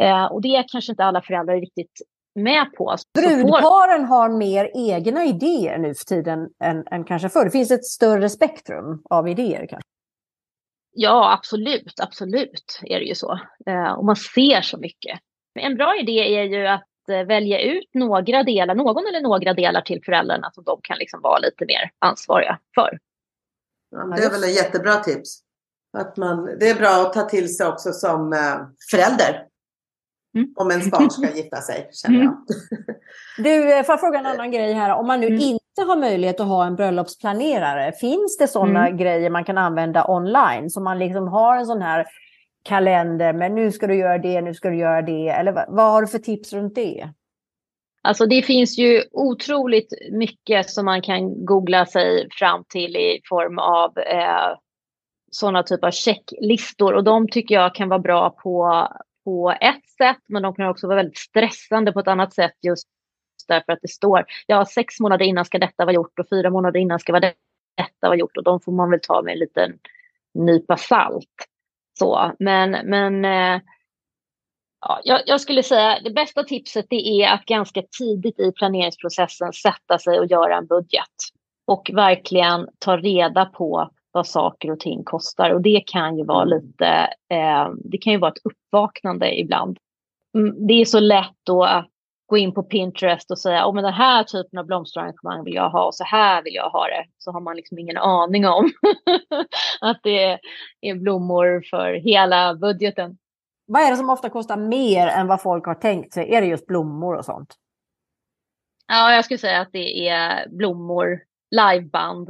Eh, 0.00 0.24
och 0.24 0.42
det 0.42 0.56
är 0.56 0.64
kanske 0.68 0.92
inte 0.92 1.04
alla 1.04 1.22
föräldrar 1.22 1.54
är 1.54 1.60
riktigt 1.60 2.02
med 2.34 2.72
på. 2.76 2.96
Brudparen 3.14 4.04
har 4.04 4.38
mer 4.38 4.70
egna 4.74 5.24
idéer 5.24 5.78
nu 5.78 5.94
för 5.94 6.04
tiden 6.04 6.48
än, 6.64 6.86
än 6.90 7.04
kanske 7.04 7.28
förr. 7.28 7.44
Det 7.44 7.50
finns 7.50 7.70
ett 7.70 7.84
större 7.84 8.28
spektrum 8.28 9.02
av 9.10 9.28
idéer 9.28 9.66
kanske. 9.66 9.88
Ja, 10.94 11.32
absolut, 11.32 12.00
absolut 12.00 12.80
är 12.82 12.98
det 12.98 13.04
ju 13.04 13.14
så. 13.14 13.40
Eh, 13.66 13.92
och 13.92 14.04
man 14.04 14.16
ser 14.16 14.60
så 14.60 14.78
mycket. 14.78 15.20
En 15.54 15.76
bra 15.76 15.96
idé 16.00 16.38
är 16.38 16.44
ju 16.44 16.66
att 16.66 17.08
eh, 17.08 17.26
välja 17.26 17.60
ut 17.60 17.90
några 17.94 18.42
delar, 18.42 18.74
någon 18.74 19.06
eller 19.06 19.20
några 19.20 19.54
delar 19.54 19.80
till 19.80 20.02
föräldrarna 20.04 20.50
som 20.52 20.64
de 20.64 20.80
kan 20.82 20.98
liksom 20.98 21.20
vara 21.20 21.38
lite 21.38 21.66
mer 21.66 21.90
ansvariga 21.98 22.58
för. 22.74 22.98
Ja, 23.90 24.16
det 24.16 24.22
är 24.22 24.30
väl 24.30 24.44
ett 24.44 24.56
jättebra 24.56 24.94
tips. 24.94 25.40
Att 25.98 26.16
man, 26.16 26.58
det 26.60 26.70
är 26.70 26.74
bra 26.74 26.88
att 26.88 27.12
ta 27.12 27.28
till 27.28 27.56
sig 27.56 27.66
också 27.66 27.92
som 27.92 28.32
eh, 28.32 28.56
förälder. 28.90 29.46
Mm. 30.34 30.52
Om 30.56 30.70
ens 30.70 30.90
barn 30.90 31.10
ska 31.10 31.36
gifta 31.36 31.60
sig, 31.60 31.88
känner 31.92 32.18
jag. 32.18 32.24
Mm. 32.24 32.44
Du, 33.36 33.84
får 33.84 33.92
jag 33.92 34.00
fråga 34.00 34.18
en 34.18 34.26
annan 34.26 34.50
grej 34.50 34.72
här? 34.72 34.94
Om 34.94 35.06
man 35.06 35.20
nu 35.20 35.26
mm. 35.26 35.38
Inte 35.78 35.90
har 35.90 35.96
möjlighet 35.96 36.40
att 36.40 36.46
ha 36.46 36.66
en 36.66 36.76
bröllopsplanerare, 36.76 37.92
finns 37.92 38.36
det 38.38 38.48
sådana 38.48 38.86
mm. 38.86 38.96
grejer 38.96 39.30
man 39.30 39.44
kan 39.44 39.58
använda 39.58 40.06
online? 40.08 40.70
Så 40.70 40.80
man 40.80 40.98
liksom 40.98 41.28
har 41.28 41.56
en 41.56 41.66
sån 41.66 41.82
här 41.82 42.06
kalender, 42.62 43.32
men 43.32 43.54
nu 43.54 43.72
ska 43.72 43.86
du 43.86 43.94
göra 43.94 44.18
det, 44.18 44.40
nu 44.40 44.54
ska 44.54 44.70
du 44.70 44.76
göra 44.76 45.02
det. 45.02 45.28
Eller 45.28 45.52
vad, 45.52 45.64
vad 45.68 45.92
har 45.92 46.02
du 46.02 46.08
för 46.08 46.18
tips 46.18 46.52
runt 46.52 46.74
det? 46.74 47.08
Alltså 48.02 48.26
det 48.26 48.42
finns 48.42 48.78
ju 48.78 49.02
otroligt 49.12 49.92
mycket 50.12 50.70
som 50.70 50.84
man 50.84 51.02
kan 51.02 51.44
googla 51.44 51.86
sig 51.86 52.28
fram 52.30 52.64
till 52.68 52.96
i 52.96 53.20
form 53.28 53.58
av 53.58 53.98
eh, 53.98 54.56
sådana 55.30 55.62
typer 55.62 55.86
av 55.86 55.90
checklistor 55.90 56.92
och 56.92 57.04
de 57.04 57.28
tycker 57.28 57.54
jag 57.54 57.74
kan 57.74 57.88
vara 57.88 57.98
bra 57.98 58.30
på 58.30 58.88
på 59.24 59.50
ett 59.60 59.88
sätt, 59.98 60.22
men 60.28 60.42
de 60.42 60.54
kan 60.54 60.68
också 60.68 60.86
vara 60.86 60.96
väldigt 60.96 61.18
stressande 61.18 61.92
på 61.92 62.00
ett 62.00 62.08
annat 62.08 62.34
sätt 62.34 62.54
just 62.62 62.88
därför 63.48 63.72
att 63.72 63.78
det 63.82 63.88
står 63.88 64.24
ja, 64.46 64.66
sex 64.66 65.00
månader 65.00 65.24
innan 65.24 65.44
ska 65.44 65.58
detta 65.58 65.84
vara 65.84 65.94
gjort 65.94 66.18
och 66.18 66.28
fyra 66.30 66.50
månader 66.50 66.80
innan 66.80 66.98
ska 66.98 67.20
detta 67.20 67.36
vara 68.00 68.16
gjort 68.16 68.36
och 68.36 68.44
de 68.44 68.60
får 68.60 68.72
man 68.72 68.90
väl 68.90 69.00
ta 69.02 69.22
med 69.22 69.32
en 69.32 69.38
liten 69.38 69.78
nypa 70.34 70.76
salt. 70.76 71.48
Så, 71.98 72.32
men, 72.38 72.70
men 72.70 73.24
eh, 73.24 73.60
ja, 74.80 75.00
jag, 75.04 75.20
jag, 75.26 75.40
skulle 75.40 75.62
säga 75.62 76.00
det 76.04 76.10
bästa 76.10 76.44
tipset 76.44 76.86
det 76.90 77.22
är 77.22 77.34
att 77.34 77.44
ganska 77.44 77.82
tidigt 77.98 78.40
i 78.40 78.52
planeringsprocessen 78.52 79.52
sätta 79.52 79.98
sig 79.98 80.18
och 80.18 80.26
göra 80.26 80.56
en 80.56 80.66
budget 80.66 81.16
och 81.66 81.90
verkligen 81.94 82.68
ta 82.78 82.96
reda 82.96 83.44
på 83.44 83.90
vad 84.12 84.26
saker 84.26 84.70
och 84.70 84.80
ting 84.80 85.04
kostar. 85.04 85.50
Och 85.50 85.62
det 85.62 85.82
kan 85.86 86.18
ju 86.18 86.24
vara 86.24 86.42
mm. 86.42 86.58
lite, 86.58 86.86
eh, 87.28 87.68
det 87.84 87.98
kan 87.98 88.12
ju 88.12 88.18
vara 88.18 88.32
ett 88.32 88.42
uppvaknande 88.44 89.40
ibland. 89.40 89.78
Mm, 90.34 90.66
det 90.66 90.74
är 90.74 90.84
så 90.84 91.00
lätt 91.00 91.36
då 91.42 91.64
att 91.64 91.91
gå 92.26 92.36
in 92.36 92.54
på 92.54 92.62
Pinterest 92.62 93.30
och 93.30 93.38
säga 93.38 93.66
oh, 93.66 93.74
men 93.74 93.84
den 93.84 93.92
här 93.92 94.24
typen 94.24 94.58
av 94.58 94.66
blomsterarrangemang 94.66 95.44
vill 95.44 95.54
jag 95.54 95.70
ha 95.70 95.86
och 95.86 95.94
så 95.94 96.04
här 96.04 96.42
vill 96.42 96.54
jag 96.54 96.70
ha 96.70 96.86
det. 96.86 97.04
Så 97.18 97.32
har 97.32 97.40
man 97.40 97.56
liksom 97.56 97.78
ingen 97.78 97.96
aning 97.96 98.46
om 98.46 98.70
att 99.80 100.00
det 100.02 100.38
är 100.80 100.94
blommor 100.94 101.64
för 101.70 101.94
hela 101.94 102.54
budgeten. 102.54 103.18
Vad 103.66 103.82
är 103.82 103.90
det 103.90 103.96
som 103.96 104.10
ofta 104.10 104.30
kostar 104.30 104.56
mer 104.56 105.06
än 105.06 105.26
vad 105.26 105.42
folk 105.42 105.66
har 105.66 105.74
tänkt 105.74 106.12
sig? 106.12 106.34
Är 106.34 106.40
det 106.40 106.46
just 106.46 106.66
blommor 106.66 107.16
och 107.16 107.24
sånt? 107.24 107.54
Ja, 108.86 109.14
jag 109.14 109.24
skulle 109.24 109.38
säga 109.38 109.60
att 109.60 109.72
det 109.72 110.08
är 110.08 110.48
blommor, 110.48 111.20
liveband. 111.50 112.28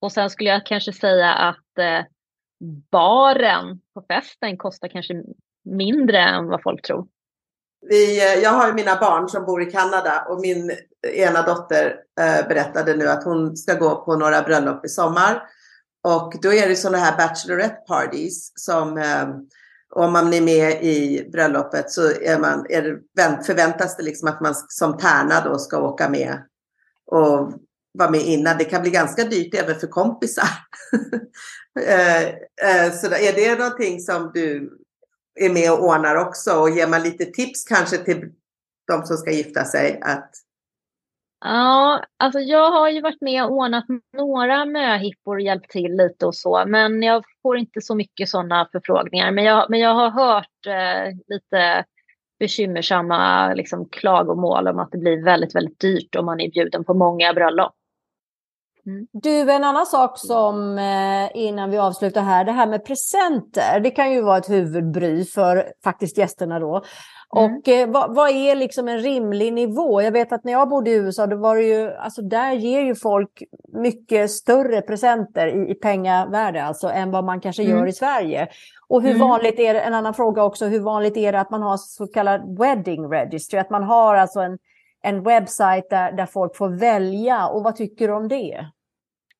Och 0.00 0.12
sen 0.12 0.30
skulle 0.30 0.50
jag 0.50 0.66
kanske 0.66 0.92
säga 0.92 1.34
att 1.34 1.78
eh, 1.78 2.04
baren 2.90 3.80
på 3.94 4.02
festen 4.08 4.56
kostar 4.56 4.88
kanske 4.88 5.22
mindre 5.64 6.18
än 6.18 6.46
vad 6.46 6.62
folk 6.62 6.82
tror. 6.86 7.08
Vi, 7.88 8.18
eh, 8.18 8.42
jag 8.42 8.50
har 8.50 8.72
mina 8.72 8.96
barn 8.96 9.28
som 9.28 9.44
bor 9.44 9.62
i 9.62 9.70
Kanada 9.70 10.26
och 10.28 10.40
min 10.40 10.72
ena 11.14 11.42
dotter 11.42 11.96
eh, 12.20 12.48
berättade 12.48 12.96
nu 12.96 13.08
att 13.08 13.24
hon 13.24 13.56
ska 13.56 13.74
gå 13.74 14.04
på 14.04 14.16
några 14.16 14.42
bröllop 14.42 14.86
i 14.86 14.88
sommar. 14.88 15.42
Och 16.04 16.34
då 16.42 16.52
är 16.52 16.68
det 16.68 16.76
sådana 16.76 16.98
här 16.98 17.16
bachelorette 17.16 17.84
parties 17.88 18.52
som 18.54 18.98
eh, 18.98 19.28
om 19.94 20.12
man 20.12 20.34
är 20.34 20.40
med 20.40 20.84
i 20.84 21.28
bröllopet 21.32 21.90
så 21.90 22.02
är 22.02 22.38
man, 22.38 22.66
är 22.68 22.82
det, 22.82 23.44
förväntas 23.46 23.96
det 23.96 24.02
liksom 24.02 24.28
att 24.28 24.40
man 24.40 24.54
som 24.54 24.98
tärna 24.98 25.40
då 25.44 25.58
ska 25.58 25.78
åka 25.78 26.08
med 26.08 26.38
och 27.06 27.52
vara 27.98 28.10
med 28.10 28.20
innan. 28.20 28.58
Det 28.58 28.64
kan 28.64 28.82
bli 28.82 28.90
ganska 28.90 29.24
dyrt 29.24 29.54
även 29.54 29.80
för 29.80 29.86
kompisar. 29.86 30.48
Eh, 31.80 32.22
eh, 32.24 32.92
så 32.92 33.06
är 33.06 33.32
det 33.32 33.58
någonting 33.58 34.00
som 34.00 34.30
du 34.34 34.78
är 35.36 35.50
med 35.50 35.72
och 35.72 35.84
ordnar 35.84 36.16
också 36.16 36.50
och 36.60 36.70
ger 36.70 36.86
man 36.86 37.02
lite 37.02 37.24
tips 37.24 37.64
kanske 37.64 37.98
till 37.98 38.32
de 38.86 39.06
som 39.06 39.16
ska 39.16 39.30
gifta 39.30 39.64
sig? 39.64 40.00
Att... 40.02 40.30
Ja, 41.44 42.04
alltså 42.16 42.40
jag 42.40 42.70
har 42.70 42.90
ju 42.90 43.00
varit 43.00 43.20
med 43.20 43.44
och 43.44 43.52
ordnat 43.52 43.84
några 44.16 44.64
möhippor 44.64 45.36
och 45.36 45.40
hjälpt 45.40 45.70
till 45.70 45.96
lite 45.96 46.26
och 46.26 46.34
så, 46.34 46.64
men 46.66 47.02
jag 47.02 47.24
får 47.42 47.58
inte 47.58 47.80
så 47.80 47.94
mycket 47.94 48.28
sådana 48.28 48.68
förfrågningar. 48.72 49.30
Men 49.30 49.44
jag, 49.44 49.70
men 49.70 49.80
jag 49.80 49.94
har 49.94 50.10
hört 50.10 50.66
eh, 50.66 51.14
lite 51.26 51.84
bekymmersamma 52.38 53.54
liksom, 53.54 53.88
klagomål 53.88 54.68
om 54.68 54.78
att 54.78 54.92
det 54.92 54.98
blir 54.98 55.24
väldigt, 55.24 55.54
väldigt 55.54 55.80
dyrt 55.80 56.16
om 56.16 56.26
man 56.26 56.40
är 56.40 56.50
bjuden 56.50 56.84
på 56.84 56.94
många 56.94 57.34
bröllop. 57.34 57.74
Mm. 58.86 59.06
Du, 59.12 59.52
en 59.52 59.64
annan 59.64 59.86
sak 59.86 60.18
som 60.18 60.78
eh, 60.78 61.30
innan 61.34 61.70
vi 61.70 61.78
avslutar 61.78 62.22
här, 62.22 62.44
det 62.44 62.52
här 62.52 62.66
med 62.66 62.84
presenter. 62.84 63.80
Det 63.80 63.90
kan 63.90 64.12
ju 64.12 64.22
vara 64.22 64.38
ett 64.38 64.50
huvudbry 64.50 65.24
för 65.24 65.72
faktiskt 65.84 66.18
gästerna 66.18 66.58
då. 66.58 66.82
Mm. 67.36 67.56
Och 67.56 67.68
eh, 67.68 67.90
vad, 67.90 68.14
vad, 68.14 68.30
är 68.30 68.54
liksom 68.54 68.88
en 68.88 68.98
rimlig 68.98 69.52
nivå? 69.52 70.02
Jag 70.02 70.12
vet 70.12 70.32
att 70.32 70.44
när 70.44 70.52
jag 70.52 70.68
bodde 70.68 70.90
i 70.90 70.94
USA, 70.94 71.26
då 71.26 71.36
var 71.36 71.56
det 71.56 71.62
ju, 71.62 71.92
alltså 71.92 72.22
där 72.22 72.52
ger 72.52 72.80
ju 72.80 72.94
folk 72.94 73.42
mycket 73.72 74.30
större 74.30 74.80
presenter 74.80 75.46
i, 75.46 75.70
i 75.70 75.74
pengavärde 75.74 76.64
alltså 76.64 76.88
än 76.88 77.10
vad 77.10 77.24
man 77.24 77.40
kanske 77.40 77.62
mm. 77.62 77.76
gör 77.76 77.86
i 77.86 77.92
Sverige. 77.92 78.48
Och 78.88 79.02
hur 79.02 79.14
mm. 79.14 79.28
vanligt 79.28 79.58
är 79.58 79.74
det, 79.74 79.80
en 79.80 79.94
annan 79.94 80.14
fråga 80.14 80.44
också, 80.44 80.66
hur 80.66 80.80
vanligt 80.80 81.16
är 81.16 81.32
det 81.32 81.40
att 81.40 81.50
man 81.50 81.62
har 81.62 81.76
så 81.76 82.06
kallad 82.06 82.58
wedding 82.58 83.04
registry? 83.12 83.58
Att 83.58 83.70
man 83.70 83.82
har 83.82 84.14
alltså 84.14 84.40
en, 84.40 84.58
en 85.02 85.22
webbsajt 85.22 85.90
där, 85.90 86.12
där 86.12 86.26
folk 86.26 86.56
får 86.56 86.68
välja 86.68 87.48
och 87.48 87.62
vad 87.62 87.76
tycker 87.76 88.08
du 88.08 88.14
om 88.14 88.28
det? 88.28 88.66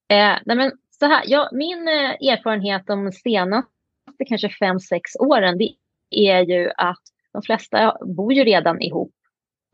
Eh, 0.08 0.38
nej 0.44 0.56
men 0.56 0.72
så 0.90 1.06
här, 1.06 1.22
ja, 1.26 1.48
min 1.52 1.88
eh, 1.88 2.32
erfarenhet 2.32 2.86
de 2.86 3.12
senaste 3.12 4.24
kanske 4.26 4.48
fem 4.48 4.80
sex 4.80 5.10
åren 5.18 5.58
det 5.58 5.74
är 6.10 6.40
ju 6.40 6.70
att 6.76 7.02
de 7.32 7.42
flesta 7.42 7.96
bor 8.16 8.32
ju 8.32 8.44
redan 8.44 8.82
ihop. 8.82 9.12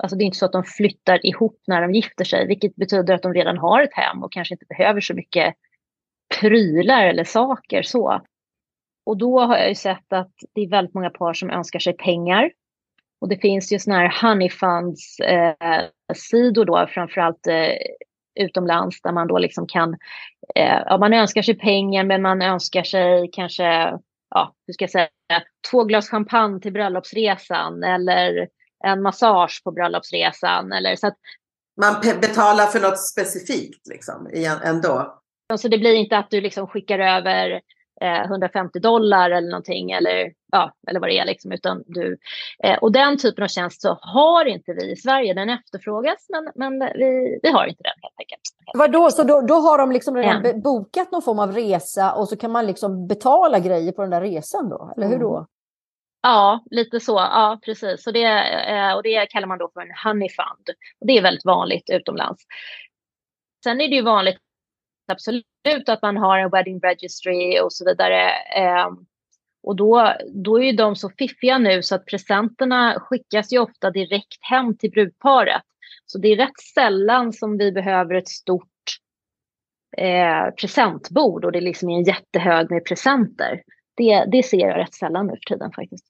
Alltså 0.02 0.16
det 0.16 0.24
är 0.24 0.26
inte 0.26 0.38
så 0.38 0.46
att 0.46 0.52
de 0.52 0.64
flyttar 0.64 1.26
ihop 1.26 1.60
när 1.66 1.82
de 1.82 1.94
gifter 1.94 2.24
sig, 2.24 2.46
vilket 2.46 2.76
betyder 2.76 3.14
att 3.14 3.22
de 3.22 3.34
redan 3.34 3.58
har 3.58 3.82
ett 3.82 3.94
hem 3.94 4.22
och 4.22 4.32
kanske 4.32 4.54
inte 4.54 4.66
behöver 4.68 5.00
så 5.00 5.14
mycket 5.14 5.54
prylar 6.40 7.06
eller 7.06 7.24
saker 7.24 7.82
så. 7.82 8.20
Och 9.06 9.16
då 9.16 9.40
har 9.40 9.56
jag 9.56 9.68
ju 9.68 9.74
sett 9.74 10.12
att 10.12 10.32
det 10.54 10.60
är 10.60 10.68
väldigt 10.68 10.94
många 10.94 11.10
par 11.10 11.34
som 11.34 11.50
önskar 11.50 11.78
sig 11.78 11.92
pengar. 11.96 12.50
Och 13.20 13.28
det 13.28 13.36
finns 13.36 13.72
ju 13.72 13.78
sådana 13.78 14.08
här 14.08 14.22
honey 14.22 14.48
funds 14.48 15.20
eh, 15.20 15.84
sidor 16.14 16.64
då, 16.64 16.86
framförallt 16.90 17.46
eh, 17.46 17.76
utomlands 18.34 19.02
där 19.02 19.12
man 19.12 19.28
då 19.28 19.38
liksom 19.38 19.66
kan, 19.66 19.96
eh, 20.54 20.82
ja, 20.86 20.98
man 20.98 21.12
önskar 21.12 21.42
sig 21.42 21.58
pengar 21.58 22.04
men 22.04 22.22
man 22.22 22.42
önskar 22.42 22.82
sig 22.82 23.30
kanske, 23.32 23.64
ja, 24.30 24.54
hur 24.66 24.74
ska 24.74 24.82
jag 24.82 24.90
säga, 24.90 25.08
två 25.70 25.84
glas 25.84 26.08
champagne 26.08 26.60
till 26.60 26.72
bröllopsresan 26.72 27.82
eller 27.82 28.48
en 28.84 29.02
massage 29.02 29.60
på 29.64 29.72
bröllopsresan. 29.72 30.72
Eller, 30.72 30.96
så 30.96 31.06
att, 31.06 31.16
man 31.80 32.00
betalar 32.20 32.66
för 32.66 32.80
något 32.80 33.00
specifikt 33.00 33.88
liksom, 33.88 34.30
ändå? 34.64 35.22
Så 35.56 35.68
det 35.68 35.78
blir 35.78 35.94
inte 35.94 36.18
att 36.18 36.30
du 36.30 36.40
liksom 36.40 36.66
skickar 36.66 36.98
över 36.98 37.60
150 38.00 38.78
eh, 38.78 38.82
dollar 38.82 39.30
eller 39.30 39.48
någonting 39.48 39.90
eller, 39.90 40.32
ja, 40.52 40.72
eller 40.88 41.00
vad 41.00 41.08
det 41.08 41.18
är. 41.18 41.24
Liksom, 41.24 41.52
utan 41.52 41.82
du, 41.86 42.18
eh, 42.64 42.78
och 42.78 42.92
den 42.92 43.18
typen 43.18 43.44
av 43.44 43.48
tjänst 43.48 43.82
så 43.82 43.98
har 44.00 44.44
inte 44.44 44.72
vi 44.72 44.92
i 44.92 44.96
Sverige. 44.96 45.34
Den 45.34 45.50
efterfrågas 45.50 46.26
men, 46.28 46.52
men 46.54 46.90
vi, 46.94 47.40
vi 47.42 47.48
har 47.50 47.66
inte 47.66 47.82
den 47.82 47.92
helt 48.02 48.14
enkelt. 48.18 48.40
Vadå, 48.74 49.10
så 49.10 49.22
då, 49.22 49.40
då 49.40 49.54
har 49.54 49.78
de 49.78 49.92
liksom 49.92 50.16
redan 50.16 50.44
ja. 50.44 50.52
bokat 50.52 51.12
någon 51.12 51.22
form 51.22 51.38
av 51.38 51.52
resa 51.52 52.12
och 52.12 52.28
så 52.28 52.36
kan 52.36 52.50
man 52.50 52.66
liksom 52.66 53.06
betala 53.06 53.58
grejer 53.58 53.92
på 53.92 54.02
den 54.02 54.10
där 54.10 54.20
resan 54.20 54.68
då? 54.68 54.92
Eller 54.96 55.08
hur 55.08 55.18
då? 55.18 55.36
Mm. 55.36 55.46
Ja, 56.22 56.64
lite 56.70 57.00
så. 57.00 57.12
Ja, 57.12 57.58
precis. 57.64 58.02
Så 58.02 58.10
det, 58.10 58.24
eh, 58.68 58.92
och 58.92 59.02
det 59.02 59.26
kallar 59.26 59.46
man 59.46 59.58
då 59.58 59.70
för 59.74 59.80
en 59.80 59.94
honey 60.04 60.28
fund. 60.28 60.76
Och 61.00 61.06
det 61.06 61.18
är 61.18 61.22
väldigt 61.22 61.44
vanligt 61.44 61.90
utomlands. 61.90 62.42
Sen 63.64 63.80
är 63.80 63.88
det 63.88 63.94
ju 63.94 64.02
vanligt 64.02 64.38
absolut 65.12 65.88
att 65.88 66.02
man 66.02 66.16
har 66.16 66.38
en 66.38 66.50
wedding 66.50 66.80
registry 66.80 67.60
och 67.60 67.72
så 67.72 67.84
vidare. 67.84 68.30
Ehm, 68.56 69.06
och 69.62 69.76
då, 69.76 70.14
då 70.44 70.62
är 70.62 70.72
de 70.72 70.96
så 70.96 71.10
fiffiga 71.18 71.58
nu 71.58 71.82
så 71.82 71.94
att 71.94 72.06
presenterna 72.06 73.00
skickas 73.00 73.52
ju 73.52 73.58
ofta 73.58 73.90
direkt 73.90 74.38
hem 74.40 74.76
till 74.76 74.90
brudparet. 74.90 75.62
Så 76.06 76.18
det 76.18 76.28
är 76.28 76.36
rätt 76.36 76.60
sällan 76.74 77.32
som 77.32 77.58
vi 77.58 77.72
behöver 77.72 78.14
ett 78.14 78.28
stort 78.28 78.68
eh, 79.96 80.54
presentbord 80.60 81.44
och 81.44 81.52
det 81.52 81.60
liksom 81.60 81.90
är 81.90 81.96
en 81.96 82.04
jättehög 82.04 82.70
med 82.70 82.84
presenter. 82.84 83.62
Det, 83.96 84.24
det 84.32 84.42
ser 84.42 84.58
jag 84.58 84.78
rätt 84.78 84.94
sällan 84.94 85.26
nu 85.26 85.32
för 85.32 85.54
tiden 85.54 85.72
faktiskt. 85.72 86.06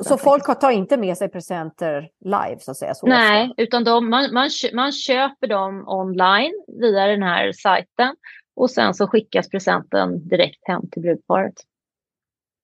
Så 0.00 0.18
folk 0.18 0.60
tar 0.60 0.70
inte 0.70 0.96
med 0.96 1.18
sig 1.18 1.28
presenter 1.28 2.08
live 2.24 2.58
så 2.60 2.70
att 2.70 2.76
säga? 2.76 2.94
Så 2.94 3.06
Nej, 3.06 3.54
utan 3.56 3.84
de, 3.84 4.10
man, 4.10 4.32
man, 4.32 4.50
man 4.74 4.92
köper 4.92 5.46
dem 5.46 5.88
online 5.88 6.64
via 6.80 7.06
den 7.06 7.22
här 7.22 7.52
sajten 7.52 8.16
och 8.56 8.70
sen 8.70 8.94
så 8.94 9.06
skickas 9.06 9.48
presenten 9.48 10.28
direkt 10.28 10.68
hem 10.68 10.90
till 10.90 11.02
brudparet. 11.02 11.54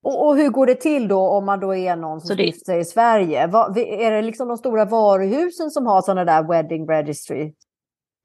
Och, 0.02 0.26
och, 0.26 0.36
hur 0.36 0.48
går 0.48 0.66
det 0.66 0.74
till 0.74 1.08
då 1.08 1.28
om 1.28 1.44
man 1.44 1.60
då 1.60 1.74
är 1.74 1.96
någon 1.96 2.20
som 2.20 2.36
gifter 2.36 2.64
sig 2.64 2.80
i 2.80 2.84
Sverige? 2.84 3.46
Var, 3.46 3.78
är 3.78 4.10
det 4.10 4.22
liksom 4.22 4.48
de 4.48 4.56
stora 4.56 4.84
varuhusen 4.84 5.70
som 5.70 5.86
har 5.86 6.02
sådana 6.02 6.24
där 6.24 6.48
wedding 6.48 6.88
registry? 6.88 7.52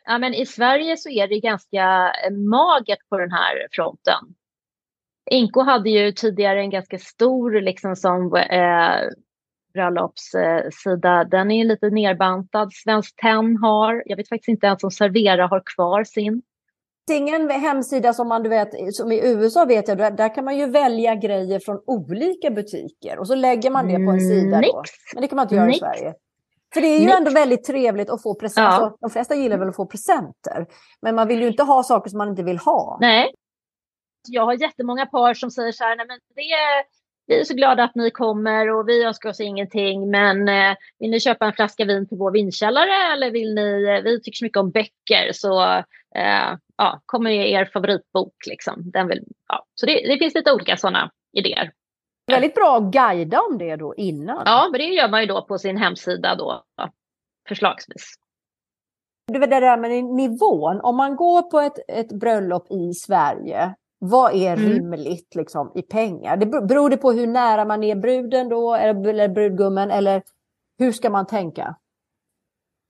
Ja, 0.05 0.18
men 0.18 0.34
I 0.34 0.45
Sverige 0.45 0.97
så 0.97 1.09
är 1.09 1.28
det 1.28 1.39
ganska 1.39 2.14
magert 2.32 3.09
på 3.09 3.18
den 3.18 3.32
här 3.32 3.68
fronten. 3.72 4.36
Inko 5.32 5.61
hade 5.61 5.89
ju 5.89 6.11
tidigare 6.11 6.59
en 6.59 6.70
ganska 6.70 6.97
stor 6.99 7.61
liksom 7.61 7.95
som 7.95 8.36
eh, 8.36 9.09
bröllopssida. 9.74 11.24
Den 11.24 11.51
är 11.51 11.66
lite 11.66 11.89
nerbantad. 11.89 12.74
Svenskt 12.74 13.18
Tenn 13.18 13.57
har, 13.57 14.03
jag 14.05 14.18
vet 14.18 14.30
faktiskt 14.30 14.49
inte 14.49 14.68
ens 14.68 14.84
om 14.84 14.91
Servera 14.91 15.47
har 15.47 15.64
kvar 15.76 16.03
sin 16.03 16.41
ingen 17.12 17.49
hemsida 17.49 18.14
som 18.14 18.28
man 18.28 18.43
du 18.43 18.49
vet, 18.49 18.95
som 18.95 19.12
i 19.12 19.30
USA 19.30 19.66
vet 19.66 19.88
jag, 19.88 19.97
där, 19.97 20.12
där 20.12 20.36
kan 20.36 20.45
man 20.45 20.58
ju 20.58 20.66
välja 20.66 21.16
grejer 21.16 21.60
från 21.60 21.82
olika 21.88 22.49
butiker 22.49 23.20
och 23.20 23.28
så 23.28 23.36
lägger 23.36 23.70
man 23.70 23.88
det 23.88 24.06
på 24.06 24.12
en 24.12 24.22
sida. 24.22 24.60
Nix. 24.60 24.72
Då. 24.74 24.84
Men 25.14 25.22
det 25.22 25.28
kan 25.28 25.36
man 25.36 25.45
inte 25.45 25.56
göra 25.56 25.66
Nix. 25.66 25.78
i 25.78 25.80
Sverige. 25.80 26.14
För 26.74 26.82
det 26.82 26.88
är 26.88 26.99
ju 26.99 27.06
Nix. 27.06 27.18
ändå 27.18 27.32
väldigt 27.32 27.64
trevligt 27.64 28.10
att 28.10 28.24
få 28.24 28.36
presenter. 28.36 28.72
Ja. 28.72 28.84
Alltså, 28.84 28.97
de 29.01 29.10
flesta 29.10 29.36
gillar 29.36 29.58
väl 29.58 29.70
att 29.70 29.76
få 29.76 29.86
presenter. 29.86 30.66
Men 31.01 31.16
man 31.16 31.28
vill 31.28 31.41
ju 31.41 31.47
inte 31.47 31.64
ha 31.64 31.84
saker 31.84 32.10
som 32.10 32.18
man 32.18 32.30
inte 32.30 32.43
vill 32.43 32.58
ha. 32.58 32.97
Nej. 33.01 33.34
Jag 34.28 34.45
har 34.45 34.54
jättemånga 34.54 35.06
par 35.06 35.34
som 35.34 35.51
säger 35.51 35.72
så 35.72 35.84
här, 35.84 35.95
nej 35.95 36.06
men 36.08 36.20
det 36.36 36.41
är, 36.41 36.84
vi 37.28 37.39
är 37.39 37.43
så 37.43 37.54
glada 37.54 37.84
att 37.84 37.95
ni 37.95 38.12
kommer 38.12 38.70
och 38.70 38.88
vi 38.88 39.04
önskar 39.04 39.30
oss 39.30 39.39
ingenting 39.39 40.10
men 40.12 40.47
eh, 40.47 40.76
vill 40.99 41.12
ni 41.12 41.20
köpa 41.20 41.45
en 41.45 41.54
flaska 41.54 41.86
vin 41.86 42.08
till 42.08 42.18
vår 42.18 42.32
vinkällare 42.32 43.14
eller 43.14 43.32
vill 43.32 43.56
ni, 43.56 43.84
eh, 43.84 44.04
vi 44.04 44.22
tycker 44.22 44.38
så 44.38 44.45
mycket 44.45 44.58
om 44.58 44.72
böcker 44.72 45.32
så 45.34 45.84
eh, 46.16 46.57
ja, 46.78 47.01
kommer 47.05 47.30
er 47.30 47.66
favoritbok. 47.66 48.34
Liksom. 48.49 48.91
Den 48.91 49.07
vill, 49.07 49.24
ja. 49.47 49.66
Så 49.76 49.86
det, 49.86 49.93
det 49.93 50.18
finns 50.18 50.36
lite 50.36 50.53
olika 50.53 50.78
sådana 50.78 51.11
idéer. 51.38 51.72
Väldigt 52.32 52.55
bra 52.55 52.78
att 52.78 52.84
guida 52.84 53.41
om 53.41 53.57
det 53.57 53.76
då 53.76 53.95
innan. 53.95 54.43
Ja, 54.45 54.70
men 54.72 54.80
det 54.80 54.86
gör 54.86 55.09
man 55.09 55.22
ju 55.22 55.28
då 55.28 55.45
på 55.45 55.57
sin 55.57 55.78
hemsida 55.78 56.36
då, 56.36 56.64
förslagsvis. 57.47 58.14
Det 59.34 59.39
var 59.39 59.47
det 59.47 59.59
där 59.59 59.78
med 59.78 60.03
nivån. 60.03 60.82
Om 60.82 60.97
man 60.97 61.16
går 61.16 61.41
på 61.41 61.59
ett, 61.59 61.80
ett 61.88 62.20
bröllop 62.20 62.72
i 62.72 62.93
Sverige, 62.93 63.76
vad 63.99 64.36
är 64.36 64.57
mm. 64.57 64.70
rimligt 64.70 65.36
liksom, 65.36 65.72
i 65.76 65.82
pengar? 65.82 66.38
Det 66.38 66.45
beror 66.45 66.89
det 66.89 66.97
på 66.97 67.11
hur 67.11 67.28
nära 67.28 67.66
man 67.66 67.84
är 67.84 67.95
bruden 67.95 68.49
då, 68.49 68.76
eller, 68.76 69.09
eller 69.09 69.28
brudgummen, 69.28 69.91
eller 69.91 70.22
hur 70.80 70.91
ska 70.91 71.09
man 71.09 71.28
tänka? 71.28 71.76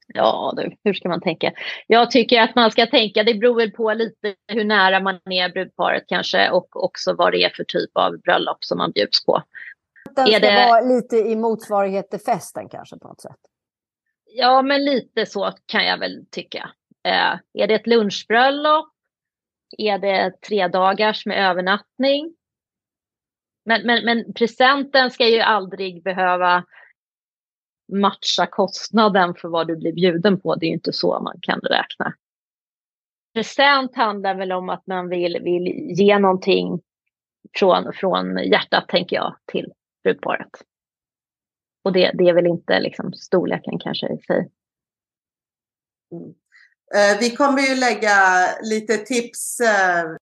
Ja, 0.07 0.53
du, 0.57 0.75
hur 0.83 0.93
ska 0.93 1.09
man 1.09 1.21
tänka? 1.21 1.51
Jag 1.87 2.11
tycker 2.11 2.41
att 2.41 2.55
man 2.55 2.71
ska 2.71 2.85
tänka, 2.85 3.23
det 3.23 3.33
beror 3.33 3.55
väl 3.55 3.71
på 3.71 3.93
lite 3.93 4.35
hur 4.47 4.63
nära 4.63 4.99
man 4.99 5.19
är 5.25 5.49
brudparet 5.49 6.03
kanske 6.07 6.49
och 6.49 6.83
också 6.83 7.13
vad 7.13 7.31
det 7.31 7.43
är 7.43 7.49
för 7.49 7.63
typ 7.63 7.91
av 7.93 8.17
bröllop 8.17 8.57
som 8.59 8.77
man 8.77 8.91
bjuds 8.91 9.25
på. 9.25 9.43
Den 10.15 10.27
ska 10.27 10.39
det... 10.39 10.67
vara 10.69 10.81
lite 10.81 11.15
i 11.17 11.35
motsvarighet 11.35 12.09
till 12.09 12.19
festen 12.19 12.69
kanske 12.69 12.97
på 12.97 13.07
något 13.07 13.21
sätt? 13.21 13.39
Ja, 14.25 14.61
men 14.61 14.85
lite 14.85 15.25
så 15.25 15.51
kan 15.65 15.85
jag 15.85 15.97
väl 15.97 16.25
tycka. 16.31 16.69
Eh, 17.03 17.39
är 17.53 17.67
det 17.67 17.73
ett 17.73 17.87
lunchbröllop? 17.87 18.89
Är 19.77 19.97
det 19.97 20.41
tre 20.47 20.67
dagars 20.67 21.25
med 21.25 21.49
övernattning? 21.49 22.35
Men, 23.65 23.81
men, 23.85 24.05
men 24.05 24.33
presenten 24.33 25.11
ska 25.11 25.27
ju 25.27 25.39
aldrig 25.39 26.03
behöva 26.03 26.63
matcha 27.93 28.45
kostnaden 28.45 29.33
för 29.33 29.47
vad 29.47 29.67
du 29.67 29.75
blir 29.75 29.93
bjuden 29.93 30.39
på. 30.39 30.55
Det 30.55 30.65
är 30.65 30.67
ju 30.67 30.73
inte 30.73 30.93
så 30.93 31.19
man 31.19 31.39
kan 31.41 31.59
räkna. 31.59 32.13
Present 33.33 33.95
handlar 33.95 34.35
väl 34.35 34.51
om 34.51 34.69
att 34.69 34.87
man 34.87 35.09
vill, 35.09 35.39
vill 35.43 35.67
ge 35.97 36.19
någonting 36.19 36.81
från, 37.53 37.93
från 37.93 38.37
hjärtat, 38.37 38.87
tänker 38.87 39.15
jag, 39.15 39.35
till 39.45 39.73
brudparet. 40.03 40.49
Och 41.83 41.93
det, 41.93 42.11
det 42.13 42.29
är 42.29 42.33
väl 42.33 42.47
inte 42.47 42.79
liksom 42.79 43.13
storleken 43.13 43.79
kanske 43.79 44.13
i 44.13 44.17
sig. 44.17 44.49
Mm. 46.11 46.33
Eh, 46.95 47.19
vi 47.19 47.35
kommer 47.35 47.61
ju 47.61 47.75
lägga 47.75 48.15
lite 48.61 48.97
tips 48.97 49.59
eh, 49.59 50.15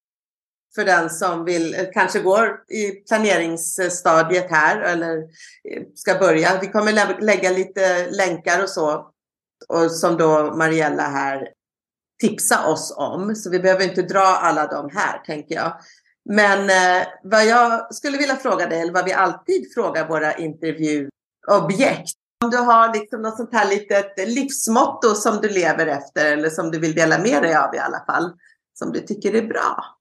för 0.75 0.85
den 0.85 1.09
som 1.09 1.45
vill, 1.45 1.75
eh, 1.75 1.85
kanske 1.93 2.19
går 2.19 2.63
i 2.69 2.91
planeringsstadiet 2.91 4.51
här 4.51 4.81
eller 4.81 5.17
eh, 5.17 5.83
ska 5.95 6.15
börja. 6.15 6.59
Vi 6.61 6.67
kommer 6.67 7.21
lägga 7.21 7.51
lite 7.51 8.11
länkar 8.11 8.63
och 8.63 8.69
så 8.69 9.11
och 9.67 9.91
som 9.91 10.17
då 10.17 10.55
Mariella 10.55 11.03
här 11.03 11.47
tipsa 12.21 12.67
oss 12.67 12.93
om. 12.97 13.35
Så 13.35 13.49
vi 13.49 13.59
behöver 13.59 13.83
inte 13.83 14.01
dra 14.01 14.25
alla 14.25 14.67
de 14.67 14.89
här 14.93 15.21
tänker 15.25 15.55
jag. 15.55 15.73
Men 16.29 16.69
eh, 16.69 17.07
vad 17.23 17.45
jag 17.45 17.95
skulle 17.95 18.17
vilja 18.17 18.35
fråga 18.35 18.67
dig, 18.67 18.81
eller 18.81 18.93
vad 18.93 19.05
vi 19.05 19.13
alltid 19.13 19.73
frågar 19.73 20.07
våra 20.07 20.33
intervjuobjekt. 20.33 22.17
Om 22.43 22.49
du 22.49 22.57
har 22.57 22.93
liksom 22.93 23.21
något 23.21 23.37
sånt 23.37 23.53
här 23.53 23.69
litet 23.69 24.29
livsmotto 24.29 25.15
som 25.15 25.37
du 25.41 25.49
lever 25.49 25.87
efter 25.87 26.31
eller 26.31 26.49
som 26.49 26.71
du 26.71 26.79
vill 26.79 26.95
dela 26.95 27.17
med 27.17 27.43
dig 27.43 27.55
av 27.55 27.75
i 27.75 27.77
alla 27.77 28.03
fall. 28.05 28.31
Som 28.73 28.91
du 28.91 28.99
tycker 28.99 29.35
är 29.35 29.47
bra. 29.47 30.00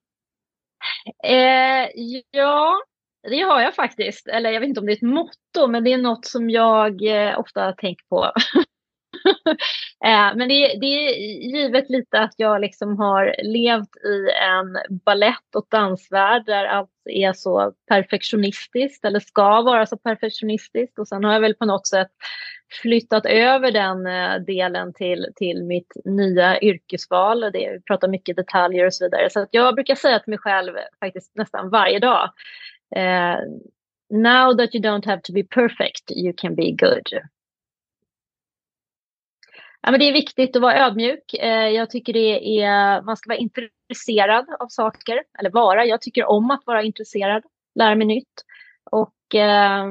Eh, 1.25 1.89
ja, 2.31 2.83
det 3.29 3.41
har 3.41 3.61
jag 3.61 3.75
faktiskt. 3.75 4.29
Eller 4.29 4.51
jag 4.51 4.61
vet 4.61 4.69
inte 4.69 4.81
om 4.81 4.87
det 4.87 4.93
är 4.93 4.97
ett 4.97 5.03
motto, 5.03 5.67
men 5.69 5.85
det 5.85 5.93
är 5.93 5.99
något 5.99 6.27
som 6.27 6.51
jag 6.51 7.03
eh, 7.03 7.39
ofta 7.39 7.73
tänker 7.73 8.07
på. 8.09 8.33
Eh, 10.05 10.37
men 10.37 10.49
det, 10.49 10.79
det, 10.81 10.87
är 10.87 11.15
givet 11.57 11.91
lite 11.91 12.19
att 12.19 12.35
jag 12.37 12.61
liksom 12.61 12.99
har 12.99 13.35
levt 13.43 13.97
i 13.97 14.31
en 14.43 14.99
ballett 15.05 15.55
och 15.57 15.67
dansvärld 15.71 16.47
där 16.47 16.65
allt 16.65 16.91
är 17.05 17.33
så 17.33 17.73
perfektionistiskt 17.89 19.05
eller 19.05 19.21
ska 19.21 19.63
vara 19.63 19.87
så 19.87 19.97
perfektionistiskt. 19.97 20.99
Och 20.99 21.09
sen 21.09 21.25
har 21.25 21.33
jag 21.33 21.41
väl 21.41 21.55
på 21.55 21.65
något 21.65 21.87
sätt 21.87 22.11
flyttat 22.83 23.27
över 23.27 23.71
den 23.71 24.07
eh, 24.07 24.45
delen 24.45 24.93
till, 24.93 25.27
till 25.37 25.65
mitt 25.65 25.93
nya 26.05 26.61
yrkesval. 26.61 27.41
Det, 27.41 27.51
vi 27.53 27.81
pratar 27.87 28.09
mycket 28.09 28.37
detaljer 28.37 28.87
och 28.87 28.95
så 28.95 29.05
vidare. 29.05 29.31
Så 29.31 29.47
jag 29.51 29.75
brukar 29.75 29.95
säga 29.95 30.19
till 30.19 30.31
mig 30.31 30.39
själv 30.39 30.73
faktiskt 31.01 31.37
nästan 31.37 31.71
varje 31.71 31.99
dag. 31.99 32.31
Eh, 32.97 33.39
now 34.11 34.57
that 34.57 34.75
you 34.75 34.85
don't 34.85 35.07
have 35.07 35.21
to 35.23 35.33
be 35.33 35.43
perfect, 35.43 36.11
you 36.11 36.33
can 36.37 36.55
be 36.55 36.71
good. 36.71 37.09
Ja, 39.83 39.91
men 39.91 40.01
det 40.01 40.09
är 40.09 40.13
viktigt 40.13 40.57
att 40.57 40.63
vara 40.63 40.87
ödmjuk. 40.87 41.35
Eh, 41.35 41.69
jag 41.69 41.91
tycker 41.91 42.13
det 42.13 42.61
är, 42.63 43.03
man 43.03 43.17
ska 43.17 43.29
vara 43.29 43.39
intresserad 43.39 44.47
av 44.61 44.67
saker, 44.69 45.23
eller 45.39 45.51
vara. 45.51 45.85
Jag 45.85 46.01
tycker 46.03 46.25
om 46.25 46.51
att 46.51 46.63
vara 46.67 46.83
intresserad, 46.83 47.43
lära 47.75 47.95
mig 47.95 48.07
nytt 48.07 48.45
och 48.91 49.35
eh, 49.35 49.87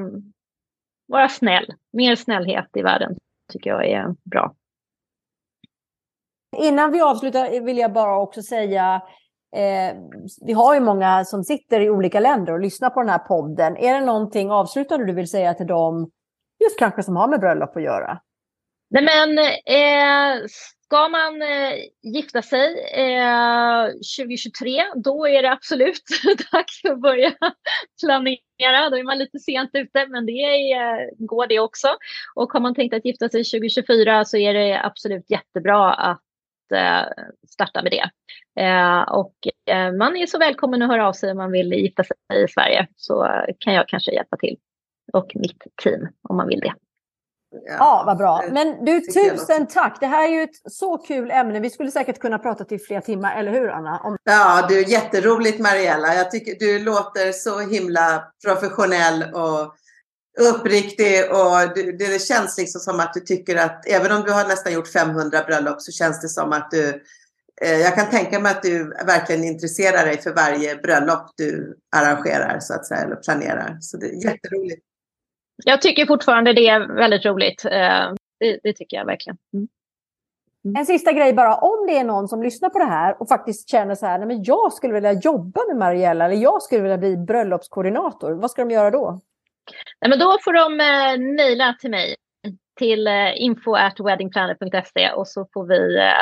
vara 1.10 1.28
snäll. 1.28 1.66
Mer 1.92 2.16
snällhet 2.16 2.66
i 2.74 2.82
världen 2.82 3.16
tycker 3.52 3.70
jag 3.70 3.88
är 3.88 4.14
bra. 4.30 4.54
Innan 6.56 6.92
vi 6.92 7.00
avslutar 7.00 7.60
vill 7.60 7.78
jag 7.78 7.92
bara 7.92 8.18
också 8.18 8.42
säga 8.42 9.02
Eh, 9.56 9.96
vi 10.46 10.52
har 10.52 10.74
ju 10.74 10.80
många 10.80 11.24
som 11.24 11.44
sitter 11.44 11.80
i 11.80 11.90
olika 11.90 12.20
länder 12.20 12.52
och 12.52 12.60
lyssnar 12.60 12.90
på 12.90 13.00
den 13.00 13.08
här 13.08 13.18
podden. 13.18 13.76
Är 13.76 13.94
det 13.94 14.06
någonting 14.06 14.50
avslutande 14.50 15.06
du 15.06 15.12
vill 15.12 15.30
säga 15.30 15.54
till 15.54 15.66
dem, 15.66 16.10
just 16.64 16.78
kanske 16.78 17.02
som 17.02 17.16
har 17.16 17.28
med 17.28 17.40
bröllop 17.40 17.76
att 17.76 17.82
göra? 17.82 18.20
Nej 18.90 19.04
men, 19.04 19.38
eh, 19.38 20.42
ska 20.90 21.08
man 21.08 21.42
eh, 21.42 21.74
gifta 22.02 22.42
sig 22.42 22.66
eh, 22.94 23.86
2023, 23.86 24.82
då 24.94 25.28
är 25.28 25.42
det 25.42 25.52
absolut 25.52 26.02
dags 26.52 26.84
att 26.84 27.00
börja 27.00 27.30
planera. 28.04 28.90
Då 28.90 28.96
är 28.96 29.04
man 29.04 29.18
lite 29.18 29.38
sent 29.38 29.70
ute, 29.72 30.06
men 30.06 30.26
det 30.26 30.32
är, 30.32 30.76
eh, 30.76 31.08
går 31.18 31.46
det 31.46 31.60
också. 31.60 31.88
Och 32.34 32.52
har 32.52 32.60
man 32.60 32.74
tänkt 32.74 32.94
att 32.94 33.04
gifta 33.04 33.28
sig 33.28 33.44
2024 33.44 34.24
så 34.24 34.36
är 34.36 34.54
det 34.54 34.84
absolut 34.84 35.30
jättebra 35.30 35.92
att 35.92 36.22
eh, 36.74 37.24
starta 37.48 37.82
med 37.82 37.92
det. 37.92 38.10
Eh, 38.62 39.02
och 39.02 39.34
eh, 39.74 39.92
man 39.92 40.16
är 40.16 40.26
så 40.26 40.38
välkommen 40.38 40.82
att 40.82 40.90
höra 40.90 41.08
av 41.08 41.12
sig 41.12 41.30
om 41.30 41.36
man 41.36 41.52
vill 41.52 41.72
gifta 41.72 42.04
sig 42.04 42.16
i 42.44 42.48
Sverige, 42.48 42.86
så 42.96 43.44
kan 43.58 43.74
jag 43.74 43.88
kanske 43.88 44.12
hjälpa 44.12 44.36
till. 44.36 44.56
Och 45.12 45.32
mitt 45.34 45.62
team 45.82 46.08
om 46.28 46.36
man 46.36 46.48
vill 46.48 46.60
det. 46.60 46.74
Ja, 47.52 47.60
ja, 47.78 48.02
vad 48.06 48.18
bra. 48.18 48.44
Men 48.50 48.84
du, 48.84 49.00
tusen 49.00 49.66
tack. 49.66 49.96
Det 50.00 50.06
här 50.06 50.28
är 50.28 50.32
ju 50.32 50.42
ett 50.42 50.72
så 50.72 50.98
kul 50.98 51.30
ämne. 51.30 51.60
Vi 51.60 51.70
skulle 51.70 51.90
säkert 51.90 52.18
kunna 52.18 52.38
prata 52.38 52.64
till 52.64 52.80
flera 52.80 53.00
timmar, 53.00 53.36
eller 53.36 53.52
hur 53.52 53.68
Anna? 53.68 53.98
Om... 53.98 54.16
Ja, 54.24 54.66
du, 54.68 54.82
jätteroligt 54.82 55.58
Mariella. 55.58 56.14
Jag 56.14 56.30
tycker 56.30 56.54
du 56.58 56.78
låter 56.78 57.32
så 57.32 57.60
himla 57.60 58.24
professionell 58.44 59.34
och 59.34 59.74
uppriktig 60.40 61.30
och 61.30 61.74
det, 61.74 61.98
det 61.98 62.22
känns 62.22 62.58
liksom 62.58 62.80
som 62.80 63.00
att 63.00 63.14
du 63.14 63.20
tycker 63.20 63.56
att 63.56 63.86
även 63.86 64.12
om 64.12 64.22
du 64.22 64.32
har 64.32 64.48
nästan 64.48 64.72
gjort 64.72 64.88
500 64.88 65.42
bröllop 65.46 65.80
så 65.80 65.92
känns 65.92 66.20
det 66.20 66.28
som 66.28 66.52
att 66.52 66.70
du 66.70 67.02
eh, 67.62 67.80
jag 67.80 67.94
kan 67.94 68.10
tänka 68.10 68.40
mig 68.40 68.52
att 68.52 68.62
du 68.62 68.84
verkligen 69.06 69.44
intresserar 69.44 70.06
dig 70.06 70.22
för 70.22 70.34
varje 70.34 70.76
bröllop 70.76 71.30
du 71.36 71.78
arrangerar 71.96 72.60
så 72.60 72.74
att 72.74 72.86
säga, 72.86 73.00
eller 73.00 73.16
planerar. 73.16 73.78
Så 73.80 73.96
det 73.96 74.06
är 74.06 74.24
jätteroligt. 74.24 74.82
Jag 75.64 75.82
tycker 75.82 76.06
fortfarande 76.06 76.52
det 76.52 76.68
är 76.68 76.94
väldigt 76.94 77.24
roligt. 77.24 77.64
Eh, 77.64 78.12
det, 78.40 78.60
det 78.62 78.72
tycker 78.72 78.96
jag 78.96 79.06
verkligen. 79.06 79.36
Mm. 79.54 79.68
Mm. 80.64 80.76
En 80.76 80.86
sista 80.86 81.12
grej 81.12 81.32
bara, 81.32 81.54
om 81.54 81.86
det 81.86 81.96
är 81.98 82.04
någon 82.04 82.28
som 82.28 82.42
lyssnar 82.42 82.68
på 82.68 82.78
det 82.78 82.84
här 82.84 83.22
och 83.22 83.28
faktiskt 83.28 83.70
känner 83.70 83.94
så 83.94 84.06
här, 84.06 84.18
nej 84.18 84.26
men 84.28 84.42
jag 84.42 84.72
skulle 84.72 84.94
vilja 84.94 85.12
jobba 85.12 85.60
med 85.68 85.76
Mariella 85.76 86.24
eller 86.24 86.36
jag 86.36 86.62
skulle 86.62 86.82
vilja 86.82 86.98
bli 86.98 87.16
bröllopskoordinator, 87.16 88.32
vad 88.32 88.50
ska 88.50 88.64
de 88.64 88.74
göra 88.74 88.90
då? 88.90 89.20
Nej, 90.00 90.10
men 90.10 90.18
då 90.18 90.38
får 90.44 90.52
de 90.52 90.80
eh, 90.80 91.34
mejla 91.36 91.76
till 91.80 91.90
mig 91.90 92.14
till 92.78 93.06
eh, 93.06 93.42
info 93.42 93.74
at 93.74 94.00
weddingplaner.se 94.00 95.10
och 95.10 95.28
så 95.28 95.46
får 95.54 95.66
vi 95.66 95.98
eh, 95.98 96.12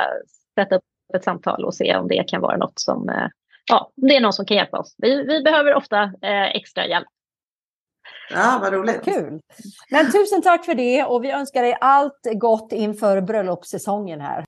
sätta 0.54 0.76
upp 0.76 0.82
ett 1.14 1.24
samtal 1.24 1.64
och 1.64 1.74
se 1.74 1.96
om 1.96 2.08
det 2.08 2.28
kan 2.28 2.40
vara 2.40 2.56
något 2.56 2.80
som, 2.80 3.08
eh, 3.08 3.28
ja, 3.70 3.90
det 3.96 4.16
är 4.16 4.20
någon 4.20 4.32
som 4.32 4.46
kan 4.46 4.56
hjälpa 4.56 4.78
oss. 4.78 4.94
Vi, 4.98 5.22
vi 5.22 5.42
behöver 5.42 5.74
ofta 5.74 6.02
eh, 6.02 6.56
extra 6.56 6.86
hjälp. 6.86 7.08
Ja, 8.30 8.58
vad 8.62 8.72
roligt. 8.72 9.04
Kul. 9.04 9.40
Men 9.90 10.12
tusen 10.12 10.42
tack 10.42 10.64
för 10.64 10.74
det 10.74 11.04
och 11.04 11.24
vi 11.24 11.30
önskar 11.30 11.62
dig 11.62 11.78
allt 11.80 12.20
gott 12.34 12.72
inför 12.72 13.20
bröllopssäsongen 13.20 14.20
här. 14.20 14.44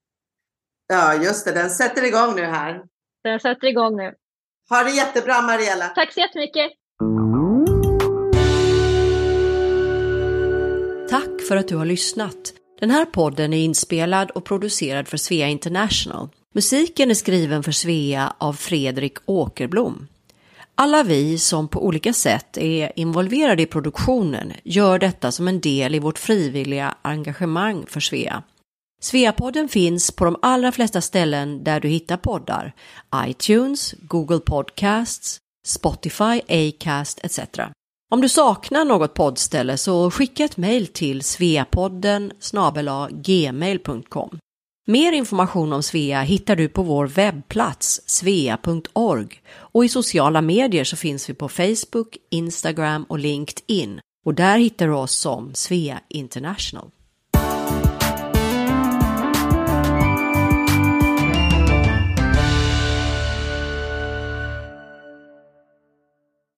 Ja, 0.88 1.14
just 1.14 1.44
det. 1.44 1.52
Den 1.52 1.70
sätter 1.70 2.04
igång 2.04 2.34
nu 2.36 2.44
här. 2.44 2.82
Den 3.24 3.40
sätter 3.40 3.66
igång 3.66 3.96
nu. 3.96 4.14
Ha 4.70 4.82
det 4.82 4.90
jättebra, 4.90 5.42
Mariella. 5.42 5.88
Tack 5.88 6.12
så 6.12 6.20
jättemycket. 6.20 6.70
Tack 11.10 11.40
för 11.48 11.56
att 11.56 11.68
du 11.68 11.76
har 11.76 11.84
lyssnat. 11.84 12.52
Den 12.80 12.90
här 12.90 13.04
podden 13.04 13.52
är 13.52 13.64
inspelad 13.64 14.30
och 14.30 14.44
producerad 14.44 15.08
för 15.08 15.16
Svea 15.16 15.48
International. 15.48 16.28
Musiken 16.54 17.10
är 17.10 17.14
skriven 17.14 17.62
för 17.62 17.72
Svea 17.72 18.34
av 18.38 18.52
Fredrik 18.52 19.18
Åkerblom. 19.26 20.06
Alla 20.74 21.02
vi 21.02 21.38
som 21.38 21.68
på 21.68 21.86
olika 21.86 22.12
sätt 22.12 22.56
är 22.56 22.92
involverade 22.96 23.62
i 23.62 23.66
produktionen 23.66 24.52
gör 24.64 24.98
detta 24.98 25.32
som 25.32 25.48
en 25.48 25.60
del 25.60 25.94
i 25.94 25.98
vårt 25.98 26.18
frivilliga 26.18 26.94
engagemang 27.02 27.86
för 27.86 28.00
Svea. 28.00 28.42
Sveapodden 29.02 29.68
finns 29.68 30.10
på 30.10 30.24
de 30.24 30.36
allra 30.42 30.72
flesta 30.72 31.00
ställen 31.00 31.64
där 31.64 31.80
du 31.80 31.88
hittar 31.88 32.16
poddar. 32.16 32.74
iTunes, 33.26 33.94
Google 34.00 34.38
Podcasts, 34.38 35.38
Spotify, 35.66 36.40
Acast 36.48 37.20
etc. 37.22 37.40
Om 38.12 38.20
du 38.20 38.28
saknar 38.28 38.84
något 38.84 39.14
poddställe 39.14 39.76
så 39.76 40.10
skicka 40.10 40.44
ett 40.44 40.56
mejl 40.56 40.86
till 40.86 41.22
sveapodden 41.22 42.32
gmail.com. 43.10 44.38
Mer 44.86 45.12
information 45.12 45.72
om 45.72 45.82
Svea 45.82 46.22
hittar 46.22 46.56
du 46.56 46.68
på 46.68 46.82
vår 46.82 47.06
webbplats 47.06 48.00
svea.org 48.06 49.42
och 49.52 49.84
i 49.84 49.88
sociala 49.88 50.40
medier 50.40 50.84
så 50.84 50.96
finns 50.96 51.30
vi 51.30 51.34
på 51.34 51.48
Facebook, 51.48 52.16
Instagram 52.30 53.04
och 53.04 53.18
LinkedIn 53.18 54.00
och 54.26 54.34
där 54.34 54.58
hittar 54.58 54.86
du 54.86 54.94
oss 54.94 55.12
som 55.12 55.54
Svea 55.54 56.00
International. 56.08 56.90